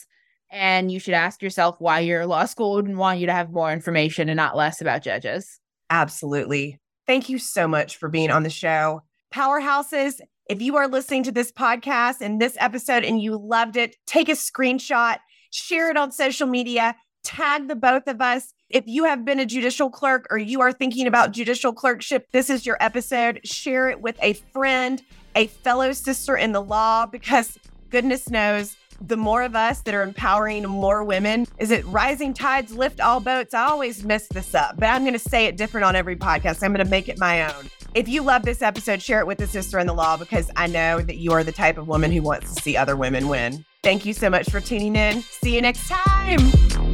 And 0.50 0.90
you 0.90 1.00
should 1.00 1.14
ask 1.14 1.42
yourself 1.42 1.76
why 1.78 2.00
your 2.00 2.26
law 2.26 2.44
school 2.44 2.74
wouldn't 2.74 2.96
want 2.96 3.18
you 3.18 3.26
to 3.26 3.32
have 3.32 3.50
more 3.50 3.72
information 3.72 4.28
and 4.28 4.36
not 4.36 4.56
less 4.56 4.80
about 4.80 5.02
judges. 5.02 5.60
Absolutely. 5.90 6.78
Thank 7.06 7.28
you 7.28 7.38
so 7.38 7.66
much 7.66 7.96
for 7.96 8.08
being 8.08 8.30
on 8.30 8.42
the 8.42 8.50
show. 8.50 9.02
Powerhouses, 9.32 10.20
if 10.48 10.62
you 10.62 10.76
are 10.76 10.88
listening 10.88 11.22
to 11.24 11.32
this 11.32 11.50
podcast 11.50 12.20
and 12.20 12.40
this 12.40 12.56
episode 12.60 13.04
and 13.04 13.20
you 13.20 13.36
loved 13.36 13.76
it, 13.76 13.96
take 14.06 14.28
a 14.28 14.32
screenshot, 14.32 15.16
share 15.50 15.90
it 15.90 15.96
on 15.96 16.12
social 16.12 16.46
media, 16.46 16.94
tag 17.24 17.68
the 17.68 17.74
both 17.76 18.06
of 18.06 18.20
us. 18.20 18.52
If 18.70 18.84
you 18.86 19.04
have 19.04 19.24
been 19.24 19.40
a 19.40 19.46
judicial 19.46 19.90
clerk 19.90 20.26
or 20.30 20.38
you 20.38 20.60
are 20.60 20.72
thinking 20.72 21.06
about 21.06 21.32
judicial 21.32 21.72
clerkship, 21.72 22.26
this 22.32 22.48
is 22.48 22.64
your 22.64 22.76
episode. 22.80 23.40
Share 23.44 23.88
it 23.88 24.00
with 24.00 24.16
a 24.22 24.34
friend 24.52 25.02
a 25.34 25.46
fellow 25.46 25.92
sister 25.92 26.36
in 26.36 26.52
the 26.52 26.62
law 26.62 27.06
because 27.06 27.58
goodness 27.90 28.30
knows 28.30 28.76
the 29.00 29.16
more 29.16 29.42
of 29.42 29.56
us 29.56 29.80
that 29.82 29.94
are 29.94 30.02
empowering 30.02 30.64
more 30.64 31.02
women 31.02 31.46
is 31.58 31.70
it 31.70 31.84
rising 31.86 32.32
tides 32.32 32.72
lift 32.72 33.00
all 33.00 33.20
boats? 33.20 33.52
I 33.52 33.64
always 33.66 34.04
mess 34.04 34.26
this 34.28 34.54
up 34.54 34.76
but 34.76 34.86
i'm 34.86 35.02
going 35.02 35.14
to 35.14 35.18
say 35.18 35.46
it 35.46 35.56
different 35.56 35.84
on 35.84 35.96
every 35.96 36.16
podcast. 36.16 36.62
I'm 36.62 36.72
going 36.72 36.84
to 36.84 36.90
make 36.90 37.08
it 37.08 37.18
my 37.18 37.52
own. 37.52 37.68
If 37.94 38.08
you 38.08 38.22
love 38.22 38.42
this 38.42 38.62
episode 38.62 39.02
share 39.02 39.20
it 39.20 39.26
with 39.26 39.40
a 39.40 39.46
sister 39.46 39.78
in 39.78 39.86
the 39.86 39.94
law 39.94 40.16
because 40.16 40.50
i 40.56 40.66
know 40.66 41.00
that 41.00 41.16
you 41.16 41.32
are 41.32 41.44
the 41.44 41.52
type 41.52 41.78
of 41.78 41.88
woman 41.88 42.12
who 42.12 42.22
wants 42.22 42.54
to 42.54 42.62
see 42.62 42.76
other 42.76 42.96
women 42.96 43.28
win. 43.28 43.64
Thank 43.82 44.06
you 44.06 44.14
so 44.14 44.30
much 44.30 44.48
for 44.50 44.60
tuning 44.60 44.96
in. 44.96 45.22
See 45.22 45.54
you 45.54 45.60
next 45.60 45.88
time 45.88 46.93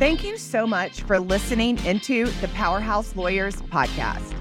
Thank 0.00 0.24
you 0.24 0.38
so 0.38 0.66
much 0.66 1.02
for 1.02 1.20
listening 1.20 1.76
into 1.84 2.24
the 2.40 2.48
Powerhouse 2.48 3.14
Lawyers 3.16 3.56
podcast. 3.56 4.34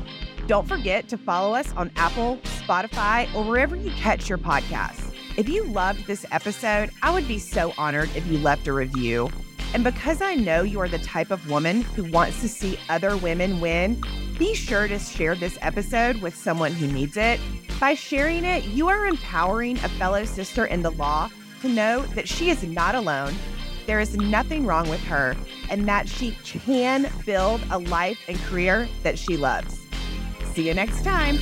Don't 0.48 0.66
forget 0.66 1.10
to 1.10 1.18
follow 1.18 1.54
us 1.54 1.74
on 1.74 1.92
Apple, 1.98 2.38
Spotify, 2.46 3.28
or 3.36 3.44
wherever 3.44 3.76
you 3.76 3.92
catch 3.92 4.30
your 4.30 4.38
podcasts. 4.38 5.14
If 5.36 5.50
you 5.50 5.66
loved 5.66 6.08
this 6.08 6.26
episode, 6.32 6.92
I 7.02 7.12
would 7.12 7.28
be 7.28 7.40
so 7.40 7.74
honored 7.78 8.10
if 8.16 8.26
you 8.28 8.38
left 8.38 8.70
a 8.70 8.74
review. 8.74 9.30
And 9.74 9.84
because 9.84 10.22
I 10.22 10.34
know 10.36 10.62
you 10.62 10.80
are 10.80 10.88
the 10.88 10.98
type 11.00 11.30
of 11.30 11.50
woman 11.50 11.82
who 11.82 12.10
wants 12.10 12.40
to 12.40 12.48
see 12.48 12.80
other 12.88 13.18
women 13.18 13.60
win, 13.60 14.02
be 14.38 14.54
sure 14.54 14.88
to 14.88 14.98
share 14.98 15.36
this 15.36 15.58
episode 15.60 16.22
with 16.22 16.38
someone 16.38 16.72
who 16.72 16.88
needs 16.88 17.18
it. 17.18 17.38
By 17.82 17.96
sharing 17.96 18.46
it, 18.46 18.64
you 18.64 18.88
are 18.88 19.08
empowering 19.08 19.76
a 19.80 19.90
fellow 19.90 20.24
sister 20.24 20.68
in 20.68 20.84
the 20.84 20.92
law 20.92 21.30
to 21.64 21.68
know 21.68 22.04
that 22.16 22.30
she 22.30 22.50
is 22.50 22.64
not 22.64 22.96
alone 22.96 23.34
there 23.90 24.00
is 24.00 24.16
nothing 24.18 24.68
wrong 24.68 24.88
with 24.88 25.04
her 25.04 25.36
and 25.72 25.88
that 25.88 26.08
she 26.08 26.30
can 26.44 27.12
build 27.26 27.60
a 27.72 27.80
life 27.80 28.20
and 28.28 28.38
career 28.42 28.88
that 29.02 29.18
she 29.18 29.36
loves. 29.36 29.80
See 30.54 30.68
you 30.68 30.76
next 30.76 31.04
time. 31.04 31.40